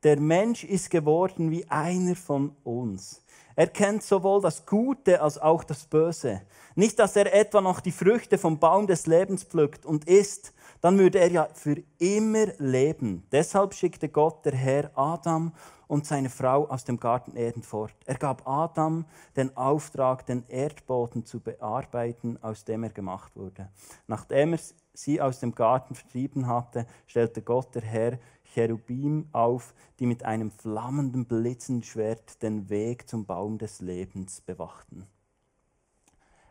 der 0.03 0.19
Mensch 0.19 0.63
ist 0.63 0.89
geworden 0.89 1.51
wie 1.51 1.69
einer 1.69 2.15
von 2.15 2.55
uns. 2.63 3.25
Er 3.55 3.67
kennt 3.67 4.03
sowohl 4.03 4.41
das 4.41 4.65
Gute 4.65 5.21
als 5.21 5.37
auch 5.37 5.65
das 5.65 5.85
Böse. 5.85 6.41
Nicht, 6.75 6.97
dass 6.97 7.17
er 7.17 7.33
etwa 7.33 7.59
noch 7.59 7.81
die 7.81 7.91
Früchte 7.91 8.37
vom 8.37 8.57
Baum 8.57 8.87
des 8.87 9.05
Lebens 9.05 9.43
pflückt 9.43 9.85
und 9.85 10.07
isst 10.07 10.53
dann 10.81 10.97
würde 10.97 11.19
er 11.19 11.31
ja 11.31 11.47
für 11.53 11.75
immer 11.97 12.47
leben. 12.57 13.27
Deshalb 13.31 13.73
schickte 13.73 14.09
Gott, 14.09 14.45
der 14.45 14.55
Herr, 14.55 14.91
Adam 14.95 15.53
und 15.89 16.05
seine 16.05 16.29
Frau 16.29 16.67
aus 16.67 16.85
dem 16.85 16.99
Garten 16.99 17.35
Eden 17.35 17.63
fort. 17.63 17.95
Er 18.05 18.15
gab 18.15 18.47
Adam 18.47 19.05
den 19.35 19.57
Auftrag, 19.57 20.23
den 20.27 20.45
Erdboden 20.47 21.25
zu 21.25 21.39
bearbeiten, 21.39 22.37
aus 22.43 22.63
dem 22.63 22.83
er 22.83 22.91
gemacht 22.91 23.35
wurde. 23.35 23.69
Nachdem 24.05 24.53
er 24.53 24.59
sie 24.93 25.19
aus 25.19 25.39
dem 25.39 25.55
Garten 25.55 25.95
vertrieben 25.95 26.45
hatte, 26.45 26.85
stellte 27.07 27.41
Gott, 27.41 27.73
der 27.73 27.81
Herr, 27.81 28.19
Cherubim 28.53 29.29
auf, 29.31 29.73
die 29.99 30.05
mit 30.05 30.23
einem 30.23 30.51
flammenden, 30.51 31.25
blitzenden 31.25 31.83
Schwert 31.83 32.41
den 32.43 32.69
Weg 32.69 33.09
zum 33.09 33.25
Baum 33.25 33.57
des 33.57 33.81
Lebens 33.81 34.41
bewachten. 34.41 35.07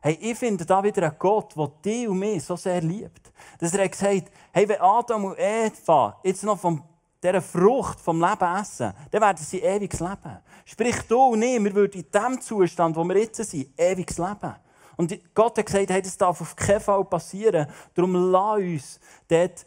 Hey, 0.01 0.19
ich 0.21 0.39
finde 0.39 0.67
da 0.67 0.83
wieder 0.83 1.03
einen 1.05 1.19
Gott, 1.19 1.57
der 1.57 1.69
dich 1.85 2.09
und 2.09 2.19
mich 2.19 2.43
so 2.43 2.57
sehr 2.57 2.81
liebt. 2.81 3.33
Dass 3.61 3.75
er 3.75 3.89
gesagt 3.89 4.15
hat, 4.15 4.33
hey, 4.53 4.69
wenn 4.69 4.81
Adam 4.81 5.25
und 5.27 5.39
Eva 5.39 6.19
jetzt 6.25 6.43
noch 6.43 6.59
von 6.59 6.83
dieser 7.23 7.43
Frucht 7.43 8.01
vom 8.01 8.21
Leben 8.21 8.57
essen, 8.57 8.93
dann 9.11 9.21
werden 9.21 9.39
sie 9.39 9.61
ewiges 9.61 10.01
Leben. 10.01 10.39
Sprich, 10.65 10.97
du 11.09 11.21
und 11.33 11.43
ich, 11.43 11.63
wir 11.63 11.75
würden 11.75 12.01
in 12.01 12.11
dem 12.11 12.41
Zustand, 12.41 12.97
wo 12.97 13.05
wir 13.05 13.19
jetzt 13.19 13.37
sind, 13.37 13.69
ewiges 13.79 14.19
Leben. 14.19 14.55
Und 14.97 15.35
Gott 15.35 15.59
hat 15.59 15.67
gesagt, 15.67 15.91
hey, 15.91 16.03
das 16.03 16.17
darf 16.17 16.41
auf 16.41 16.57
keinen 16.57 16.81
Fall 16.81 17.05
passieren. 17.05 17.69
Darum 17.95 18.15
lass 18.33 18.59
uns 18.59 19.01
dort 19.29 19.67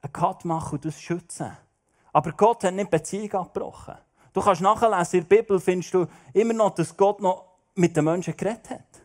einen 0.00 0.12
Cut 0.12 0.44
machen 0.44 0.76
und 0.76 0.84
das 0.84 1.00
schützen. 1.00 1.56
Aber 2.12 2.32
Gott 2.32 2.64
hat 2.64 2.74
nicht 2.74 2.90
Beziehung 2.90 3.32
abgebrochen. 3.32 3.96
Du 4.32 4.40
kannst 4.40 4.62
nachlesen, 4.62 5.20
in 5.20 5.28
der 5.28 5.36
Bibel 5.36 5.60
findest 5.60 5.94
du 5.94 6.06
immer 6.32 6.54
noch, 6.54 6.74
dass 6.74 6.96
Gott 6.96 7.20
noch 7.20 7.44
mit 7.74 7.96
den 7.96 8.04
Menschen 8.04 8.36
geredet 8.36 8.70
hat. 8.70 9.02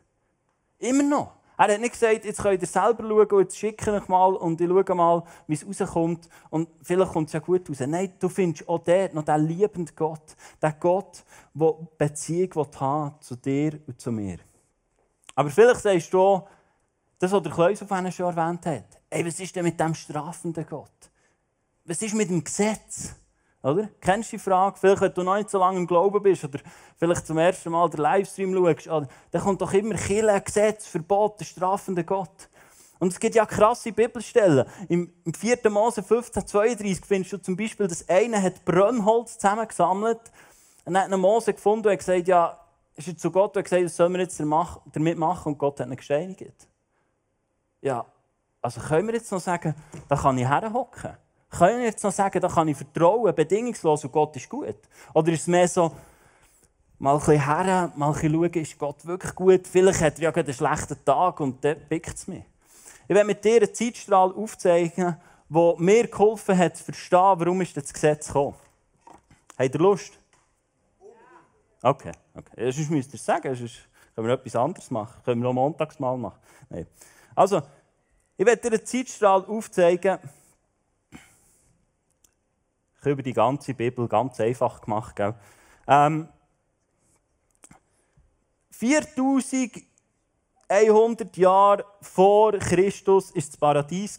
Immer 0.80 1.04
noch. 1.04 1.32
Er 1.60 1.74
hat 1.74 1.82
nicht 1.82 1.92
gesagt, 1.92 2.24
jetzt 2.24 2.42
könnt 2.42 2.62
ihr 2.62 2.68
selber 2.68 3.04
schauen 3.06 3.42
jetzt 3.42 3.58
schicke 3.58 3.98
ich 3.98 4.08
mal 4.08 4.34
und 4.34 4.62
ich 4.62 4.70
schaue 4.70 4.96
mal, 4.96 5.24
wie 5.46 5.56
es 5.56 5.82
rauskommt 5.82 6.30
und 6.50 6.70
vielleicht 6.82 7.12
kommt 7.12 7.28
es 7.28 7.34
ja 7.34 7.42
gut 7.42 7.70
raus. 7.70 7.82
Nein, 7.82 8.14
du 8.18 8.30
findest 8.30 8.70
auch 8.70 8.80
dort 8.80 9.14
noch 9.14 9.26
den 9.26 9.46
liebenden 9.46 9.94
Gott. 9.94 10.38
Den 10.64 10.74
Gott, 10.80 11.22
der 11.54 11.74
Beziehung 11.98 12.66
haben 12.80 13.16
zu 13.20 13.36
dir 13.36 13.78
und 13.88 14.00
zu 14.00 14.10
mir. 14.10 14.38
Aber 15.36 15.50
vielleicht 15.50 15.82
sagst 15.82 16.14
du 16.14 16.42
das, 17.20 17.30
was 17.30 17.44
der 17.44 17.52
Kleus 17.52 17.82
auf 17.82 17.90
schon 17.90 18.38
erwähnt 18.38 18.66
hat. 18.66 19.02
Ey, 19.10 19.26
was 19.26 19.38
ist 19.42 19.54
denn 19.54 19.66
mit 19.66 19.78
dem 19.78 19.94
strafenden 19.94 20.66
Gott? 20.66 21.12
Was 21.84 22.02
ist 22.02 22.16
mit 22.16 22.30
dem 22.30 22.42
Gesetz? 22.42 23.16
Oder? 23.62 23.90
Kennst 24.00 24.32
du 24.32 24.38
die 24.38 24.42
Frage? 24.42 24.78
Vielleicht, 24.78 25.02
wenn 25.02 25.14
du 25.14 25.24
noch 25.24 25.36
nicht 25.36 25.50
so 25.50 25.60
lange 25.60 25.78
im 25.78 25.88
Glauben 25.88 26.24
bist 26.24 26.46
oder 26.46 26.60
vielleicht 26.98 27.28
zum 27.28 27.38
ersten 27.38 27.72
Mal 27.72 27.90
den 27.90 28.00
Livestream 28.00 28.54
schaust, 28.54 28.88
oder, 28.88 29.08
dann 29.32 29.42
kommt 29.42 29.62
doch 29.62 29.74
immer 29.74 29.96
Kille, 29.96 30.40
Gesetz, 30.42 30.88
Verbot, 30.88 31.40
der 31.40 31.46
strafende 31.46 32.06
Gott. 32.06 32.50
Und 33.00 33.14
es 33.14 33.20
gibt 33.20 33.36
ja 33.36 33.46
krasse 33.46 33.92
Bibelstellen. 33.92 34.66
Im, 34.88 35.14
im 35.26 35.34
4. 35.34 35.70
Mose 35.70 36.04
15, 36.04 36.48
32 36.48 37.06
findest 37.06 37.34
du 37.34 37.38
zum 37.38 37.58
Beispiel, 37.58 37.88
dass 37.88 38.08
einer 38.08 38.42
hat 38.42 38.64
Brennholz 38.66 39.38
zusammengesammelt 39.38 40.20
und 40.86 40.98
hat 40.98 41.06
einen 41.06 41.20
Mose 41.20 41.54
gefunden 41.54 41.88
und 41.88 41.94
hat 41.94 42.00
gesagt, 42.00 42.28
ja, 42.28 42.60
ist 42.96 43.08
er 43.08 43.18
zu 43.18 43.32
Gott 43.32 43.56
und 43.56 43.60
hat 43.60 43.66
gesagt, 43.66 43.86
was 43.86 43.96
sollen 43.96 44.14
wir 44.14 44.20
jetzt 44.20 44.40
damit 44.40 45.18
machen? 45.18 45.54
Und 45.54 45.58
Gott 45.58 45.80
hat 45.80 45.88
ihn 45.88 45.96
gesteinigt. 45.96 46.68
Ja, 47.82 48.06
also 48.62 48.82
können 48.82 49.08
wir 49.08 49.16
jetzt 49.16 49.32
noch 49.32 49.40
sagen, 49.40 49.74
da 50.10 50.16
kann 50.18 50.38
ich 50.38 50.48
herhocken. 50.48 51.18
Können 51.50 51.80
wir 51.80 51.86
jetzt 51.86 52.04
noch 52.04 52.12
sagen, 52.12 52.40
da 52.40 52.48
kann 52.48 52.68
ich 52.68 52.78
vertrauen, 52.78 53.34
bedingungslos 53.34 54.04
und 54.04 54.12
Gott 54.12 54.36
ist 54.36 54.50
gut? 54.50 54.76
Oder 55.14 55.32
ist 55.32 55.42
es 55.42 55.48
mehr 55.48 55.68
so, 55.68 55.92
mal 57.00 57.14
ein 57.14 57.20
bisschen 57.20 57.44
her, 57.44 57.92
mal 57.96 58.08
ein 58.08 58.14
bisschen 58.14 58.34
schauen, 58.34 58.54
ist 58.54 58.78
Gott 58.78 59.06
wirklich 59.06 59.36
gut? 59.36 59.68
Vielleicht 59.68 60.02
hat 60.02 60.18
er 60.18 60.24
ja 60.26 60.32
gerade 60.32 60.48
einen 60.48 60.54
schlechten 60.54 61.04
Tag 61.04 61.40
und 61.40 61.64
dann 61.64 61.78
pickt 61.88 62.16
es 62.16 62.28
mich. 62.28 62.44
Ich 63.08 63.16
werde 63.16 63.26
mit 63.26 63.44
dir 63.44 63.58
einen 63.58 63.74
Zeitstrahl 63.74 64.32
aufzeichnen, 64.32 65.18
der 65.50 65.76
mir 65.78 66.08
geholfen 66.08 66.56
hat 66.56 66.78
zu 66.78 66.84
verstehen, 66.84 67.34
warum 67.38 67.62
ist 67.62 67.76
das 67.76 67.92
Gesetz 67.92 68.28
gekommen. 68.28 68.56
Habt 69.58 69.74
ihr 69.74 69.80
Lust? 69.80 70.14
Okay, 71.82 72.12
okay. 72.36 72.72
Sonst 72.72 72.92
müsst 72.92 73.10
ihr 73.12 73.16
es 73.16 73.26
sagen, 73.26 73.56
sonst 73.56 73.88
können 74.14 74.28
wir 74.28 74.36
etwas 74.36 74.56
anderes 74.56 74.92
machen. 74.92 75.20
Können 75.24 75.42
wir 75.42 75.46
noch 75.46 75.54
montags 75.54 75.98
mal 75.98 76.18
machen. 76.18 76.40
Nein. 76.70 76.86
Also, 77.34 77.62
ich 78.38 78.46
werde 78.46 78.62
dir 78.62 78.76
einen 78.76 78.86
Zeitstrahl 78.86 79.44
aufzeigen, 79.46 80.20
über 83.06 83.24
die 83.24 83.34
ganze 83.34 83.74
Bibel 83.74 84.08
ganz 84.08 84.40
einfach 84.40 84.82
gemacht. 84.82 85.16
Gell? 85.16 85.34
Ähm, 85.88 86.30
4100 88.72 91.38
Jahre 91.38 91.86
vor 92.02 92.54
Christus 92.54 93.34
war 93.34 93.42
das 93.42 93.58
Paradies. 93.58 94.18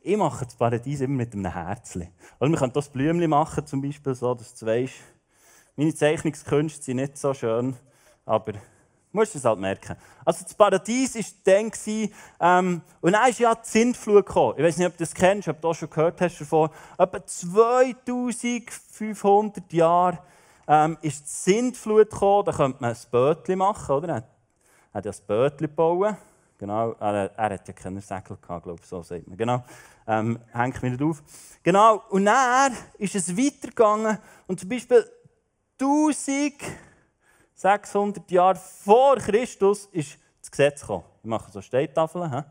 Ich 0.00 0.16
mache 0.16 0.44
das 0.44 0.56
Paradies 0.56 1.00
immer 1.00 1.16
mit 1.16 1.32
einem 1.32 1.52
Herzchen. 1.52 2.08
Also 2.38 2.52
wir 2.52 2.58
können 2.58 2.72
das 2.72 2.88
Blümchen 2.88 3.30
machen, 3.30 3.66
zum 3.66 3.80
Beispiel, 3.80 4.14
so, 4.14 4.34
dass 4.34 4.54
du 4.56 4.66
weißt, 4.66 4.94
meine 5.76 5.94
Zeichnungskünste 5.94 6.82
sind 6.82 6.96
nicht 6.96 7.16
so 7.16 7.32
schön, 7.32 7.76
aber 8.26 8.54
musst 9.12 9.34
du 9.34 9.38
es 9.38 9.44
halt 9.44 9.58
merken. 9.58 9.96
Also 10.24 10.44
das 10.44 10.54
Paradies 10.54 11.16
war 11.16 11.24
dann, 11.44 11.72
ähm, 12.40 12.80
und 13.00 13.12
dann 13.12 13.28
ist 13.28 13.40
ja 13.40 13.54
die 13.54 13.68
Sintflut 13.68 14.24
gekommen. 14.26 14.54
Ich 14.56 14.64
weiß 14.64 14.78
nicht, 14.78 14.86
ob 14.86 14.96
du 14.96 15.04
das 15.04 15.12
kennst, 15.14 15.48
ob 15.48 15.60
du 15.60 15.68
das 15.68 15.76
schon 15.78 15.90
gehört 15.90 16.18
hast 16.20 16.40
davon. 16.40 16.70
Etwa 16.98 17.26
2500 17.26 19.72
Jahre 19.72 20.18
ähm, 20.68 20.96
ist 21.02 21.24
die 21.24 21.30
Sintflut 21.52 22.10
gekommen. 22.10 22.44
Da 22.46 22.52
könnte 22.52 22.78
man 22.80 22.90
ein 22.90 22.96
Bötchen 23.10 23.58
machen, 23.58 23.94
oder? 23.94 24.08
Er 24.08 24.24
hat 24.94 25.04
ja 25.04 25.12
ein 25.12 25.18
Bötchen 25.26 25.66
gebaut. 25.66 26.14
Genau, 26.58 26.92
er, 27.00 27.30
er 27.36 27.50
hat 27.54 27.68
ja 27.68 27.74
keine 27.74 28.00
Säckel 28.02 28.36
gehabt, 28.40 28.62
glaube 28.64 28.80
ich, 28.82 28.86
so 28.86 29.02
sagt 29.02 29.26
man. 29.26 29.38
Genau, 29.38 29.64
ähm, 30.06 30.38
hängt 30.52 30.82
mich 30.82 30.92
nicht 30.92 31.02
auf. 31.02 31.22
Genau, 31.62 32.02
und 32.10 32.26
dann 32.26 32.76
ist 32.98 33.14
es 33.14 33.34
weitergegangen 33.34 34.18
und 34.46 34.60
zum 34.60 34.68
Beispiel 34.68 35.02
1600 37.62 38.30
Jahre 38.30 38.56
vor 38.56 39.16
Christus 39.16 39.86
ist 39.92 40.18
das 40.40 40.50
Gesetz 40.50 40.80
gekommen. 40.80 41.04
Ich 41.22 41.28
mache 41.28 41.50
so 41.50 41.60
Steintafeln. 41.60 42.32
He? 42.32 42.42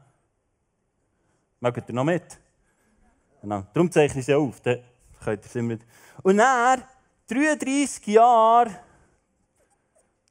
Mögt 1.59 1.89
ihr 1.89 1.95
noch 1.95 2.03
mit? 2.03 2.39
Genau. 3.41 3.63
Darum 3.73 3.91
zeichne 3.91 4.19
ich 4.19 4.25
sie 4.25 4.35
auf. 4.35 4.61
Dann 4.61 4.83
könnt 5.23 5.43
ihr 5.43 5.49
sie 5.49 5.61
mit. 5.61 5.81
Und 6.21 6.37
dann, 6.37 6.83
33 7.27 8.05
Jahre, 8.07 8.71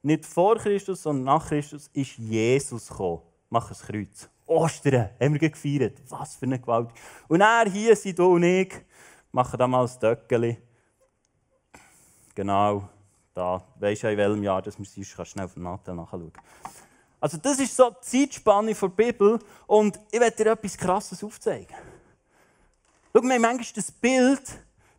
nicht 0.03 0.25
vor 0.25 0.57
Christus, 0.57 1.03
sondern 1.03 1.25
nach 1.25 1.49
Christus, 1.49 1.89
ist 1.93 2.17
Jesus 2.19 2.89
gekommen 2.89 3.23
machen 3.51 3.77
ein 3.77 3.87
Kreuz. 3.87 4.29
Ostern 4.47 5.11
haben 5.21 5.41
wir 5.41 5.51
gefeiert. 5.51 6.01
Was 6.09 6.37
für 6.37 6.47
eine 6.47 6.59
Gewalt. 6.59 6.91
Und 7.29 7.41
er 7.41 7.71
hier 7.71 7.95
sind 7.97 8.19
du 8.19 8.35
und 8.35 8.43
ich, 8.43 8.75
machen 9.33 9.59
da 9.59 9.67
mal 9.67 9.87
ein 9.87 10.01
Döckeli. 10.01 10.59
Genau, 12.35 12.89
da. 13.39 13.63
Weisst 13.77 14.03
du 14.03 14.11
in 14.11 14.19
welchem 14.19 14.43
Jahr 14.43 14.61
das 14.61 14.79
wir 14.79 14.85
sind? 14.85 15.05
Ich 15.05 15.15
kann 15.15 15.25
schnell 15.25 15.45
auf 15.45 15.55
den 15.55 15.63
Nattel 15.63 15.95
nachschauen. 15.95 16.33
Also 17.21 17.39
das 17.39 17.59
ist 17.61 17.75
so 17.75 17.91
die 17.91 18.29
Zeitspanne 18.29 18.75
der 18.75 18.89
Bibel 18.89 19.39
und 19.67 19.99
ich 20.11 20.21
werde 20.21 20.37
dir 20.37 20.53
etwas 20.53 20.77
Krasses 20.77 21.23
aufzeigen. 21.23 21.75
Schau, 23.13 23.23
wir 23.23 23.35
haben 23.35 23.43
manchmal 23.43 23.67
das 23.75 23.91
Bild, 23.93 24.43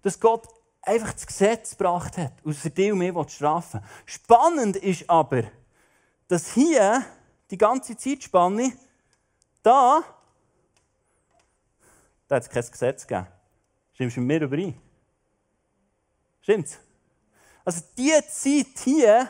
dass 0.01 0.19
Gott 0.19 0.47
einfach 0.81 1.13
das 1.13 1.27
Gesetz 1.27 1.71
gebracht 1.71 2.17
hat, 2.17 2.33
aus 2.45 2.61
dich 2.61 2.91
und 2.91 2.99
mich 2.99 3.31
strafen 3.31 3.81
Spannend 4.05 4.77
ist 4.77 5.09
aber, 5.09 5.43
dass 6.27 6.53
hier 6.53 7.05
die 7.51 7.57
ganze 7.57 7.95
Zeitspanne, 7.97 8.73
da, 9.63 10.01
da 12.27 12.35
hat 12.35 12.43
es 12.43 12.49
kein 12.49 12.71
Gesetz 12.71 13.05
gegeben. 13.05 13.27
Stimmst 13.93 14.17
du 14.17 14.21
mit 14.21 14.39
mir 14.39 14.45
überein? 14.45 14.79
Stimmt's? 16.41 16.79
Also 17.63 17.81
diese 17.97 18.25
Zeit 18.27 18.79
hier, 18.83 19.29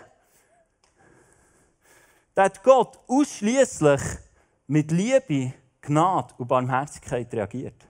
da 2.33 2.43
hat 2.43 2.63
Gott 2.63 2.99
ausschließlich 3.07 4.01
mit 4.67 4.91
Liebe, 4.91 5.53
Gnade 5.81 6.33
und 6.37 6.47
Barmherzigkeit 6.47 7.33
reagiert. 7.33 7.85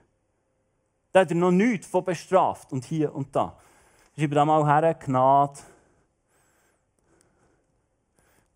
Da 1.12 1.20
hat 1.20 1.30
er 1.30 1.36
noch 1.36 1.50
nichts 1.50 1.86
von 1.86 2.04
bestraft 2.04 2.72
und 2.72 2.84
hier 2.84 3.14
und 3.14 3.34
da. 3.34 3.58
Schreibe 4.16 4.34
da 4.34 4.44
mal 4.44 4.66
her, 4.66 4.94
Gnade, 4.94 5.60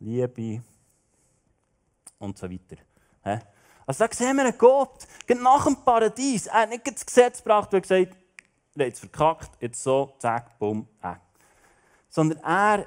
Liebe, 0.01 0.63
und 2.19 2.39
so 2.39 2.51
weiter. 2.51 2.77
Also 3.87 4.07
da 4.07 4.13
sehen 4.13 4.37
wir 4.37 4.45
einen 4.45 4.59
Gott, 4.59 5.07
nach 5.29 5.65
dem 5.65 5.77
Paradies. 5.77 6.47
Er 6.47 6.63
hat 6.63 6.71
nicht 6.71 6.87
das 6.87 7.07
Gesetz 7.07 7.39
gebracht 7.39 7.73
und 7.73 7.83
gesagt, 7.83 8.17
er 8.77 8.87
hat 8.87 8.93
es 8.93 9.01
verkackt, 9.01 9.51
jetzt 9.61 9.83
so, 9.83 10.15
zack, 10.19 10.59
bumm, 10.59 10.89
äh. 11.03 11.15
Sondern 12.15 12.39
er 12.45 12.87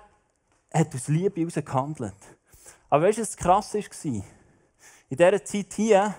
hat 0.74 0.96
aus 0.96 1.10
Liebe 1.10 1.42
heraus 1.42 1.56
gehandelt. 1.56 2.16
Aber 2.90 3.04
weißt 3.04 3.18
du, 3.18 3.24
was 3.24 3.36
krass 3.36 3.74
war? 3.74 3.82
In 5.10 5.18
dieser 5.18 5.44
Zeit 5.44 5.74
hier, 5.74 6.16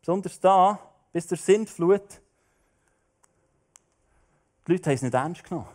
besonders 0.00 0.40
da, 0.40 0.78
bis 1.12 1.28
zur 1.28 1.36
Sintflut, 1.36 2.22
die 4.66 4.72
Leute 4.72 4.88
haben 4.88 4.94
es 4.94 5.02
nicht 5.02 5.12
ernst 5.12 5.44
genommen. 5.44 5.68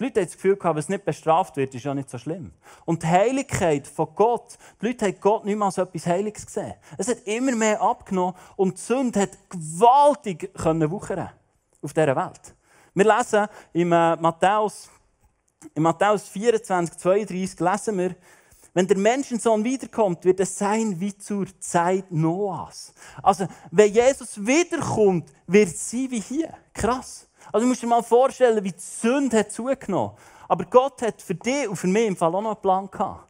Die 0.00 0.04
Leute 0.04 0.20
haben 0.22 0.26
das 0.26 0.34
Gefühl, 0.34 0.58
wenn 0.60 0.76
es 0.78 0.88
nicht 0.88 1.04
bestraft 1.04 1.56
wird, 1.56 1.72
ist 1.72 1.84
ja 1.84 1.94
nicht 1.94 2.10
so 2.10 2.18
schlimm. 2.18 2.52
Und 2.84 3.04
die 3.04 3.06
Heiligkeit 3.06 3.86
von 3.86 4.12
Gott, 4.16 4.58
die 4.82 4.86
Leute 4.86 5.06
haben 5.06 5.20
Gott 5.20 5.44
nicht 5.44 5.56
mehr 5.56 5.66
als 5.66 5.78
etwas 5.78 6.06
Heiliges 6.06 6.46
gesehen. 6.46 6.74
Es 6.98 7.06
hat 7.06 7.18
immer 7.26 7.54
mehr 7.54 7.80
abgenommen 7.80 8.34
und 8.56 8.76
die 8.76 8.80
Sünde 8.80 9.20
hat 9.20 9.38
gewaltig 9.48 10.50
wuchern 10.54 11.30
auf 11.80 11.92
dieser 11.92 12.16
Welt. 12.16 12.56
Wir 13.00 13.16
lesen 13.16 13.46
im 13.72 13.92
äh, 13.92 14.16
Matthäus, 14.16 14.90
in 15.74 15.82
Matthäus 15.82 16.28
24, 16.28 16.98
32 16.98 17.58
lesen 17.58 17.98
wir, 17.98 18.14
wenn 18.74 18.86
der 18.86 18.98
Menschensohn 18.98 19.64
wiederkommt, 19.64 20.22
wird 20.26 20.38
es 20.40 20.58
sein 20.58 21.00
wie 21.00 21.16
zur 21.16 21.46
Zeit 21.60 22.12
Noahs. 22.12 22.92
Also, 23.22 23.48
wenn 23.70 23.90
Jesus 23.90 24.44
wiederkommt, 24.44 25.32
wird 25.46 25.68
es 25.68 25.90
sein 25.90 26.08
wie 26.10 26.20
hier. 26.20 26.52
Krass. 26.74 27.26
Also 27.50 27.64
du 27.64 27.68
musst 27.68 27.82
dir 27.82 27.86
mal 27.86 28.02
vorstellen, 28.02 28.62
wie 28.62 28.72
die 28.72 28.78
Sünde 28.78 29.38
hat 29.38 29.50
zugenommen 29.50 30.14
Aber 30.46 30.66
Gott 30.66 31.00
hat 31.00 31.22
für 31.22 31.34
dich 31.34 31.68
und 31.68 31.76
für 31.76 31.86
mich 31.86 32.06
im 32.06 32.16
Fall 32.16 32.34
auch 32.34 32.42
noch 32.42 32.50
einen 32.50 32.60
Plan 32.60 32.90
gehabt. 32.90 33.26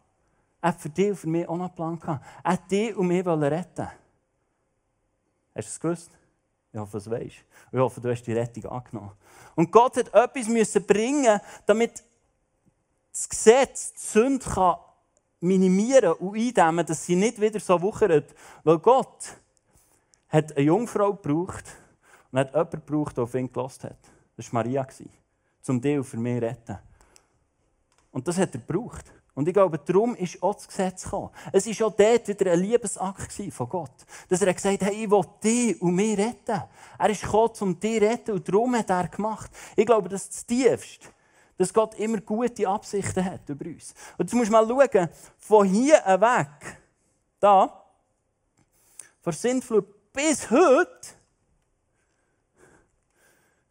Er 0.60 0.70
hat 0.70 0.80
für 0.80 0.90
dich 0.90 1.10
und 1.10 1.16
für 1.16 1.28
mich 1.28 1.48
auch 1.48 1.56
noch 1.56 1.66
einen 1.66 1.74
Plan 1.76 2.00
gehabt. 2.00 2.26
Er 2.42 2.52
hat 2.54 2.68
dich 2.68 2.96
und 2.96 3.06
mich 3.06 3.24
retten 3.24 3.88
Hast 5.54 5.54
du 5.54 5.60
es 5.60 5.80
gewusst? 5.80 6.19
Ich 6.72 6.78
hoffe, 6.78 7.00
du 7.00 7.10
weißt. 7.10 7.44
Ich 7.72 7.78
hoffe, 7.78 8.00
du 8.00 8.10
hast 8.10 8.22
die 8.22 8.32
Rettung 8.32 8.66
angenommen. 8.66 9.12
Und 9.56 9.72
Gott 9.72 9.96
hat 9.96 10.14
etwas 10.14 10.48
müssen 10.48 10.84
bringen, 10.86 11.40
damit 11.66 12.02
das 13.12 13.28
Gesetz 13.28 13.92
die 13.92 14.06
Sünde 14.06 14.44
kann 14.44 14.76
minimieren 15.40 16.12
und 16.12 16.36
eindämmen, 16.36 16.86
dass 16.86 17.04
sie 17.04 17.16
nicht 17.16 17.40
wieder 17.40 17.58
so 17.58 17.80
wuchert. 17.80 18.34
Weil 18.62 18.78
Gott 18.78 19.36
hat 20.28 20.56
eine 20.56 20.66
Jungfrau 20.66 21.14
gebraucht, 21.14 21.64
und 22.30 22.38
hat 22.38 22.50
jemanden 22.52 22.70
gebraucht, 22.86 23.16
der 23.16 23.24
auf 23.24 23.34
ihn 23.34 23.52
gelassen 23.52 23.90
hat. 23.90 23.98
Das 24.36 24.52
war 24.52 24.62
Maria, 24.62 24.86
um 25.68 25.80
dich 25.80 26.06
für 26.06 26.16
mich 26.16 26.38
zu 26.38 26.46
retten. 26.46 26.78
Und 28.12 28.28
das 28.28 28.38
hat 28.38 28.54
er 28.54 28.60
gebraucht. 28.60 29.04
Und 29.34 29.46
ich 29.46 29.54
glaube, 29.54 29.78
darum 29.78 30.16
ist 30.16 30.42
auch 30.42 30.54
das 30.54 30.66
Gesetz 30.66 31.04
gekommen. 31.04 31.30
Es 31.52 31.66
war 31.66 31.86
auch 31.86 31.96
dort 31.96 32.28
wieder 32.28 32.52
ein 32.52 32.60
Liebesakt 32.60 33.32
von 33.52 33.68
Gott. 33.68 33.92
Dass 34.28 34.42
er 34.42 34.52
gesagt 34.52 34.82
hat, 34.82 34.88
hey, 34.88 35.04
ich 35.04 35.10
will 35.10 35.24
dich 35.42 35.80
und 35.80 35.94
mich 35.94 36.18
retten. 36.18 36.62
Er 36.98 37.10
ist 37.10 37.22
gekommen, 37.22 37.52
um 37.60 37.78
dich 37.78 38.00
zu 38.00 38.06
retten 38.06 38.32
und 38.32 38.48
darum 38.48 38.76
hat 38.76 38.90
er 38.90 39.08
gemacht. 39.08 39.50
Ich 39.76 39.86
glaube, 39.86 40.08
das 40.08 40.22
ist 40.22 40.34
das 40.34 40.46
Tiefste. 40.46 41.06
Dass 41.56 41.72
Gott 41.72 41.94
immer 41.94 42.20
gute 42.20 42.66
Absichten 42.66 43.24
hat 43.24 43.48
über 43.48 43.66
uns. 43.66 43.94
Und 44.18 44.24
jetzt 44.24 44.34
musst 44.34 44.48
du 44.48 44.52
mal 44.52 44.66
schauen, 44.66 45.08
von 45.38 45.68
hier 45.68 45.96
weg, 45.96 46.78
da, 47.38 47.84
von 49.20 49.32
Sintflut 49.32 50.12
bis 50.12 50.50
heute, 50.50 51.00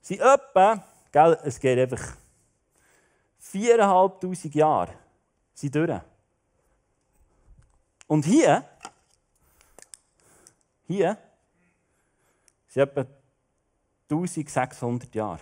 sind 0.02 0.22
etwa, 0.22 0.84
gell, 1.12 1.40
es 1.44 1.60
geht 1.60 1.80
einfach 1.80 2.16
4'500 3.52 4.56
Jahre 4.56 4.94
sind 5.60 5.76
durch. 5.76 6.02
Und 8.08 8.26
hier, 8.26 8.68
hier, 10.88 11.18
sind 12.68 12.82
etwa 12.82 13.06
1600 14.10 15.14
Jahre. 15.14 15.42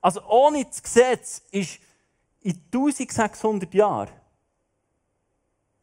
Also 0.00 0.22
ohne 0.26 0.64
das 0.64 0.82
Gesetz 0.82 1.42
ist 1.50 1.80
in 2.40 2.60
1600 2.72 3.72
Jahren 3.72 4.10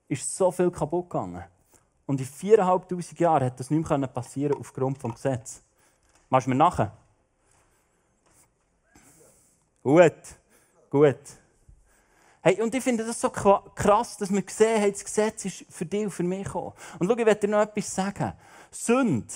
ist 0.07 0.35
so 0.35 0.51
viel 0.51 0.71
kaputt 0.71 1.09
gegangen. 1.09 1.43
Und 2.05 2.19
in 2.19 2.27
4'500 2.27 3.19
Jahren 3.19 3.45
hat 3.45 3.59
das 3.59 3.69
nicht 3.69 3.89
mehr 3.89 4.07
passieren 4.07 4.57
aufgrund 4.57 5.01
des 5.01 5.13
Gesetzes. 5.13 5.63
Machst 6.29 6.47
du 6.47 6.49
mir 6.49 6.55
nachher? 6.57 6.91
Gut, 9.83 10.38
gut. 10.89 11.17
Hey, 12.41 12.61
und 12.61 12.73
ich 12.73 12.83
finde 12.83 13.05
das 13.05 13.19
so 13.19 13.29
krass, 13.29 14.17
dass 14.17 14.31
wir 14.31 14.41
gesehen 14.41 14.81
haben, 14.81 14.91
das 14.91 15.03
Gesetz 15.03 15.45
ist 15.45 15.65
für 15.69 15.85
dich 15.85 16.05
und 16.05 16.11
für 16.11 16.23
mich 16.23 16.45
gekommen. 16.45 16.71
Und 16.97 17.07
schau, 17.07 17.17
ich 17.17 17.25
werde 17.25 17.41
dir 17.41 17.47
noch 17.49 17.61
etwas 17.61 17.93
sagen. 17.93 18.33
Sünde 18.71 19.33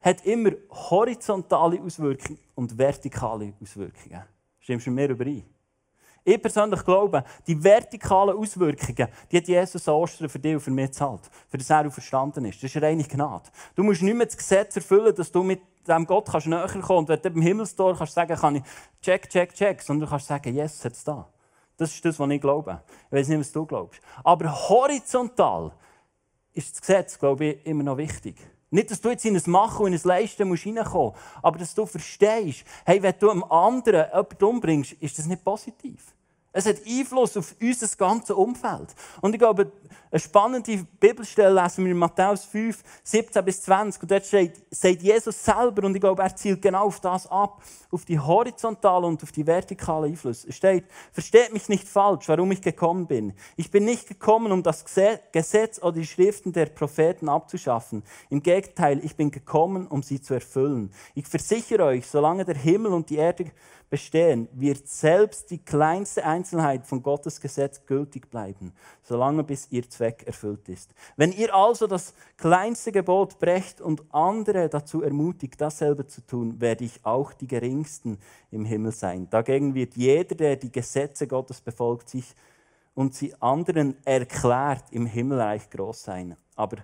hat 0.00 0.24
immer 0.26 0.50
horizontale 0.70 1.80
Auswirkungen 1.80 2.38
und 2.54 2.76
vertikale 2.76 3.54
Auswirkungen. 3.62 4.22
Stimmst 4.58 4.86
du 4.86 4.90
mir 4.90 5.08
überein? 5.08 5.44
Ich 6.24 6.40
persönlich 6.40 6.84
glaube, 6.84 7.24
die 7.46 7.62
vertikalen 7.62 8.36
Auswirkungen, 8.36 9.08
die 9.30 9.36
hat 9.36 9.48
Jesus 9.48 9.88
Ostern 9.88 10.28
für 10.28 10.38
dich 10.38 10.54
und 10.54 10.60
für 10.60 10.70
mich 10.70 10.86
gezahlt. 10.86 11.22
Für 11.48 11.58
das 11.58 11.68
er 11.68 11.86
auch 11.86 11.92
verstanden 11.92 12.44
ist. 12.44 12.62
Das 12.62 12.74
ist 12.74 12.82
reine 12.82 13.02
Gnade. 13.02 13.50
Du 13.74 13.82
musst 13.82 14.02
nicht 14.02 14.16
mehr 14.16 14.26
das 14.26 14.36
Gesetz 14.36 14.76
erfüllen, 14.76 15.14
dass 15.14 15.32
du 15.32 15.42
mit 15.42 15.60
dem 15.88 16.06
Gott 16.06 16.28
kannst 16.30 16.46
näher 16.46 16.68
kommen 16.68 16.98
Und 17.00 17.08
wenn 17.08 17.20
du 17.20 17.30
beim 17.30 17.42
Himmelstor 17.42 17.96
kannst 17.96 18.14
sagen, 18.14 18.36
kann 18.36 18.56
ich 18.56 18.62
check, 19.00 19.28
check, 19.28 19.52
check, 19.52 19.82
sondern 19.82 20.06
du 20.06 20.10
kannst 20.10 20.28
sagen, 20.28 20.54
Jesus 20.54 20.84
hat 20.84 20.92
es 20.92 21.02
da. 21.02 21.28
Das 21.76 21.92
ist 21.92 22.04
das, 22.04 22.20
was 22.20 22.30
ich 22.30 22.40
glaube. 22.40 22.80
Ich 23.06 23.12
weiß 23.12 23.28
nicht, 23.28 23.40
was 23.40 23.50
du 23.50 23.66
glaubst. 23.66 24.00
Aber 24.22 24.68
horizontal 24.68 25.72
ist 26.52 26.72
das 26.72 26.80
Gesetz, 26.80 27.18
glaube 27.18 27.46
ich, 27.46 27.66
immer 27.66 27.82
noch 27.82 27.96
wichtig. 27.96 28.36
Nicht, 28.72 28.90
dass 28.90 29.02
du 29.02 29.10
jetzt 29.10 29.26
in 29.26 29.36
ein 29.36 29.42
Machen 29.50 29.84
und 29.84 29.92
in 29.92 29.98
ein 29.98 30.08
Leisten 30.08 30.48
musst 30.48 30.64
musst, 30.64 31.14
aber 31.42 31.58
dass 31.58 31.74
du 31.74 31.84
verstehst, 31.84 32.64
hey, 32.86 33.02
wenn 33.02 33.14
du 33.18 33.30
einem 33.30 33.44
anderen 33.44 34.06
jemanden 34.10 34.44
umbringst, 34.44 34.92
ist 34.94 35.18
das 35.18 35.26
nicht 35.26 35.44
positiv. 35.44 36.14
Es 36.52 36.66
hat 36.66 36.76
Einfluss 36.86 37.36
auf 37.36 37.54
unser 37.60 37.96
ganzes 37.96 38.36
Umfeld. 38.36 38.94
Und 39.22 39.32
ich 39.32 39.38
glaube, 39.38 39.72
eine 40.10 40.20
spannende 40.20 40.86
Bibelstelle 41.00 41.62
lesen 41.62 41.84
wir 41.84 41.92
in 41.92 41.98
Matthäus 41.98 42.44
5, 42.44 42.82
17 43.02 43.44
bis 43.44 43.62
20. 43.62 44.02
Und 44.02 44.10
dort 44.10 44.26
steht, 44.26 44.62
sagt 44.70 45.02
Jesus 45.02 45.42
selber, 45.42 45.86
und 45.86 45.94
ich 45.94 46.00
glaube, 46.00 46.22
er 46.22 46.36
zielt 46.36 46.60
genau 46.60 46.84
auf 46.84 47.00
das 47.00 47.26
ab, 47.26 47.62
auf 47.90 48.04
die 48.04 48.18
horizontale 48.18 49.06
und 49.06 49.22
auf 49.22 49.32
die 49.32 49.46
vertikale 49.46 50.08
Einfluss. 50.08 50.44
Es 50.44 50.56
steht, 50.56 50.84
versteht 51.12 51.54
mich 51.54 51.70
nicht 51.70 51.88
falsch, 51.88 52.28
warum 52.28 52.52
ich 52.52 52.60
gekommen 52.60 53.06
bin. 53.06 53.32
Ich 53.56 53.70
bin 53.70 53.86
nicht 53.86 54.06
gekommen, 54.06 54.52
um 54.52 54.62
das 54.62 54.84
Gesetz 54.84 55.78
oder 55.80 55.92
die 55.92 56.06
Schriften 56.06 56.52
der 56.52 56.66
Propheten 56.66 57.30
abzuschaffen. 57.30 58.02
Im 58.28 58.42
Gegenteil, 58.42 59.00
ich 59.02 59.16
bin 59.16 59.30
gekommen, 59.30 59.86
um 59.86 60.02
sie 60.02 60.20
zu 60.20 60.34
erfüllen. 60.34 60.92
Ich 61.14 61.26
versichere 61.26 61.84
euch, 61.84 62.06
solange 62.06 62.44
der 62.44 62.56
Himmel 62.56 62.92
und 62.92 63.08
die 63.08 63.16
Erde 63.16 63.50
bestehen, 63.92 64.48
wird 64.54 64.88
selbst 64.88 65.50
die 65.50 65.58
kleinste 65.58 66.24
Einzelheit 66.24 66.86
von 66.86 67.02
Gottes 67.02 67.42
Gesetz 67.42 67.84
gültig 67.84 68.30
bleiben, 68.30 68.72
solange 69.02 69.44
bis 69.44 69.70
ihr 69.70 69.86
Zweck 69.86 70.22
erfüllt 70.26 70.66
ist. 70.70 70.94
Wenn 71.18 71.30
ihr 71.30 71.54
also 71.54 71.86
das 71.86 72.14
kleinste 72.38 72.90
Gebot 72.90 73.38
brecht 73.38 73.82
und 73.82 74.02
andere 74.10 74.70
dazu 74.70 75.02
ermutigt, 75.02 75.60
dasselbe 75.60 76.06
zu 76.06 76.22
tun, 76.22 76.58
werde 76.58 76.84
ich 76.84 77.04
auch 77.04 77.34
die 77.34 77.46
geringsten 77.46 78.16
im 78.50 78.64
Himmel 78.64 78.92
sein. 78.92 79.28
Dagegen 79.28 79.74
wird 79.74 79.94
jeder, 79.94 80.36
der 80.36 80.56
die 80.56 80.72
Gesetze 80.72 81.26
Gottes 81.26 81.60
befolgt, 81.60 82.08
sich 82.08 82.34
und 82.94 83.14
sie 83.14 83.34
anderen 83.42 83.98
erklärt, 84.06 84.84
im 84.90 85.04
Himmelreich 85.04 85.68
groß 85.68 86.02
sein. 86.02 86.38
Aber 86.56 86.78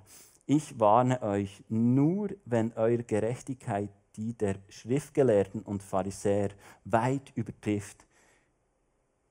ich 0.45 0.79
warne 0.79 1.23
euch, 1.23 1.65
nur 1.71 2.29
wenn 2.45 2.75
eure 2.75 3.03
Gerechtigkeit 3.03 3.89
die 4.19 4.37
der 4.37 4.57
Schriftgelehrten 4.69 5.63
und 5.63 5.83
Pharisäer 5.83 6.51
weit 6.85 7.33
übertrifft, 7.37 8.05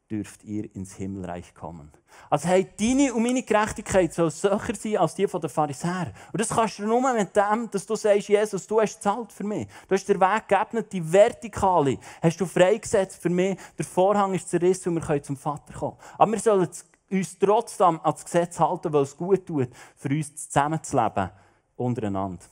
dürft 0.10 0.46
ihr 0.46 0.74
ins 0.74 0.96
Himmelreich 0.96 1.54
kommen. 1.54 1.92
Also 2.30 2.48
hey, 2.48 2.66
deine 2.80 3.14
und 3.14 3.22
meine 3.22 3.44
Gerechtigkeit 3.44 4.14
soll 4.14 4.32
solcher 4.32 4.74
sein 4.76 4.98
als 4.98 5.16
die 5.16 5.26
der 5.26 5.50
Pharisäer. 5.50 6.14
Und 6.32 6.40
das 6.40 6.48
kannst 6.48 6.80
du 6.80 6.84
nur 6.84 7.14
mit 7.14 7.36
dem, 7.36 7.70
dass 7.70 7.86
du 7.86 7.96
sagst, 7.96 8.30
Jesus, 8.30 8.66
du 8.66 8.80
hast 8.80 9.04
zahlt 9.04 9.34
für 9.34 9.44
mich. 9.44 9.68
Du 9.90 9.96
hast 9.96 10.08
den 10.08 10.22
Weg 10.22 10.48
geebnet, 10.48 10.94
die 10.94 11.12
Vertikale 11.12 12.00
hast 12.22 12.40
du 12.40 12.46
freigesetzt 12.46 13.22
für 13.22 13.30
mich. 13.30 13.58
Der 13.78 13.86
Vorhang 13.86 14.34
ist 14.34 14.50
zerrissen 14.50 14.90
und 14.90 14.96
wir 14.96 15.02
können 15.02 15.24
zum 15.24 15.36
Vater 15.36 15.74
kommen. 15.74 15.98
Aber 16.18 16.32
wir 16.32 16.40
sollen 16.40 16.70
uns 17.10 17.38
trotzdem 17.38 18.00
ans 18.02 18.24
Gesetz 18.24 18.58
halten, 18.58 18.94
weil 18.94 19.04
es 19.04 19.18
gut 19.18 19.46
tut, 19.46 19.70
für 19.98 20.10
uns 20.10 20.48
zusammenzuleben 20.48 21.30
untereinander. 21.76 22.46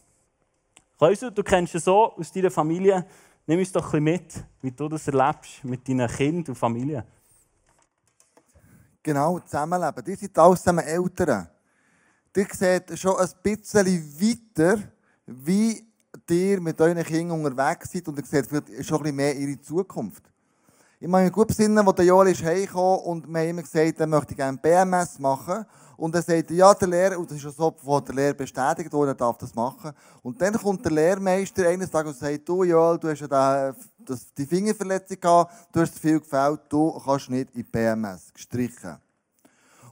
Klausel, 0.98 1.32
du 1.32 1.44
kennst 1.44 1.76
es 1.76 1.84
so 1.84 2.14
aus 2.14 2.32
deiner 2.32 2.50
Familie. 2.50 3.06
Nimm 3.46 3.60
uns 3.60 3.72
doch 3.72 3.94
ein 3.94 4.04
bisschen 4.04 4.04
mit, 4.04 4.46
wie 4.62 4.72
du 4.72 4.88
das 4.88 5.06
erlebst 5.08 5.64
mit 5.64 5.88
deinen 5.88 6.08
Kindern 6.08 6.46
und 6.48 6.56
Familie. 6.56 7.06
Genau, 9.04 9.40
zusammenleben. 9.40 10.04
Die 10.06 10.16
sind 10.16 10.38
alle 10.38 10.56
zusammen 10.56 10.86
Eltern. 10.86 11.50
Die 12.34 12.48
seht 12.50 12.98
schon 12.98 13.18
ein 13.18 13.30
bisschen 13.44 13.86
weiter, 14.22 14.84
wie 15.26 15.86
ihr 16.30 16.62
mit 16.62 16.80
euren 16.80 17.04
Kindern 17.04 17.44
unterwegs 17.44 17.92
seid 17.92 18.08
und 18.08 18.18
ihr 18.18 18.26
seht 18.26 18.50
schon 18.50 18.62
ein 18.62 19.04
bisschen 19.04 19.16
mehr 19.16 19.36
ihre 19.36 19.62
Zukunft. 19.62 20.24
Ich 21.02 21.10
meine, 21.10 21.30
gut 21.30 21.50
besinnen, 21.50 21.86
als 21.86 21.96
der 21.98 22.06
Joel 22.06 22.30
ist 22.32 22.42
heimgekommen 22.42 23.00
und 23.02 23.28
wir 23.28 23.42
haben 23.42 23.50
immer 23.50 23.62
gesagt, 23.64 24.00
er 24.00 24.08
möchte 24.08 24.34
gerne 24.34 24.58
BMS 24.58 25.20
machen. 25.20 25.66
Und 25.98 26.14
er 26.16 26.22
sagt, 26.22 26.52
ja, 26.52 26.74
der 26.74 26.88
Lehrer, 26.88 27.20
und 27.20 27.30
das 27.30 27.44
ist 27.44 27.58
so, 27.58 27.76
wo 27.82 28.00
der 28.00 28.16
Lehrer 28.16 28.34
bestätigt 28.34 28.92
wurde, 28.92 29.12
er 29.12 29.16
darf 29.16 29.38
das 29.38 29.54
machen. 29.56 29.92
Und 30.22 30.42
dann 30.42 30.54
kommt 30.54 30.84
der 30.84 30.92
Lehrmeister 30.92 31.68
eines 31.68 31.90
Tages 31.90 32.14
und 32.14 32.20
sagt, 32.20 32.48
du 32.48 32.64
Joel, 32.64 32.98
du 32.98 33.10
hast 33.10 33.22
ja 33.22 33.74
das, 33.98 34.34
die 34.34 34.46
Fingerverletzung 34.46 35.20
gehabt, 35.20 35.54
du 35.72 35.82
hast 35.82 35.98
viel 36.00 36.20
gefällt, 36.20 36.62
du 36.70 37.00
kannst 37.04 37.30
nicht 37.30 37.56
in 37.56 37.66
BMS, 37.66 38.34
gestrichen. 38.34 38.98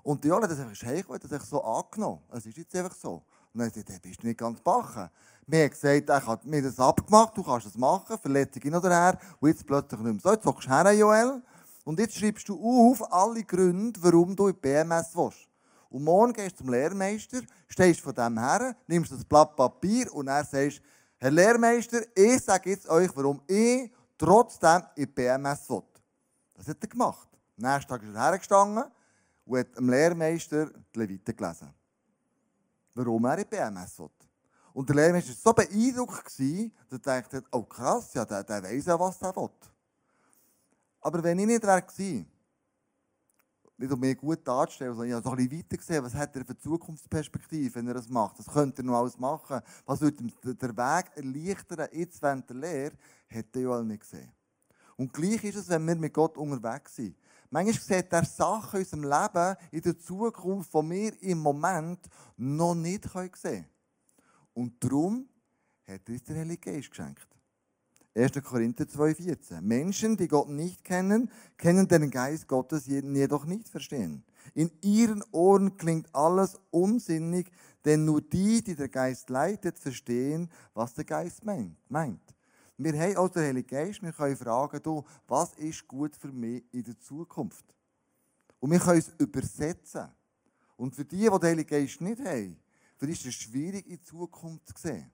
Und 0.03 0.23
Joel 0.25 0.43
hat 0.43 0.51
das 0.51 0.59
einfach 0.59 0.85
heimgekommen, 0.85 1.21
hat 1.23 1.31
das 1.31 1.49
so 1.49 1.63
angenommen. 1.63 2.19
Es 2.31 2.45
ist 2.45 2.57
jetzt 2.57 2.75
einfach 2.75 2.95
so. 2.95 3.23
Und 3.53 3.59
dann 3.59 3.67
hat 3.67 3.77
er 3.77 3.83
gesagt, 3.83 4.01
bist 4.01 4.21
du 4.21 4.27
nicht 4.27 4.39
ganz 4.39 4.59
bachen. 4.59 5.09
Mir 5.45 5.65
hat 5.65 5.71
gesagt, 5.71 6.09
er 6.09 6.25
hat 6.25 6.45
mir 6.45 6.61
das 6.61 6.79
abgemacht, 6.79 7.37
du 7.37 7.43
kannst 7.43 7.65
das 7.65 7.77
machen, 7.77 8.17
Verletzung 8.17 8.61
hin 8.61 8.75
oder 8.75 8.89
her, 8.89 9.17
und 9.39 9.49
jetzt 9.49 9.65
plötzlich 9.65 9.99
nicht 10.01 10.13
mehr. 10.13 10.21
So, 10.21 10.31
jetzt 10.31 10.45
hockst 10.45 10.67
du 10.67 10.71
her, 10.71 10.91
Joel, 10.93 11.41
und 11.83 11.99
jetzt 11.99 12.17
schreibst 12.17 12.47
du 12.47 12.55
auf 12.91 13.11
alle 13.11 13.43
Gründe, 13.43 13.99
warum 14.01 14.35
du 14.35 14.47
in 14.47 14.55
BMS 14.55 15.15
willst. 15.15 15.47
Und 15.93 16.05
morgen 16.05 16.33
gehst 16.33 16.53
du 16.53 16.63
zum 16.63 16.69
Lehrmeister, 16.69 17.41
stehst 17.67 18.01
von 18.01 18.15
dem 18.15 18.39
her, 18.39 18.75
nimmst 18.87 19.11
das 19.11 19.23
Blatt 19.23 19.55
Papier 19.55 20.11
und 20.11 20.27
er 20.27 20.43
sagst, 20.43 20.81
Herr 21.19 21.29
Lehrmeister, 21.29 22.01
ich 22.15 22.43
sage 22.43 22.71
jetzt 22.71 22.89
euch, 22.89 23.15
warum 23.15 23.43
ich 23.45 23.91
trotzdem 24.17 24.81
in 24.95 25.13
BMS 25.13 25.69
will. 25.69 25.83
Das 26.55 26.67
hat 26.67 26.77
er 26.81 26.87
gemacht. 26.87 27.27
Am 27.61 27.71
nächsten 27.71 27.87
Tag 27.87 28.01
ist 28.01 28.15
er 28.15 28.23
hergestanden 28.23 28.85
und 29.45 29.59
hat 29.59 29.77
dem 29.77 29.87
Lehrmeister 29.87 30.65
die 30.65 30.99
Leviten 30.99 31.35
gelesen. 31.35 31.71
Warum 32.95 33.25
er 33.25 33.37
in 33.37 33.47
BMS 33.47 33.99
will. 33.99 34.09
Und 34.73 34.89
der 34.89 34.95
Lehrmeister 34.95 35.29
war 35.29 35.37
so 35.43 35.53
beeindruckt, 35.53 36.25
dass 36.25 36.39
er 36.39 36.99
dachte, 36.99 37.43
oh 37.51 37.61
krass, 37.65 38.15
ja, 38.15 38.25
der, 38.25 38.43
der 38.43 38.63
weiß 38.63 38.85
ja, 38.87 38.99
was 38.99 39.21
er 39.21 39.35
will. 39.35 39.49
Aber 41.01 41.21
wenn 41.21 41.37
ich 41.37 41.45
nicht 41.45 41.61
wäre, 41.61 41.83
nicht 43.83 43.93
um 43.93 43.99
mich 43.99 44.17
gut 44.17 44.47
darzustellen, 44.47 44.93
sondern 44.93 45.09
ich 45.09 45.13
habe 45.15 45.23
so 45.23 45.35
ein 45.35 45.51
weiter 45.51 45.77
gesehen, 45.77 46.03
was 46.03 46.13
hat 46.13 46.35
er 46.35 46.45
für 46.45 46.57
Zukunftsperspektive, 46.57 47.75
wenn 47.75 47.87
er 47.87 47.95
das 47.95 48.09
macht. 48.09 48.39
Was 48.39 48.47
könnte 48.47 48.81
er 48.81 48.85
noch 48.85 48.99
alles 48.99 49.17
machen? 49.19 49.61
Was 49.85 50.01
würde 50.01 50.23
ihm 50.23 50.31
den 50.43 50.77
Weg 50.77 51.05
erleichtern, 51.15 51.89
jetzt 51.91 52.21
während 52.21 52.49
der 52.49 52.57
Lehre, 52.57 52.93
hätte 53.27 53.59
er 53.59 53.69
ja 53.69 53.83
nicht 53.83 54.01
gesehen. 54.01 54.31
Und 54.95 55.11
gleich 55.11 55.43
ist 55.43 55.55
es, 55.55 55.69
wenn 55.69 55.85
wir 55.85 55.95
mit 55.95 56.13
Gott 56.13 56.37
unterwegs 56.37 56.95
sind. 56.95 57.17
Manchmal 57.49 58.01
sieht 58.01 58.13
er 58.13 58.25
Sachen 58.25 58.79
in 58.79 58.85
unserem 58.85 59.03
Leben, 59.03 59.55
in 59.71 59.81
der 59.81 59.99
Zukunft, 59.99 60.73
die 60.73 60.89
wir 60.89 61.23
im 61.23 61.39
Moment 61.39 61.99
noch 62.37 62.75
nicht 62.75 63.03
sehen 63.11 63.31
können. 63.31 63.65
Und 64.53 64.83
darum 64.83 65.27
hat 65.87 66.01
er 66.07 66.13
uns 66.13 66.23
den 66.23 66.37
Heiligen 66.37 66.61
Geist 66.61 66.89
geschenkt. 66.89 67.27
1. 68.15 68.43
Korinther 68.43 68.85
2,14. 68.85 69.61
Menschen, 69.61 70.17
die 70.17 70.27
Gott 70.27 70.47
nicht 70.47 70.83
kennen, 70.83 71.31
können 71.57 71.87
den 71.87 72.11
Geist 72.11 72.47
Gottes 72.47 72.85
jedoch 72.85 73.45
nicht 73.45 73.67
verstehen. 73.67 74.23
In 74.53 74.71
ihren 74.81 75.23
Ohren 75.31 75.77
klingt 75.77 76.13
alles 76.13 76.59
unsinnig, 76.69 77.51
denn 77.85 78.05
nur 78.05 78.21
die, 78.21 78.63
die 78.63 78.75
der 78.75 78.89
Geist 78.89 79.29
leitet, 79.29 79.79
verstehen, 79.79 80.49
was 80.75 80.93
der 80.93 81.05
Geist 81.05 81.43
meint. 81.43 82.35
Wir 82.77 82.99
haben 82.99 83.17
auch 83.17 83.29
den 83.29 83.43
Heiligen 83.43 83.67
Geist, 83.67 84.03
wir 84.03 84.11
können 84.11 84.35
fragen, 84.35 85.03
was 85.27 85.53
ist 85.55 85.87
gut 85.87 86.15
für 86.15 86.31
mich 86.31 86.63
in 86.71 86.83
der 86.83 86.99
Zukunft? 86.99 87.65
Und 88.59 88.71
wir 88.71 88.79
können 88.79 88.99
es 88.99 89.11
übersetzen. 89.17 90.07
Und 90.75 90.95
für 90.95 91.05
die, 91.05 91.17
die 91.17 91.29
den 91.29 91.41
Heiligen 91.41 91.69
Geist 91.69 92.01
nicht 92.01 92.19
haben, 92.19 92.57
für 92.97 93.07
die 93.07 93.13
ist 93.13 93.25
es 93.25 93.33
schwierig, 93.33 93.85
in 93.87 93.97
die 93.97 94.03
Zukunft 94.03 94.67
zu 94.67 94.73
sehen. 94.77 95.11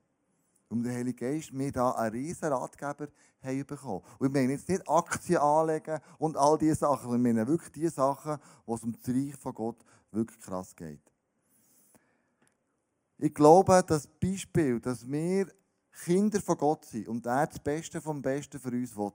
Und 0.70 0.84
der 0.84 0.94
Heilige 0.94 1.26
Geist 1.26 1.52
mir 1.52 1.72
da 1.72 1.92
einen 1.92 2.12
riesen 2.12 2.54
Ratgeber 2.54 3.08
haben 3.42 3.66
bekommen. 3.66 4.04
Und 4.20 4.28
ich 4.28 4.34
meine 4.34 4.54
jetzt 4.54 4.70
nicht 4.70 4.88
Aktien 4.88 5.40
anlegen 5.40 6.00
und 6.20 6.38
all 6.38 6.60
diese 6.60 6.76
Sachen, 6.76 7.10
sondern 7.10 7.26
ich 7.26 7.34
meine 7.34 7.48
wirklich 7.48 7.72
die 7.72 7.88
Sachen, 7.88 8.38
wo 8.68 8.76
es 8.76 8.84
um 8.84 8.92
das 8.92 9.08
Reich 9.08 9.36
von 9.36 9.54
Gott 9.54 9.78
wirklich 10.12 10.40
krass 10.40 10.76
geht. 10.76 11.02
Ich 13.18 13.34
glaube, 13.34 13.84
das 13.86 14.08
Beispiel, 14.08 14.80
dass 14.80 15.10
wir 15.10 15.48
Kinder 16.06 16.40
von 16.40 16.58
Gott 16.58 16.86
sind 16.86 17.08
und 17.08 17.26
er 17.26 17.48
das 17.48 17.60
Beste 17.60 18.00
vom 18.00 18.22
Besten 18.22 18.60
für 18.60 18.70
uns 18.70 18.96
will, 18.96 19.12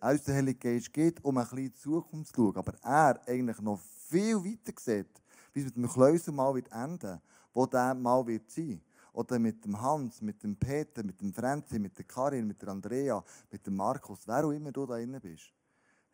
er 0.00 0.10
uns 0.10 0.24
den 0.24 0.34
Heiligen 0.34 0.58
Geist 0.58 0.92
gibt, 0.92 1.24
um 1.24 1.38
ein 1.38 1.44
bisschen 1.44 1.58
in 1.58 1.64
die 1.66 1.72
Zukunft 1.72 2.34
zu 2.34 2.42
schauen, 2.42 2.56
aber 2.56 2.74
er 2.82 3.20
eigentlich 3.26 3.60
noch 3.60 3.80
viel 4.08 4.44
weiter 4.44 4.72
sieht, 4.78 5.22
wie 5.52 5.60
es 5.60 5.66
mit 5.66 5.76
dem 5.76 5.88
Kläusel 5.88 6.34
mal 6.34 6.54
wird 6.54 6.70
enden, 6.72 7.20
wo 7.54 7.64
der 7.64 7.94
mal 7.94 8.26
wird 8.26 8.50
sein 8.50 8.82
oder 9.16 9.38
mit 9.38 9.64
dem 9.64 9.80
Hans, 9.80 10.20
mit 10.20 10.42
dem 10.42 10.56
Peter, 10.56 11.02
mit 11.02 11.18
dem 11.22 11.32
Franzi, 11.32 11.78
mit 11.78 11.96
der 11.96 12.04
Karin, 12.04 12.46
mit 12.46 12.60
der 12.60 12.68
Andrea, 12.68 13.24
mit 13.50 13.66
dem 13.66 13.74
Markus, 13.74 14.20
wer 14.26 14.44
auch 14.44 14.50
immer 14.50 14.70
du 14.70 14.84
da 14.84 14.96
drin 14.96 15.18
bist, 15.22 15.54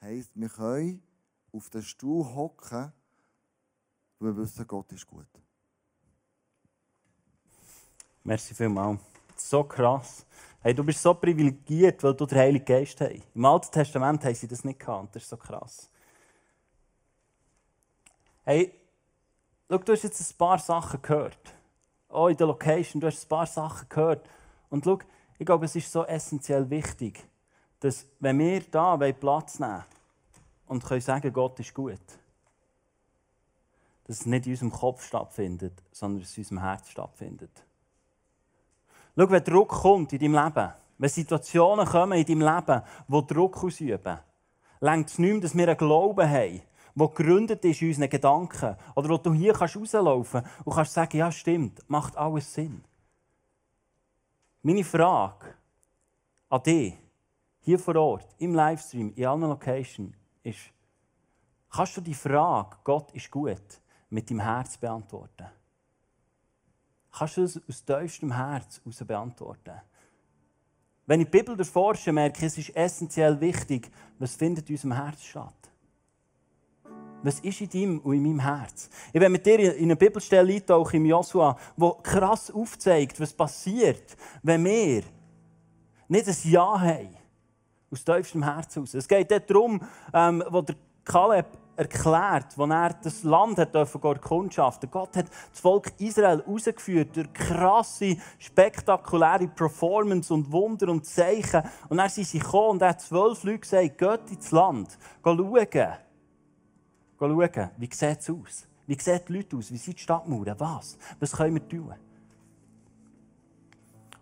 heisst, 0.00 0.30
wir 0.36 0.48
können 0.48 1.02
auf 1.52 1.68
den 1.68 1.82
Stuhl 1.82 2.24
hocken, 2.24 2.92
weil 4.20 4.36
wir 4.36 4.36
wissen, 4.36 4.64
Gott 4.68 4.92
ist 4.92 5.04
gut. 5.04 5.26
Merci 8.22 8.54
vielmals. 8.54 9.00
So 9.34 9.64
krass. 9.64 10.24
Hey, 10.60 10.72
du 10.72 10.84
bist 10.84 11.02
so 11.02 11.12
privilegiert, 11.12 12.00
weil 12.04 12.14
du 12.14 12.24
den 12.24 12.38
Heiligen 12.38 12.64
Geist 12.64 13.00
hast. 13.00 13.20
Im 13.34 13.44
Alten 13.44 13.72
Testament 13.72 14.24
haben 14.24 14.34
sie 14.36 14.46
das 14.46 14.62
nicht 14.62 14.78
gehabt. 14.78 15.16
Das 15.16 15.24
ist 15.24 15.28
so 15.28 15.36
krass. 15.36 15.90
Hey, 18.44 18.72
schau, 19.68 19.78
du 19.78 19.92
hast 19.92 20.04
jetzt 20.04 20.20
ein 20.20 20.38
paar 20.38 20.60
Sachen 20.60 21.02
gehört 21.02 21.52
oh, 22.12 22.28
in 22.28 22.36
der 22.36 22.46
Location, 22.46 23.00
du 23.00 23.06
hast 23.06 23.24
ein 23.24 23.28
paar 23.28 23.46
Sachen 23.46 23.88
gehört. 23.88 24.28
Und 24.70 24.84
schau, 24.84 24.98
ich 25.38 25.46
glaube, 25.46 25.64
es 25.64 25.76
ist 25.76 25.90
so 25.90 26.04
essentiell 26.04 26.68
wichtig, 26.70 27.26
dass 27.80 28.06
wenn 28.20 28.38
wir 28.38 28.62
da 28.70 28.96
Platz 29.12 29.58
nehmen 29.58 29.84
und 30.66 30.84
können 30.84 31.00
sagen, 31.00 31.32
Gott 31.32 31.58
ist 31.60 31.74
gut, 31.74 31.98
dass 34.04 34.20
es 34.20 34.26
nicht 34.26 34.46
in 34.46 34.52
unserem 34.52 34.72
Kopf 34.72 35.04
stattfindet, 35.04 35.82
sondern 35.90 36.22
in 36.22 36.28
unserem 36.36 36.60
Herz 36.60 36.88
stattfindet. 36.88 37.50
Schau, 39.16 39.30
wenn 39.30 39.44
Druck 39.44 39.68
kommt 39.68 40.12
in 40.12 40.18
deinem 40.18 40.44
Leben, 40.44 40.72
wenn 40.98 41.08
Situationen 41.08 41.86
kommen 41.86 42.18
in 42.18 42.24
deinem 42.24 42.54
Leben, 42.54 42.82
die 43.08 43.26
Druck 43.26 43.64
ausüben, 43.64 44.18
längt 44.80 45.08
es 45.08 45.18
nicht 45.18 45.32
mehr, 45.32 45.40
dass 45.40 45.56
wir 45.56 45.68
einen 45.68 45.76
Glauben 45.76 46.28
haben, 46.28 46.62
wo 46.94 47.08
gegründet 47.08 47.64
ist 47.64 47.82
in 47.82 47.88
unseren 47.88 48.08
Gedanken. 48.08 48.76
Oder 48.94 49.08
wo 49.08 49.16
du 49.18 49.32
hier 49.32 49.52
kannst 49.52 49.76
rauslaufen 49.76 50.42
und 50.64 50.74
kannst 50.74 50.92
sagen, 50.92 51.16
ja 51.16 51.30
stimmt, 51.32 51.80
macht 51.88 52.16
alles 52.16 52.52
Sinn. 52.52 52.84
Meine 54.62 54.84
Frage 54.84 55.54
an 56.48 56.62
dich, 56.62 56.94
hier 57.60 57.78
vor 57.78 57.96
Ort, 57.96 58.34
im 58.38 58.54
Livestream, 58.54 59.12
in 59.14 59.26
allen 59.26 59.42
Locations, 59.42 60.14
ist, 60.42 60.70
kannst 61.70 61.96
du 61.96 62.00
die 62.00 62.14
Frage, 62.14 62.76
Gott 62.84 63.10
ist 63.12 63.30
gut, 63.30 63.80
mit 64.10 64.30
deinem 64.30 64.40
Herz 64.40 64.76
beantworten? 64.76 65.46
Kannst 67.10 67.36
du 67.36 67.42
es 67.42 67.60
aus 67.68 67.84
tiefstem 67.84 68.34
Herz 68.34 68.80
heraus 68.80 69.04
beantworten? 69.06 69.80
Wenn 71.06 71.20
ich 71.20 71.30
die 71.30 71.38
Bibel 71.38 71.58
erforsche, 71.58 72.12
merke 72.12 72.38
ich, 72.38 72.44
es 72.44 72.58
ist 72.58 72.76
essentiell 72.76 73.40
wichtig, 73.40 73.90
was 74.18 74.34
findet 74.34 74.68
in 74.68 74.76
unserem 74.76 74.92
Herz 74.92 75.22
statt. 75.22 75.61
Was 77.22 77.38
ist 77.40 77.60
in 77.60 77.68
deinem 77.70 77.98
und 78.00 78.14
in 78.14 78.22
meinem 78.22 78.40
Herz? 78.40 78.90
Ich 79.12 79.20
werde 79.20 79.32
mit 79.32 79.46
dir 79.46 79.76
in 79.76 79.84
eine 79.84 79.96
Bibelstelle 79.96 80.52
eintauchen 80.52 80.96
im 80.96 81.06
Joshua, 81.06 81.56
wo 81.76 81.92
krass 82.02 82.50
aufzeigt, 82.50 83.20
was 83.20 83.32
passiert, 83.32 84.16
wenn 84.42 84.64
wir 84.64 85.02
nicht 86.08 86.28
ein 86.28 86.36
Ja 86.44 86.80
haben. 86.80 87.16
Aus 87.90 88.04
tiefstem 88.04 88.42
Herzen 88.42 88.82
aus. 88.82 88.94
Es 88.94 89.06
geht 89.06 89.30
dort 89.30 89.50
darum, 89.50 89.80
ähm, 90.12 90.42
wo 90.50 90.62
der 90.62 90.76
Kaleb 91.04 91.46
erklärt, 91.76 92.56
wo 92.56 92.64
er 92.64 92.94
das 93.02 93.22
Land 93.22 93.58
hat 93.58 93.74
erkundschaften 93.74 94.90
Gott 94.90 95.16
hat 95.16 95.26
das 95.28 95.60
Volk 95.60 95.92
Israel 95.98 96.42
rausgeführt 96.46 97.16
durch 97.16 97.32
krasse, 97.32 98.16
spektakuläre 98.38 99.48
Performance 99.48 100.32
und 100.32 100.50
Wunder 100.52 100.88
und 100.88 101.06
Zeichen. 101.06 101.62
Und 101.88 101.98
dann 101.98 102.08
sind 102.08 102.26
sie 102.26 102.38
gekommen 102.38 102.72
und 102.72 102.82
er 102.82 102.90
hat 102.90 103.00
zwölf 103.00 103.42
Leute 103.44 103.60
gesagt, 103.60 103.98
geht 103.98 104.30
ins 104.30 104.50
Land, 104.50 104.98
schauen. 105.22 105.68
Schauen, 107.28 107.70
wie 107.76 107.88
sieht 107.92 108.20
es 108.20 108.30
aus? 108.30 108.66
Wie 108.86 108.98
sehen 108.98 109.20
die 109.28 109.32
Leute 109.34 109.56
aus? 109.56 109.72
Wie 109.72 109.76
sind 109.76 109.96
die 109.96 110.02
Stadtmauern? 110.02 110.54
Was? 110.58 110.98
Was 111.20 111.32
können 111.32 111.54
wir 111.54 111.68
tun? 111.68 111.94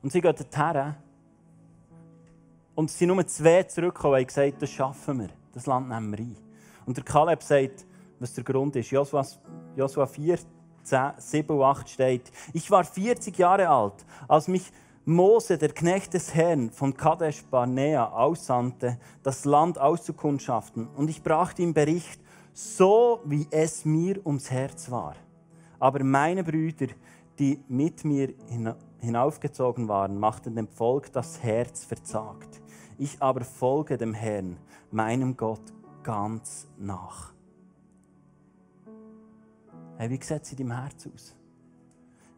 Und 0.03 0.13
sie 0.13 0.21
gehen 0.21 0.35
dorthin. 0.37 0.95
Und 2.75 2.91
es 2.91 2.99
sind 2.99 3.09
nur 3.09 3.27
zwei 3.27 3.63
zurückgekommen 3.65 4.21
und 4.21 4.27
gesagt, 4.27 4.63
das 4.63 4.71
schaffen 4.71 5.21
wir. 5.21 5.31
Das 5.53 5.67
Land 5.67 5.89
nehmen 5.89 6.11
wir 6.13 6.19
ein. 6.19 6.37
Und 6.87 6.97
der 6.97 7.05
Kaleb 7.05 7.43
sagt, 7.43 7.87
was 8.19 8.35
der 8.35 8.45
Grund 8.45 8.77
ist. 8.77 8.91
Josua, 8.91 9.27
Josua 9.77 10.07
4, 10.07 10.39
10, 10.83 11.13
7 11.17 11.57
und 11.57 11.63
8 11.63 11.89
steht, 11.89 12.33
ich 12.53 12.71
war 12.71 12.85
40 12.85 13.37
Jahre 13.37 13.69
alt, 13.69 14.05
als 14.29 14.49
mich 14.49 14.71
Mose, 15.05 15.59
der 15.59 15.71
Knecht 15.71 16.15
des 16.15 16.35
Herrn, 16.35 16.71
von 16.71 16.95
Kadesh 16.95 17.43
Barnea 17.45 18.07
aussandte, 18.11 18.99
das 19.23 19.45
Land 19.45 19.79
auszukundschaften. 19.79 20.87
Und 20.97 21.09
ich 21.09 21.23
brachte 21.23 21.63
ihm 21.63 21.75
Bericht, 21.75 22.21
so 22.61 23.21
wie 23.25 23.47
es 23.51 23.87
mir 23.87 24.25
ums 24.27 24.51
Herz 24.51 24.91
war. 24.91 25.17
Aber 25.79 26.05
meine 26.05 26.45
Brüder, 26.45 26.89
die 27.39 27.59
mit 27.69 28.05
mir 28.05 28.35
hinaufgezogen 28.99 29.89
waren, 29.89 30.19
machten 30.19 30.55
dem 30.55 30.69
Volk 30.69 31.11
das 31.13 31.43
Herz 31.43 31.85
verzagt. 31.85 32.61
Ich 32.99 33.23
aber 33.23 33.45
folge 33.45 33.97
dem 33.97 34.13
Herrn, 34.13 34.59
meinem 34.91 35.39
Gott, 35.39 35.73
ganz 36.03 36.67
nach. 36.79 37.33
Hey, 39.97 40.11
wie 40.11 40.23
sieht 40.23 40.43
es 40.43 40.53
in 40.53 40.59
deinem 40.59 40.83
Herz 40.83 41.09
aus? 41.15 41.35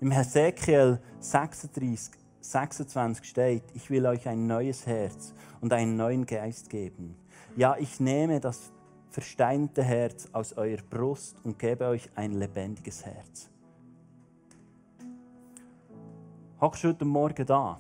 Im 0.01 0.13
Hesekiel 0.13 1.01
36, 1.19 2.15
26 2.41 3.25
steht, 3.25 3.65
ich 3.75 3.91
will 3.91 4.07
euch 4.07 4.29
ein 4.29 4.47
neues 4.47 4.87
Herz 4.87 5.35
und 5.61 5.73
einen 5.73 5.97
neuen 5.97 6.27
Geist 6.27 6.71
geben. 6.71 7.17
Ja, 7.57 7.77
ich 7.77 7.99
nehme 7.99 8.39
das 8.39 8.73
versteinerte 9.13 9.83
Herz 9.83 10.27
aus 10.33 10.55
eurer 10.55 10.83
Brust 10.89 11.37
und 11.45 11.59
gebe 11.59 11.87
euch 11.87 12.09
ein 12.15 12.33
lebendiges 12.33 13.05
Herz. 13.05 13.51
Hockst 16.61 16.85
du 16.85 16.89
heute 16.89 17.05
Morgen 17.05 17.45
da, 17.45 17.79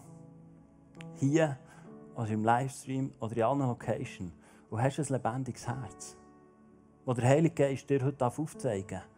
hier 1.16 1.56
oder 2.14 2.28
im 2.28 2.44
Livestream 2.44 3.12
oder 3.20 3.36
in 3.36 3.42
allen 3.42 3.60
Locations 3.60 4.32
und 4.68 4.82
hast 4.82 4.98
ein 4.98 5.06
lebendiges 5.08 5.66
Herz, 5.66 6.16
wo 7.06 7.14
der 7.14 7.28
Heilige 7.28 7.54
Geist 7.54 7.88
dir 7.88 8.04
heute 8.04 8.26
aufzeigen 8.26 8.88
darf, 8.88 9.08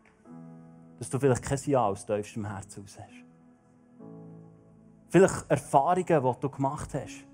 dass 0.98 1.10
du 1.10 1.18
vielleicht 1.18 1.42
kein 1.42 1.58
Ja 1.66 1.86
aus 1.86 2.06
tiefstem 2.06 2.46
Herzen 2.46 2.84
aus 2.84 2.98
hast. 2.98 3.24
Vielleicht 5.08 5.50
Erfahrungen, 5.50 6.06
die 6.06 6.40
du 6.40 6.50
gemacht 6.50 6.94
hast, 6.94 7.24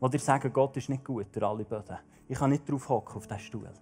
die 0.00 0.10
dir 0.10 0.18
sagen, 0.18 0.52
Gott 0.52 0.76
ist 0.76 0.88
nicht 0.88 1.04
gut 1.04 1.26
durch 1.34 1.44
alle 1.44 1.64
Böden. 1.64 1.98
Ich 2.28 2.38
kann 2.38 2.50
nicht 2.50 2.68
drauf 2.70 2.88
hocken 2.88 3.16
auf 3.16 3.26
diesen 3.26 3.40
Stuhl. 3.40 3.72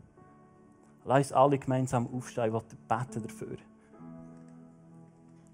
Lass 1.06 1.28
uns 1.28 1.32
alle 1.32 1.58
gemeinsam 1.58 2.08
aufstehen, 2.12 2.54
ich 2.54 2.62
beten 2.88 3.22
dafür. 3.22 3.56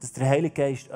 Dass 0.00 0.12
der 0.12 0.28
Heilige 0.28 0.54
Geist 0.54 0.90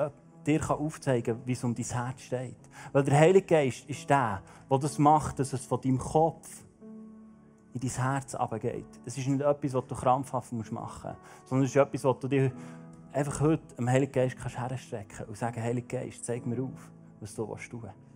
dir 0.45 0.71
aufzeigen 0.71 1.35
kann, 1.37 1.45
wie 1.45 1.51
es 1.51 1.63
um 1.63 1.75
dein 1.75 1.85
Herz 1.85 2.21
steht. 2.21 2.57
Weil 2.91 3.03
der 3.03 3.19
Heilige 3.19 3.45
Geist 3.45 3.87
ist 3.87 4.09
der, 4.09 4.41
der 4.69 4.77
das 4.79 4.97
macht, 4.97 5.39
dass 5.39 5.53
es 5.53 5.65
von 5.65 5.79
deinem 5.81 5.99
Kopf 5.99 6.63
in 7.73 7.81
dein 7.81 7.89
Herz 7.89 8.33
abgeht. 8.33 8.85
Es 9.05 9.17
ist 9.17 9.27
nicht 9.27 9.41
etwas, 9.41 9.73
was 9.73 9.87
du 9.87 9.95
krampfhaft 9.95 10.51
machen 10.53 10.75
musst, 10.75 11.01
sondern 11.45 11.65
es 11.65 11.71
ist 11.71 11.75
etwas, 11.75 12.03
was 12.03 12.19
du 12.19 12.27
dir 12.27 12.51
einfach 13.13 13.41
heute 13.41 13.75
dem 13.75 13.89
Heiligen 13.89 14.11
Geist 14.11 14.37
herstrecken 14.37 15.07
kannst 15.09 15.29
und 15.29 15.37
sagen, 15.37 15.61
Heiliger 15.61 15.99
Geist, 15.99 16.25
zeig 16.25 16.45
mir 16.45 16.63
auf, 16.63 16.91
was 17.19 17.35
du 17.35 17.45
tun 17.45 17.83
willst. 17.83 18.06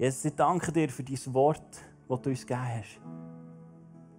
Jesus, 0.00 0.24
ich 0.24 0.34
danke 0.34 0.72
dir 0.72 0.88
für 0.88 1.02
dein 1.02 1.34
Wort, 1.34 1.78
das 2.08 2.22
du 2.22 2.30
uns 2.30 2.40
gegeben 2.40 2.68
hast. 2.78 2.98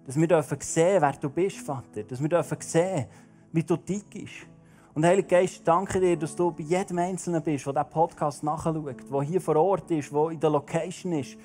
Dass 0.06 0.16
wir 0.16 0.28
dürfen 0.28 0.60
sehen, 0.60 1.02
wer 1.02 1.12
du 1.14 1.28
bist, 1.28 1.56
Vater. 1.56 2.04
Dass 2.04 2.22
wir 2.22 2.28
dürfen 2.28 2.56
sehen, 2.60 3.06
wie 3.50 3.64
du 3.64 3.76
tickst. 3.76 4.46
Und 4.94 5.04
Heilige 5.04 5.26
Geist, 5.26 5.60
danke 5.64 5.98
dir, 5.98 6.16
dass 6.16 6.36
du 6.36 6.52
bei 6.52 6.62
jedem 6.62 6.98
Einzelnen 6.98 7.42
bist, 7.42 7.66
der 7.66 7.72
diesen 7.72 7.90
Podcast 7.90 8.44
nachschaut, 8.44 9.10
der 9.10 9.22
hier 9.22 9.40
vor 9.40 9.56
Ort 9.56 9.90
ist, 9.90 10.12
der 10.12 10.28
in 10.28 10.38
der 10.38 10.50
Location 10.50 11.14
ist. 11.14 11.36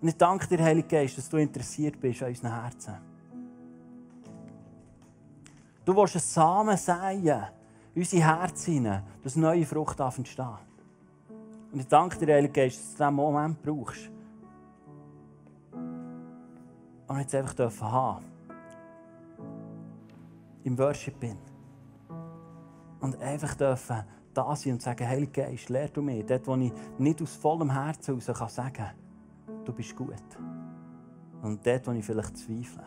Und 0.00 0.08
ich 0.08 0.16
danke 0.16 0.48
dir, 0.48 0.60
Heilige 0.60 0.88
Geist, 0.88 1.18
dass 1.18 1.28
du 1.28 1.36
interessiert 1.36 2.00
bist 2.00 2.20
an 2.24 2.30
unseren 2.30 2.62
Herzen. 2.62 2.96
Du 5.84 5.94
willst 5.94 6.16
einen 6.16 6.22
Samen 6.22 6.76
säen 6.76 7.44
unsere 7.94 8.24
Herzen 8.24 9.02
dass 9.22 9.36
neue 9.36 9.64
Frucht 9.64 10.00
entstehen 10.00 10.65
Und 11.76 11.80
ich 11.80 11.88
danke 11.88 12.16
dir, 12.16 12.32
Heilige 12.32 12.54
Geist, 12.54 12.78
dass 12.78 12.92
du 12.92 13.04
diesen 13.04 13.14
Moment 13.14 13.62
brauchst. 13.62 14.10
Und 17.06 17.18
jetzt 17.18 17.34
einfach 17.34 17.52
dürfen 17.52 17.92
haben. 17.92 18.24
Im 20.64 20.78
Worship 20.78 21.20
bin 21.20 21.36
und 23.02 23.20
einfach 23.20 23.54
dürfen 23.56 24.04
da 24.32 24.56
sein 24.56 24.72
und 24.72 24.80
sagen, 24.80 25.06
Heilige 25.06 25.42
Geist, 25.42 25.68
lehr 25.68 25.88
du 25.88 26.00
mir, 26.00 26.24
dort, 26.24 26.46
wo 26.46 26.56
ich 26.56 26.72
nicht 26.96 27.20
aus 27.20 27.36
vollem 27.36 27.70
Herzen 27.70 28.18
heraus 28.18 28.38
kann 28.38 28.48
sagen 28.48 28.86
du 29.66 29.72
bist 29.74 29.94
gut. 29.94 30.14
Und 31.42 31.66
dort, 31.66 31.86
wo 31.86 31.92
ich 31.92 32.06
vielleicht 32.06 32.38
zweifle, 32.38 32.84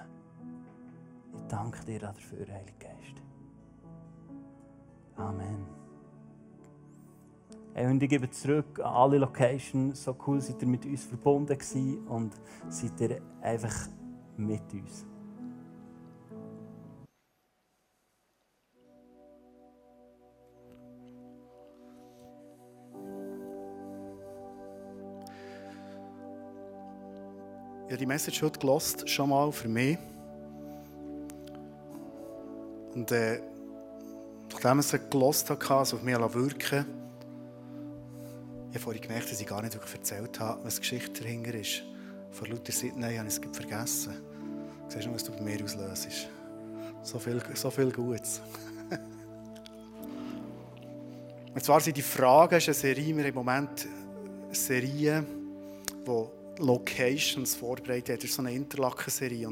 ich 1.35 1.43
danke 1.47 1.85
dir 1.85 1.99
dafür, 1.99 2.39
Heilige 2.39 2.73
Geist. 2.79 3.21
Amen. 5.15 5.78
Hey, 7.79 7.87
und 7.87 8.03
ich 8.03 8.09
gebe 8.09 8.29
zurück 8.29 8.77
an 8.79 8.93
alle 8.93 9.19
Locations. 9.19 10.03
So 10.03 10.13
cool 10.27 10.41
seid 10.41 10.61
ihr 10.61 10.67
mit 10.67 10.85
uns 10.85 11.05
verbunden 11.05 11.57
und 12.09 12.33
seid 12.67 12.99
ihr 12.99 13.21
einfach 13.41 13.87
mit 14.35 14.61
uns. 14.73 15.05
Ich 27.85 27.91
habe 27.93 27.97
die 27.97 28.05
Message 28.05 28.41
heute 28.41 28.59
gelost, 28.59 29.07
schon 29.09 29.29
mal 29.29 29.53
für 29.53 29.69
mich. 29.69 29.97
Und 32.93 33.09
äh, 33.13 33.39
nachdem 34.51 34.79
ich 34.79 34.85
sie 34.87 34.99
gelost 35.09 35.49
habe, 35.49 35.75
also 35.75 35.95
auf 35.95 36.03
mich 36.03 36.17
wirken 36.17 36.98
ich 38.69 38.75
habe 38.75 38.83
vorhin 38.83 39.01
gemerkt, 39.01 39.31
dass 39.31 39.41
ich 39.41 39.47
gar 39.47 39.63
nicht 39.63 39.73
wirklich 39.73 39.95
erzählt 39.95 40.39
habe, 40.39 40.63
was 40.63 40.75
die 40.75 40.81
Geschichte 40.81 41.23
dahinter 41.23 41.55
ist. 41.55 41.81
Vor 42.31 42.47
lauter 42.47 42.71
Sydney 42.71 43.15
habe 43.15 43.27
ich 43.27 43.35
es 43.35 43.41
vergessen. 43.51 44.13
Du 44.87 44.93
siehst 44.93 45.05
nur, 45.05 45.15
was 45.15 45.23
du 45.23 45.31
bei 45.31 45.41
mir 45.41 45.63
auslöst. 45.63 46.27
So 47.01 47.17
viel, 47.17 47.41
so 47.55 47.71
viel 47.71 47.91
Gutes. 47.91 48.41
Und 51.55 51.63
zwar 51.63 51.79
sind 51.79 51.97
die 51.97 52.03
Fragen, 52.03 52.55
eine 52.55 52.73
Serie, 52.73 53.17
wir 53.17 53.25
im 53.25 53.35
Moment 53.35 53.87
Serien, 54.51 55.25
die 56.05 56.63
Locations 56.63 57.55
vorbereitet 57.55 58.09
hat. 58.09 58.17
Das 58.19 58.29
ist 58.29 58.35
so 58.35 58.43
eine 58.43 58.53
Interlaken-Serie. 58.53 59.47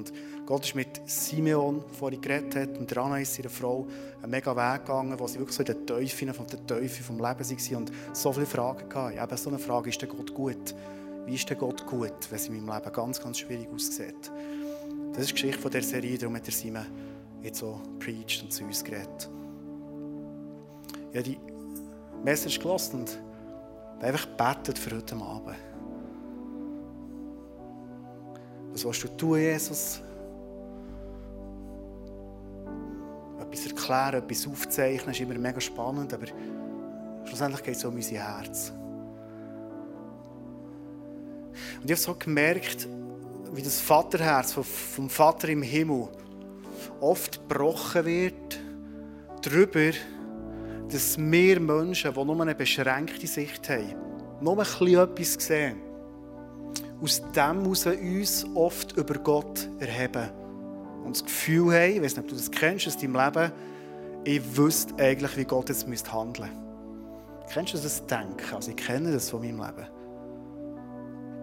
Gott 0.47 0.63
ist 0.63 0.75
mit 0.75 1.01
Simeon, 1.05 1.83
vorhin 1.91 2.21
geredet 2.21 2.55
hat, 2.55 2.77
und 2.77 2.97
Anais, 2.97 3.37
ihrer 3.37 3.49
Frau, 3.49 3.85
einen 4.21 4.31
mega 4.31 4.55
Weg 4.55 4.85
gegangen, 4.85 5.19
wo 5.19 5.27
sie 5.27 5.39
wirklich 5.39 5.57
so 5.57 5.61
in 5.61 5.65
den 5.65 5.85
Teufeln 5.85 6.33
von 6.33 6.47
der 6.47 6.65
Teufel 6.65 7.03
vom 7.03 7.17
Leben 7.17 7.39
waren 7.39 7.75
und 7.75 7.91
so 8.13 8.31
viele 8.31 8.45
Fragen 8.45 8.95
hatten. 8.95 9.21
Eben 9.21 9.37
so 9.37 9.49
eine 9.49 9.59
Frage, 9.59 9.89
ist 9.89 10.01
der 10.01 10.07
Gott 10.07 10.33
gut? 10.33 10.73
Wie 11.25 11.35
ist 11.35 11.49
der 11.49 11.57
Gott 11.57 11.85
gut, 11.85 12.13
wenn 12.29 12.37
es 12.37 12.47
in 12.47 12.63
meinem 12.65 12.77
Leben 12.77 12.93
ganz, 12.93 13.21
ganz 13.21 13.39
schwierig 13.39 13.67
aussieht? 13.75 14.31
Das 15.11 15.23
ist 15.23 15.31
die 15.31 15.33
Geschichte 15.33 15.59
von 15.59 15.69
dieser 15.69 15.85
Serie, 15.85 16.17
darum 16.17 16.37
hat 16.37 16.45
der 16.45 16.53
Simon 16.53 16.85
jetzt 17.41 17.59
so 17.59 17.81
preached 17.99 18.41
und 18.43 18.53
zu 18.53 18.63
uns 18.63 18.81
geredet. 18.81 19.29
Habe 21.13 21.23
die 21.23 21.37
Message 22.23 22.57
gelassen 22.57 23.01
und 23.01 23.19
einfach 24.01 24.25
betet 24.27 24.79
für 24.79 24.95
heute 24.95 25.15
Abend. 25.17 25.57
Was 28.71 28.85
willst 28.85 29.03
du 29.03 29.07
tun, 29.09 29.39
Jesus? 29.39 30.01
Etwas 33.51 33.67
erklären, 33.67 34.23
etwas 34.23 34.47
aufzeichnen, 34.47 35.11
ist 35.11 35.21
immer 35.21 35.35
mega 35.35 35.59
spannend, 35.59 36.13
aber 36.13 36.25
schlussendlich 37.25 37.63
geht 37.63 37.75
es 37.75 37.85
um 37.85 37.95
unser 37.95 38.15
Herz. 38.15 38.71
Und 41.81 41.85
ich 41.85 41.91
habe 41.91 42.01
so 42.01 42.15
gemerkt, 42.15 42.87
wie 43.53 43.61
das 43.61 43.79
Vaterherz 43.79 44.53
vom 44.53 45.09
Vater 45.09 45.49
im 45.49 45.61
Himmel 45.61 46.09
oft 46.99 47.47
gebrochen 47.47 48.05
wird 48.05 48.59
darüber, 49.41 49.91
dass 50.91 51.17
wir 51.17 51.59
Menschen, 51.59 52.13
die 52.13 52.25
nur 52.25 52.41
eine 52.41 52.55
beschränkte 52.55 53.27
Sicht 53.27 53.69
haben, 53.69 53.95
nur 54.41 54.53
ein 54.53 54.57
bisschen 54.57 54.99
etwas 54.99 55.33
sehen, 55.33 55.77
aus 57.01 57.21
dem 57.31 57.61
heraus 57.61 57.85
uns 57.85 58.45
oft 58.55 58.97
über 58.97 59.15
Gott 59.15 59.69
erheben. 59.79 60.29
Und 61.07 61.15
das 61.15 61.23
Gefühl 61.23 61.73
haben, 61.73 61.91
ich 61.93 62.01
weiß 62.01 62.17
nicht, 62.17 62.25
ob 62.25 62.27
du 62.27 62.35
das 62.35 62.51
kennst 62.51 62.85
aus 62.85 62.97
deinem 62.97 63.15
Leben, 63.15 63.51
ich 64.25 64.57
wüsste 64.57 64.93
eigentlich, 65.01 65.37
wie 65.37 65.45
Gott 65.45 65.69
jetzt 65.69 65.87
handeln 66.11 66.49
müsste. 66.49 67.53
Kennst 67.53 67.73
du 67.75 67.77
das 67.77 68.05
Denken? 68.05 68.53
Also 68.53 68.71
ich 68.71 68.75
kenne 68.75 69.13
das 69.13 69.29
von 69.29 69.39
meinem 69.39 69.61
Leben. 69.61 69.87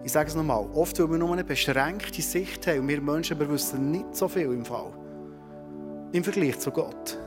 Ich 0.03 0.11
sage 0.11 0.29
es 0.29 0.35
nochmal, 0.35 0.63
oft, 0.75 0.99
weil 0.99 1.09
wir 1.09 1.17
nur 1.17 1.33
eine 1.33 1.43
beschränkte 1.43 2.21
Sicht 2.21 2.67
haben 2.67 2.81
und 2.81 2.87
wir 2.89 3.01
Menschen 3.01 3.39
wir 3.39 3.49
wissen 3.49 3.89
nicht 3.89 4.15
so 4.15 4.27
viel 4.27 4.43
im 4.43 4.63
Fall. 4.63 4.93
Im 6.11 6.23
Vergleich 6.23 6.59
zu 6.59 6.69
Gott. 6.69 7.17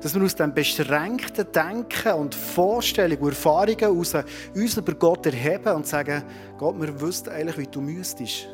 Dass 0.00 0.14
wir 0.14 0.22
aus 0.22 0.34
diesem 0.34 0.54
beschränkten 0.54 1.46
Denken 1.52 2.12
und 2.14 2.34
Vorstellungen 2.34 3.20
und 3.20 3.28
Erfahrungen 3.28 3.78
heraus 3.78 4.14
uns 4.54 4.76
über 4.78 4.94
Gott 4.94 5.26
erheben 5.26 5.74
und 5.74 5.86
sagen, 5.86 6.22
Gott, 6.56 6.80
wir 6.80 6.98
wüssten 6.98 7.28
eigentlich, 7.28 7.58
wie 7.58 7.66
du 7.66 7.82
müsstest. 7.82 8.48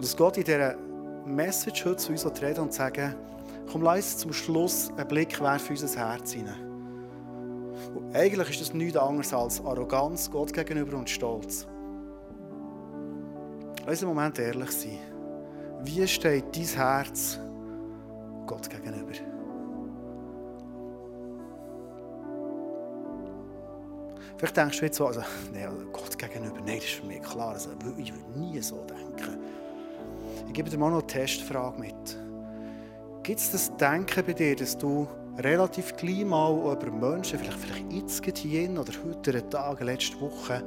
Und 0.00 0.04
dass 0.06 0.16
Gott 0.16 0.38
in 0.38 0.44
dieser 0.44 0.76
Message 1.26 1.84
heute 1.84 1.96
zu 1.96 2.12
uns 2.12 2.24
reden 2.40 2.60
und 2.60 2.72
sagen, 2.72 3.14
komm, 3.70 3.82
lass 3.82 3.96
uns 3.96 4.16
zum 4.16 4.32
Schluss 4.32 4.90
einen 4.96 5.06
Blick 5.06 5.38
werfen 5.42 5.76
in 5.76 5.82
unser 5.82 6.08
Herz 6.08 6.32
hinein. 6.32 6.58
Und 7.94 8.16
eigentlich 8.16 8.48
ist 8.48 8.62
das 8.62 8.72
nichts 8.72 8.96
anderes 8.96 9.34
als 9.34 9.62
Arroganz 9.62 10.30
Gott 10.30 10.54
gegenüber 10.54 10.96
und 10.96 11.10
Stolz. 11.10 11.66
Lass 13.80 13.88
uns 13.88 14.04
einen 14.04 14.14
Moment 14.14 14.38
ehrlich 14.38 14.70
sein. 14.70 14.98
Wie 15.82 16.08
steht 16.08 16.44
dein 16.56 16.64
Herz 16.64 17.38
Gott 18.46 18.70
gegenüber? 18.70 19.12
Vielleicht 24.38 24.56
denkst 24.56 24.78
du 24.78 24.84
jetzt 24.86 24.96
so, 24.96 25.08
also, 25.08 25.20
nee, 25.52 25.66
also 25.66 25.84
Gott 25.92 26.16
gegenüber, 26.16 26.56
nein, 26.64 26.76
das 26.76 26.84
ist 26.86 26.94
für 26.94 27.06
mich 27.06 27.20
klar. 27.20 27.50
Also, 27.50 27.68
ich 27.98 28.14
würde 28.14 28.40
nie 28.40 28.58
so 28.62 28.82
denken. 28.86 29.59
Ich 30.50 30.54
gebe 30.54 30.68
dir 30.68 30.78
mal 30.78 30.90
noch 30.90 30.98
eine 30.98 31.06
Testfrage 31.06 31.78
mit. 31.78 32.18
Gibt 33.22 33.38
es 33.38 33.52
das 33.52 33.76
Denken 33.76 34.24
bei 34.26 34.32
dir, 34.32 34.56
dass 34.56 34.76
du 34.76 35.06
relativ 35.38 35.94
klein 35.94 36.26
mal 36.26 36.52
über 36.52 36.90
Menschen, 36.90 37.38
vielleicht, 37.38 37.56
vielleicht 37.56 37.92
jetzt 37.92 38.38
hier 38.38 38.68
oder 38.68 38.92
heute 39.06 39.30
einen 39.30 39.48
Tag, 39.48 39.80
letzte 39.80 40.20
Woche, 40.20 40.60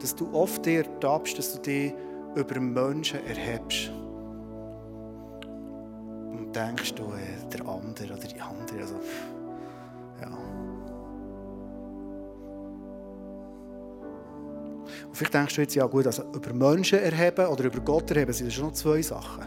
dass 0.00 0.14
du 0.14 0.32
oft 0.32 0.64
dir 0.64 0.84
ertappst, 0.84 1.36
dass 1.36 1.54
du 1.54 1.62
dich 1.62 1.92
über 2.36 2.60
Menschen 2.60 3.26
erhebst. 3.26 3.90
Und 6.30 6.52
denkst 6.54 6.94
du, 6.94 7.02
äh, 7.02 7.48
der 7.52 7.66
andere 7.66 8.12
oder 8.12 8.28
die 8.28 8.40
andere, 8.40 8.82
also, 8.82 9.00
Und 15.06 15.16
vielleicht 15.16 15.34
denkst 15.34 15.54
du 15.54 15.60
jetzt, 15.62 15.74
ja 15.74 15.86
gut, 15.86 16.06
also 16.06 16.22
über 16.32 16.52
Menschen 16.52 16.98
erheben 16.98 17.46
oder 17.46 17.64
über 17.64 17.80
Gott 17.80 18.10
erheben 18.10 18.32
sind 18.32 18.46
das 18.46 18.54
schon 18.54 18.66
noch 18.66 18.72
zwei 18.72 19.02
Sachen. 19.02 19.44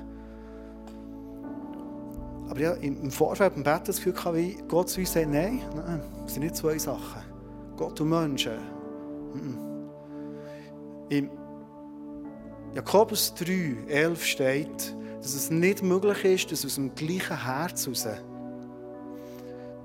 Aber 2.50 2.60
ja, 2.60 2.74
im 2.74 3.12
Vorfeld 3.12 3.54
beim 3.56 3.64
Bett 3.64 3.88
das 3.88 3.98
Gefühl 3.98 4.14
gehabt, 4.14 4.36
wie 4.36 4.58
Gott 4.68 4.90
zu 4.90 5.02
uns 5.02 5.14
sagt, 5.14 5.30
nein, 5.30 5.62
nein, 5.76 6.02
das 6.24 6.34
sind 6.34 6.44
nicht 6.44 6.56
zwei 6.56 6.78
Sachen. 6.78 7.22
Gott 7.76 8.00
und 8.02 8.10
Menschen. 8.10 8.54
Im 11.10 11.30
Jakobus 12.74 13.34
3, 13.36 13.86
11 13.88 14.26
steht, 14.26 14.96
dass 15.22 15.34
es 15.34 15.50
nicht 15.50 15.84
möglich 15.84 16.24
ist, 16.26 16.52
dass 16.52 16.66
aus 16.66 16.76
dem 16.76 16.94
gleichen 16.96 17.44
Herz 17.44 17.86
heraus 17.86 18.08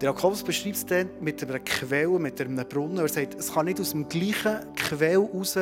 der 0.03 0.11
Jakobus 0.11 0.43
beschreibt 0.43 0.77
es 0.77 0.85
dann 0.85 1.11
mit 1.21 1.43
einer 1.45 1.61
Quelle, 1.61 2.19
mit 2.19 2.41
einem 2.41 2.57
Brunnen. 2.69 2.99
Er 2.99 3.09
sagt, 3.09 3.37
es 3.37 3.53
kann 3.53 3.67
nicht 3.67 3.81
aus 3.81 3.93
dem 3.93 4.09
gleichen 4.09 4.59
Quell 4.75 5.23
heraus 5.23 5.57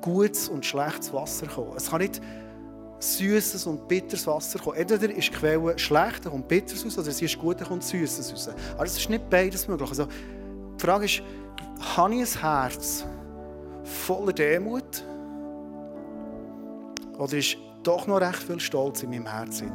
gutes 0.00 0.48
und 0.48 0.64
schlechtes 0.64 1.12
Wasser 1.12 1.46
kommen. 1.46 1.76
Es 1.76 1.90
kann 1.90 2.00
nicht 2.00 2.22
süßes 3.00 3.66
und 3.66 3.86
bitteres 3.88 4.26
Wasser 4.26 4.58
kommen. 4.58 4.78
Entweder 4.78 5.14
ist 5.14 5.28
die 5.28 5.32
Quelle 5.32 5.78
schlecht, 5.78 6.24
da 6.24 6.30
kommt 6.30 6.48
bitteres 6.48 6.86
raus, 6.86 6.98
oder 6.98 7.10
sie 7.10 7.26
ist 7.26 7.38
gut, 7.38 7.60
da 7.60 7.66
kommt 7.66 7.84
süßes 7.84 8.32
raus. 8.32 8.48
Aber 8.74 8.84
es 8.86 8.96
ist 8.96 9.10
nicht 9.10 9.28
beides 9.28 9.68
möglich. 9.68 9.90
Also, 9.90 10.06
die 10.06 10.82
Frage 10.82 11.04
ist, 11.04 11.22
habe 11.94 12.14
ich 12.14 12.36
ein 12.36 12.40
Herz 12.40 13.04
voller 13.84 14.32
Demut? 14.32 15.04
Oder 17.18 17.34
ist 17.34 17.58
doch 17.82 18.06
noch 18.06 18.22
recht 18.22 18.42
viel 18.42 18.58
Stolz 18.58 19.02
in 19.02 19.10
meinem 19.10 19.26
Herzen? 19.26 19.70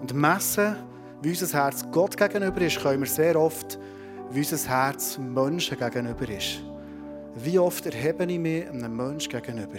Und 0.00 0.12
messen, 0.14 0.74
wie 1.22 1.30
unser 1.30 1.64
Herz 1.64 1.84
Gott 1.90 2.16
gegenüber 2.16 2.60
ist, 2.60 2.80
können 2.80 3.00
wir 3.00 3.08
sehr 3.08 3.38
oft, 3.38 3.78
wie 4.30 4.38
unser 4.38 4.68
Herz 4.68 5.18
Menschen 5.18 5.78
gegenüber 5.78 6.28
ist. 6.28 6.62
Wie 7.36 7.58
oft 7.58 7.86
erhebe 7.86 8.24
ich 8.24 8.38
mich 8.38 8.68
einem 8.68 8.96
Menschen 8.96 9.30
gegenüber? 9.30 9.78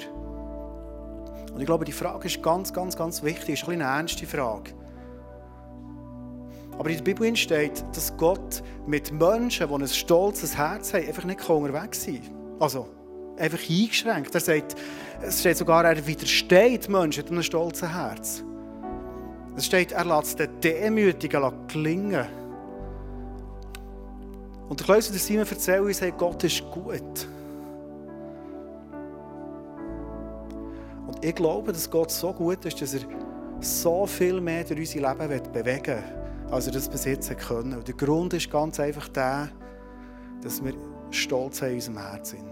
Und 1.54 1.60
ich 1.60 1.66
glaube, 1.66 1.86
die 1.86 1.92
Frage 1.92 2.28
ist 2.28 2.42
ganz, 2.42 2.72
ganz, 2.72 2.96
ganz 2.96 3.24
wichtig. 3.24 3.62
Ist 3.62 3.68
eine 3.68 3.84
ernste 3.84 4.26
Frage. 4.26 4.72
Aber 6.78 6.90
in 6.90 6.98
der 6.98 7.04
Bibel 7.04 7.36
steht, 7.36 7.84
dass 7.94 8.16
Gott 8.16 8.64
mit 8.88 9.12
Menschen, 9.12 9.68
die 9.68 9.74
ein 9.74 9.88
stolzes 9.88 10.58
Herz 10.58 10.94
haben, 10.94 11.06
einfach 11.06 11.26
nicht 11.26 11.50
unterwegs 11.50 12.04
sein 12.04 12.22
kann. 12.24 12.62
Also, 12.62 12.88
einfach 13.38 13.60
eingeschränkt. 13.70 14.34
Er 14.34 14.42
sagt, 14.42 14.76
es 15.22 15.40
steht 15.42 15.58
sogar, 15.58 15.84
er 15.86 16.08
widersteht 16.08 16.88
Menschen 16.88 17.24
mit 17.24 17.32
einem 17.32 17.44
stolzen 17.44 17.94
Herz. 17.94 18.44
Es 19.62 19.68
steht, 19.68 19.92
er 19.92 20.06
lässt 20.06 20.40
den 20.40 20.60
Demütigen 20.60 21.68
gelingen. 21.68 22.26
Und 24.68 24.84
Klaus 24.84 25.06
und 25.06 25.14
der 25.14 25.22
Simon 25.22 25.46
erzählen 25.48 25.86
uns, 25.86 26.02
Gott 26.18 26.44
ist 26.44 26.64
gut. 26.72 27.28
ich 31.22 31.36
glaube, 31.36 31.72
dass 31.72 31.88
Gott 31.88 32.10
so 32.10 32.34
gut 32.34 32.66
ist, 32.66 32.82
dass 32.82 32.96
er 32.96 33.02
so 33.60 34.08
viel 34.08 34.42
mehr 34.42 34.64
durch 34.64 34.80
unser 34.80 35.14
Leben 35.14 35.54
bewegen 35.54 35.86
will, 35.86 36.50
als 36.50 36.66
er 36.66 36.74
das 36.74 36.90
bis 36.90 37.06
jetzt 37.06 37.38
können. 37.38 37.74
Und 37.74 37.88
der 37.88 37.94
Grund 37.94 38.34
ist 38.34 38.50
ganz 38.50 38.80
einfach 38.80 39.10
der, 39.10 39.50
dass 40.42 40.64
wir 40.66 40.74
stolz 41.12 41.62
in 41.62 41.76
unserem 41.76 42.00
Herzen. 42.00 42.51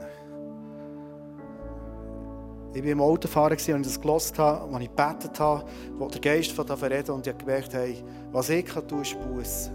Ich 2.74 2.84
war 2.84 2.92
im 2.92 3.02
Autofahren, 3.02 3.54
als 3.54 3.68
ich 3.68 3.76
das 3.76 4.00
gelesen 4.00 4.38
habe, 4.38 4.74
als 4.74 4.84
ich 4.84 4.90
gebetet 4.90 5.40
habe, 5.40 5.66
wo 5.98 6.08
der 6.08 6.22
Geist 6.22 6.52
von 6.52 6.68
davon 6.68 6.92
reden 6.92 7.12
und 7.12 7.26
ich 7.26 7.38
gemerkt, 7.38 7.74
hey, 7.74 8.04
was 8.32 8.50
ich 8.50 8.66
kann 8.66 8.88
tun, 8.88 9.02
ist 9.02 9.18
Buß. 9.20 9.72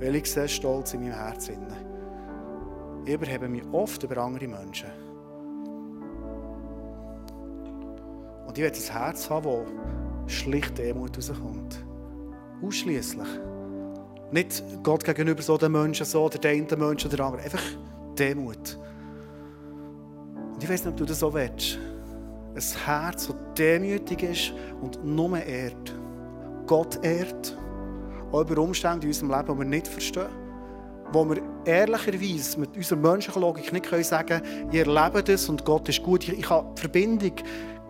Weil 0.00 0.16
ich 0.16 0.30
sehe 0.30 0.48
Stolz 0.48 0.92
in 0.94 1.02
meinem 1.02 1.14
Herzen. 1.14 1.58
Ich 3.04 3.14
überhebe 3.14 3.48
mich 3.48 3.62
oft 3.70 4.02
über 4.02 4.16
andere 4.18 4.48
Menschen. 4.48 4.90
Und 8.46 8.58
ich 8.58 8.64
will 8.64 8.72
ein 8.72 8.92
Herz 8.92 9.30
haben, 9.30 9.66
das 10.24 10.32
schlicht 10.32 10.76
Demut 10.78 11.16
rauskommt. 11.16 11.84
Ausschließlich. 12.60 13.28
Nicht 14.32 14.64
Gott 14.82 15.04
gegenüber 15.04 15.42
so 15.42 15.56
den 15.56 15.72
Menschen, 15.72 16.06
so 16.06 16.28
der 16.28 16.50
einen 16.50 16.66
Menschen 16.76 17.08
oder 17.08 17.16
der 17.16 17.26
andere. 17.26 17.42
Einfach 17.42 17.62
Demut. 18.18 18.78
Und 20.54 20.62
ich 20.62 20.68
weiß 20.68 20.84
nicht, 20.84 20.92
ob 20.92 20.96
du 20.96 21.04
das 21.04 21.20
so 21.20 21.32
willst. 21.32 21.78
Ein 22.54 22.84
Herz, 22.84 23.28
das 23.28 23.36
demütig 23.56 24.22
ist 24.22 24.52
und 24.80 25.04
nur 25.04 25.38
ehrt. 25.42 25.94
Gott 26.66 27.02
ehrt. 27.04 27.56
Auch 28.30 28.42
über 28.42 28.60
Umstände 28.60 29.06
in 29.06 29.10
unserem 29.10 29.30
Leben, 29.30 29.52
die 29.52 29.58
wir 29.58 29.64
nicht 29.64 29.88
verstehen. 29.88 30.28
Wo 31.12 31.28
wir 31.28 31.42
ehrlicherweise 31.64 32.60
mit 32.60 32.76
unserer 32.76 32.98
menschlichen 32.98 33.42
Logik 33.42 33.72
nicht 33.72 33.84
können 33.84 34.04
sagen 34.04 34.40
ihr 34.70 34.86
erlebt 34.86 35.28
das 35.28 35.48
und 35.48 35.64
Gott 35.64 35.88
ist 35.88 36.02
gut. 36.02 36.24
Ich, 36.24 36.38
ich 36.38 36.42
kann 36.42 36.66
die 36.74 36.80
Verbindung 36.80 37.32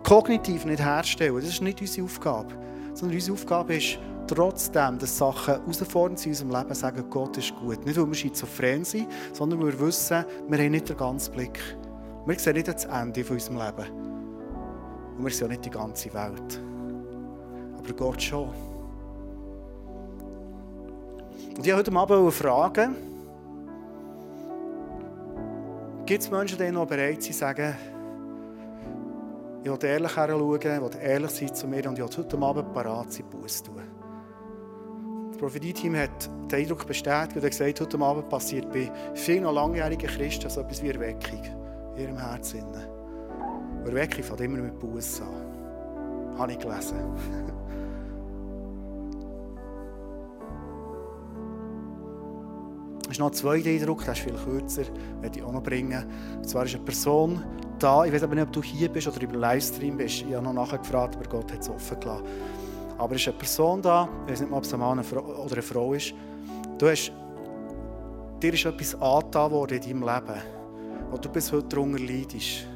kognitiv 0.03 0.65
nicht 0.65 0.83
herstellen. 0.83 1.35
Das 1.35 1.45
ist 1.45 1.61
nicht 1.61 1.79
unsere 1.79 2.05
Aufgabe. 2.05 2.53
Sondern 2.93 3.15
unsere 3.15 3.33
Aufgabe 3.33 3.75
ist, 3.75 3.97
trotzdem, 4.27 4.99
dass 4.99 5.17
Sachen 5.17 5.55
herausfordernd 5.55 6.25
in 6.25 6.31
unserem 6.31 6.51
Leben, 6.51 6.73
sagen, 6.73 7.03
Gott 7.09 7.37
ist 7.37 7.55
gut. 7.55 7.85
Nicht, 7.85 7.97
weil 7.97 8.07
wir 8.07 8.15
schizophren 8.15 8.83
sind, 8.83 9.07
sondern 9.31 9.59
weil 9.61 9.73
wir 9.73 9.87
wissen, 9.87 10.25
wir 10.47 10.57
haben 10.57 10.71
nicht 10.71 10.89
den 10.89 10.97
ganzen 10.97 11.33
Blick. 11.33 11.59
Wir 12.25 12.39
sehen 12.39 12.53
nicht 12.53 12.67
das 12.67 12.85
Ende 12.85 13.23
von 13.23 13.35
unserem 13.35 13.57
Leben. 13.57 14.12
Und 15.23 15.29
wir 15.29 15.35
sehen 15.37 15.45
auch 15.45 15.51
nicht 15.51 15.63
die 15.63 15.69
ganze 15.69 16.13
Welt. 16.13 16.59
Aber 17.77 17.93
Gott 17.93 18.21
schon. 18.21 18.49
Und 21.55 21.65
ich 21.65 21.73
wollte 21.73 21.93
heute 21.93 21.97
Abend 21.97 22.33
fragen, 22.33 22.95
gibt 26.05 26.23
es 26.23 26.29
Menschen, 26.29 26.57
die 26.57 26.69
noch 26.71 26.85
bereit 26.85 27.23
sind, 27.23 27.35
zu 27.35 27.39
sagen, 27.39 27.73
ich 29.63 29.71
will 29.71 29.89
ehrlich 29.89 30.13
heranschauen, 30.13 30.59
ich 30.61 30.65
will 30.65 31.01
ehrlich 31.01 31.31
sein 31.31 31.55
zu 31.55 31.67
mir 31.69 31.87
und 31.87 31.97
ich 31.97 32.03
will 32.03 32.17
heute 32.17 32.37
Abend 32.39 32.73
parat 32.73 33.13
sein, 33.13 33.25
Buß 33.29 33.63
tun. 33.63 33.81
Das 35.29 35.37
Prophetie-Team 35.37 35.95
hat 35.95 36.29
den 36.51 36.59
Eindruck 36.59 36.85
bestätigt 36.85 37.37
und 37.37 37.43
hat 37.43 37.51
gesagt, 37.51 37.79
heute 37.79 37.99
Abend 38.01 38.27
passiert 38.27 38.69
bei 38.73 38.91
vielen 39.13 39.45
langjährigen 39.45 40.09
Christen 40.09 40.49
so 40.49 40.59
etwas 40.59 40.83
wie 40.83 40.89
Erweckung 40.89 41.41
in 41.95 42.01
ihrem 42.01 42.17
Herzen. 42.17 42.92
Erweckung 43.85 44.23
fängt 44.23 44.41
immer 44.41 44.57
mit 44.59 44.79
Buß 44.79 45.21
an. 45.21 46.37
Habe 46.37 46.51
ich 46.51 46.59
gelesen. 46.59 46.97
Es 53.05 53.17
ist 53.17 53.19
noch 53.19 53.27
ein 53.27 53.33
zweiter 53.33 53.69
Eindruck, 53.69 54.03
der 54.05 54.13
ist 54.13 54.21
viel 54.21 54.33
kürzer, 54.33 54.85
werde 55.21 55.37
ich 55.37 55.45
auch 55.45 55.51
noch 55.51 55.61
bringen. 55.61 56.03
Und 56.35 56.49
zwar 56.49 56.65
ist 56.65 56.73
eine 56.73 56.83
Person 56.83 57.43
da, 57.77 58.05
ich 58.05 58.13
weiß 58.13 58.23
aber 58.23 58.33
nicht, 58.33 58.45
ob 58.45 58.53
du 58.53 58.63
hier 58.63 58.89
bist 58.89 59.07
oder 59.07 59.21
im 59.21 59.33
Livestream 59.33 59.97
bist. 59.97 60.23
Ich 60.27 60.33
habe 60.33 60.43
noch 60.43 60.53
nachher 60.53 60.79
gefragt, 60.79 61.15
aber 61.17 61.29
Gott 61.29 61.51
hat 61.51 61.59
es 61.59 61.69
offen 61.69 61.99
gelassen. 61.99 62.23
Aber 62.97 63.13
es 63.13 63.21
ist 63.21 63.27
eine 63.27 63.37
Person 63.37 63.81
da, 63.83 64.09
ich 64.25 64.31
weiß 64.31 64.41
nicht 64.41 64.51
ob 64.51 64.63
es 64.63 64.73
ein 64.73 64.79
Mann 64.79 64.99
oder 64.99 65.53
eine 65.53 65.61
Frau 65.61 65.93
ist. 65.93 66.13
Du 66.79 66.87
hast, 66.87 67.11
dir 68.41 68.53
ist 68.53 68.65
etwas 68.65 68.99
angetan 68.99 69.51
worden 69.51 69.77
in 69.77 69.81
deinem 69.81 70.01
Leben, 70.01 70.41
wo 71.11 71.17
du 71.17 71.29
bis 71.29 71.51
heute 71.51 71.67
darunter 71.67 71.99
leidest. 71.99 72.67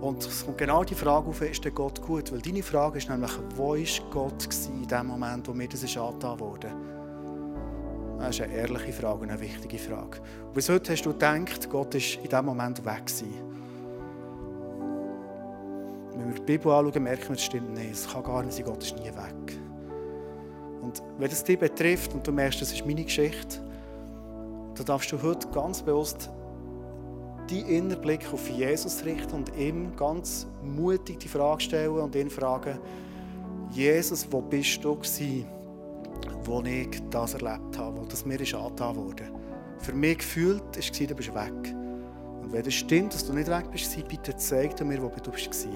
Und 0.00 0.26
es 0.26 0.44
kommt 0.44 0.58
genau 0.58 0.84
die 0.84 0.94
Frage 0.94 1.28
auf, 1.28 1.40
ist 1.40 1.64
der 1.64 1.72
Gott 1.72 2.02
gut? 2.02 2.30
Weil 2.30 2.40
deine 2.40 2.62
Frage 2.62 2.98
ist 2.98 3.08
nämlich, 3.08 3.32
wo 3.54 3.74
war 3.74 4.10
Gott 4.10 4.48
in 4.68 4.86
dem 4.86 5.06
Moment, 5.06 5.48
wo 5.48 5.52
mir 5.52 5.68
das 5.68 5.82
angetan 5.96 6.38
wurde? 6.38 6.70
Das 8.18 8.30
ist 8.30 8.40
eine 8.42 8.54
ehrliche 8.54 8.92
Frage 8.92 9.20
und 9.20 9.30
eine 9.30 9.40
wichtige 9.40 9.78
Frage. 9.78 10.20
Und 10.46 10.54
bis 10.54 10.68
heute 10.68 10.92
hast 10.92 11.02
du 11.02 11.12
gedacht, 11.12 11.68
Gott 11.70 11.94
ist 11.94 12.16
in 12.16 12.24
diesem 12.24 12.44
Moment 12.44 12.84
weg 12.84 13.06
gewesen. 13.06 13.34
Wenn 16.14 16.28
wir 16.28 16.34
die 16.34 16.42
Bibel 16.42 16.72
anschauen, 16.72 17.02
merken 17.02 17.28
wir, 17.28 17.36
es 17.36 17.44
stimmt 17.44 17.74
nicht. 17.74 17.92
Es 17.92 18.10
kann 18.10 18.22
gar 18.22 18.42
nicht 18.42 18.56
sein, 18.56 18.64
Gott 18.64 18.82
ist 18.82 18.96
nie 18.96 19.06
weg. 19.06 19.58
Und 20.82 21.02
wenn 21.18 21.30
es 21.30 21.44
dich 21.44 21.58
betrifft 21.58 22.14
und 22.14 22.26
du 22.26 22.32
merkst, 22.32 22.62
das 22.62 22.72
ist 22.72 22.86
meine 22.86 23.04
Geschichte, 23.04 23.58
dann 24.74 24.86
darfst 24.86 25.10
du 25.12 25.22
heute 25.22 25.48
ganz 25.48 25.82
bewusst 25.82 26.30
deinen 27.46 27.66
inneren 27.66 28.02
Blick 28.02 28.32
auf 28.32 28.48
Jesus 28.48 29.04
richten 29.04 29.34
und 29.34 29.56
ihm 29.56 29.94
ganz 29.96 30.46
mutig 30.62 31.18
die 31.20 31.28
Frage 31.28 31.60
stellen 31.60 31.90
und 31.90 32.14
ihn 32.14 32.30
fragen, 32.30 32.78
Jesus, 33.70 34.26
wo 34.30 34.40
bist 34.40 34.82
du 34.84 34.94
gewesen, 34.94 35.46
wo 36.44 36.62
ich 36.62 37.02
das 37.10 37.34
erlebt 37.34 37.78
habe, 37.78 38.00
wo 38.00 38.04
das 38.04 38.24
mir 38.24 38.40
ist 38.40 38.54
angetan 38.54 38.96
wurde? 38.96 39.24
Für 39.78 39.92
mich 39.92 40.18
gefühlt 40.18 40.62
war, 40.62 41.06
du 41.06 41.14
bist 41.14 41.34
weg. 41.34 41.74
Und 42.42 42.52
wenn 42.52 42.64
es 42.64 42.74
stimmt, 42.74 43.12
dass 43.12 43.26
du 43.26 43.32
nicht 43.32 43.50
weg 43.50 43.70
bist, 43.70 44.08
bitte 44.08 44.36
zeig 44.36 44.80
mir, 44.84 45.02
wo 45.02 45.08
du 45.08 45.30
bist. 45.30 45.68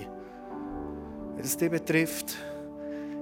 Wenn 1.36 1.44
es 1.44 1.56
dich 1.56 1.70
betrifft, 1.70 2.36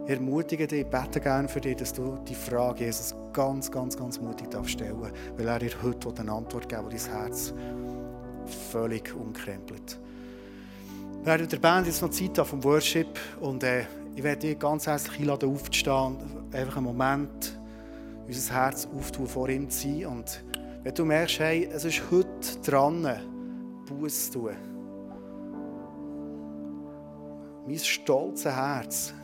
ermutige 0.07 0.67
dich, 0.67 0.87
bete 0.87 1.21
gerne 1.21 1.49
für 1.49 1.61
dich, 1.61 1.77
dass 1.77 1.93
du 1.93 2.19
die 2.29 2.35
Frage 2.35 2.85
Jesus 2.85 3.15
ganz, 3.33 3.71
ganz, 3.71 3.97
ganz 3.97 4.21
mutig 4.21 4.49
stellen 4.65 5.01
darfst, 5.01 5.39
weil 5.39 5.49
er 5.49 5.59
dir 5.59 5.71
heute 5.83 6.13
eine 6.19 6.33
Antwort 6.33 6.69
geben 6.69 6.85
will, 6.85 6.97
die 6.97 7.05
dein 7.05 7.23
Herz 7.23 7.55
völlig 8.49 9.15
umkrempelt. 9.15 9.99
Wir 11.21 11.27
werden 11.27 11.49
der 11.49 11.59
Band 11.59 11.87
jetzt 11.87 12.01
noch 12.03 12.11
Zeit 12.11 12.37
vom 12.47 12.63
Worship 12.65 13.19
und 13.41 13.63
äh, 13.63 13.85
ich 14.15 14.23
werde 14.23 14.49
dich 14.49 14.59
ganz 14.59 14.87
herzlich 14.87 15.21
einladen, 15.21 15.53
aufzustehen 15.53 16.17
und 16.17 16.55
einfach 16.55 16.77
einen 16.77 16.87
Moment 16.87 17.59
unser 18.27 18.55
Herz 18.55 18.89
auftun, 18.97 19.27
vor 19.27 19.49
ihm 19.49 19.71
zu 19.71 19.89
sein. 19.89 20.07
Und 20.07 20.45
wenn 20.83 20.95
du 20.95 21.05
merkst, 21.05 21.39
hey, 21.41 21.69
es 21.73 21.85
ist 21.85 22.03
heute 22.11 22.61
dran, 22.65 23.09
Buß 23.87 24.31
zu 24.31 24.41
tun. 24.41 24.57
Mein 27.67 27.79
stolzes 27.79 28.55
Herz 28.55 29.15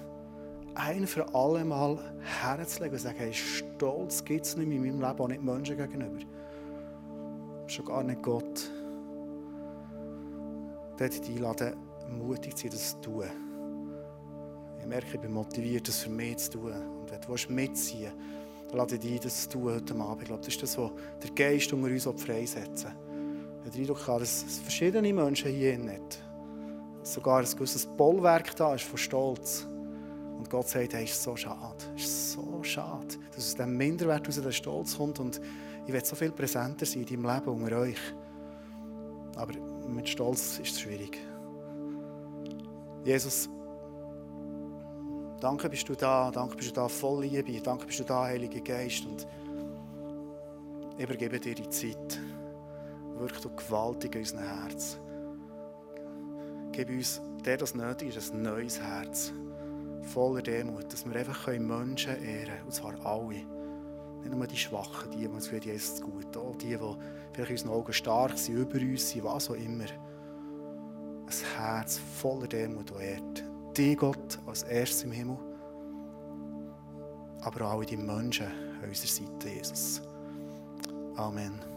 ein 0.74 1.06
für 1.06 1.32
alle 1.34 1.64
Mal 1.64 1.98
herzulegen 2.42 2.94
und 2.94 3.00
sagen, 3.00 3.16
hey, 3.18 3.32
Stolz 3.32 4.24
gibt 4.24 4.46
es 4.46 4.56
nicht 4.56 4.68
mehr 4.68 4.78
in 4.78 4.98
meinem 4.98 5.08
Leben, 5.08 5.20
auch 5.20 5.28
nicht 5.28 5.42
Menschen 5.42 5.76
gegenüber. 5.76 6.18
Schon 7.66 7.84
gar 7.84 8.02
nicht 8.02 8.22
Gott 8.22 8.70
dort 10.96 11.26
dich 11.26 11.36
einladen, 11.36 11.76
mutig 12.08 12.56
zu 12.56 12.62
sein, 12.62 12.70
das 12.72 12.90
zu 12.90 13.00
tun. 13.00 13.24
Ich 14.80 14.86
merke, 14.86 15.14
ich 15.14 15.20
bin 15.20 15.32
motiviert, 15.32 15.88
das 15.88 16.00
für 16.00 16.10
mich 16.10 16.36
zu 16.36 16.52
tun. 16.52 16.72
Und 16.72 17.10
wenn 17.10 17.20
du 17.20 17.52
mitziehen 17.52 18.12
willst, 18.12 18.68
dann 18.68 18.78
lade 18.78 18.94
ich 18.96 19.00
dich 19.00 19.20
das 19.20 19.42
zu 19.42 19.58
tun 19.58 19.74
heute 19.74 19.94
Abend. 19.94 20.22
Ich 20.22 20.28
glaube, 20.28 20.44
das 20.44 20.54
ist 20.54 20.62
das, 20.62 20.78
was 20.78 20.90
der 21.22 21.30
Geist 21.30 21.72
unter 21.72 21.90
uns 21.90 22.22
freisetzen 22.22 22.90
will. 22.90 23.04
Ich 23.60 23.66
habe 23.66 23.70
den 23.70 23.80
Eindruck, 23.80 24.18
dass 24.20 24.42
verschiedene 24.62 25.12
Menschen 25.12 25.50
hier 25.50 25.78
nicht. 25.78 26.22
Sogar 27.02 27.40
ein 27.40 27.46
gewisses 27.46 27.86
Bollwerk 27.86 28.54
da 28.56 28.74
ist 28.74 28.84
von 28.84 28.98
Stolz. 28.98 29.66
Und 30.36 30.50
Gott 30.50 30.68
sagt, 30.68 30.92
hey, 30.92 31.04
ist 31.04 31.22
so 31.22 31.34
schade. 31.36 31.84
ist 31.96 32.32
so 32.32 32.62
schade, 32.62 33.16
dass 33.30 33.38
aus 33.38 33.54
diesem 33.54 33.76
Minderwert 33.76 34.28
aus 34.28 34.40
der 34.40 34.52
Stolz 34.52 34.96
kommt. 34.96 35.18
Und 35.18 35.40
ich 35.86 35.92
will 35.92 36.04
so 36.04 36.16
viel 36.16 36.32
präsenter 36.32 36.84
sein 36.84 37.04
in 37.04 37.22
deinem 37.22 37.34
Leben 37.34 37.62
unter 37.62 37.78
euch. 37.78 37.96
Aber 39.36 39.52
mit 39.88 40.08
Stolz 40.08 40.58
ist 40.58 40.72
es 40.72 40.80
schwierig. 40.80 41.18
Jesus, 43.04 43.48
danke 45.40 45.68
bist 45.68 45.88
du 45.88 45.94
da, 45.94 46.30
danke 46.30 46.56
bist 46.56 46.70
du 46.70 46.74
da 46.74 46.88
voll 46.88 47.24
Liebe, 47.24 47.60
danke 47.60 47.86
bist 47.86 48.00
du 48.00 48.04
da, 48.04 48.24
Heiliger 48.24 48.60
Geist. 48.60 49.04
Und 49.04 49.26
ich 50.96 51.04
übergebe 51.04 51.38
dir 51.38 51.54
die 51.54 51.68
Zeit. 51.68 52.20
Wirk 53.18 53.40
du 53.42 53.50
gewaltig 53.50 54.14
in 54.14 54.20
unserem 54.22 54.42
Herz. 54.42 54.98
Gib 56.72 56.88
uns, 56.88 57.20
der 57.44 57.56
das 57.56 57.74
nötig 57.74 58.16
ist, 58.16 58.32
ein 58.32 58.42
neues 58.42 58.80
Herz. 58.80 59.32
Voller 60.02 60.42
Demut, 60.42 60.92
dass 60.92 61.04
wir 61.04 61.14
einfach 61.14 61.46
Menschen 61.48 62.22
ehren 62.22 62.46
können. 62.46 62.64
Und 62.64 62.72
zwar 62.72 62.94
alle. 63.06 63.44
Nicht 64.22 64.34
nur 64.34 64.46
die 64.46 64.56
Schwachen, 64.56 65.10
die, 65.10 65.18
die 65.18 65.28
uns 65.28 65.48
für 65.48 65.58
Jesus 65.58 66.00
gut 66.00 66.36
auch 66.36 66.56
die, 66.56 66.76
die 66.76 66.78
vielleicht 67.34 67.50
in 67.50 67.56
unseren 67.56 67.70
Augen 67.70 67.92
stark 67.92 68.38
sind, 68.38 68.56
über 68.56 68.78
uns 68.78 69.10
sind, 69.10 69.24
was 69.24 69.50
auch 69.50 69.54
immer. 69.54 69.84
Ein 69.84 71.56
Herz 71.56 71.98
voller 72.20 72.46
Demut 72.46 72.90
und 72.90 73.00
ehrt. 73.00 73.44
Die 73.76 73.96
Gott 73.96 74.38
als 74.46 74.62
erstes 74.62 75.02
im 75.04 75.12
Himmel, 75.12 75.38
aber 77.40 77.66
auch 77.66 77.72
alle 77.72 77.86
die 77.86 77.96
Menschen 77.96 78.46
an 78.46 78.88
unserer 78.88 79.08
Seite, 79.08 79.48
Jesus. 79.48 80.00
Amen. 81.16 81.73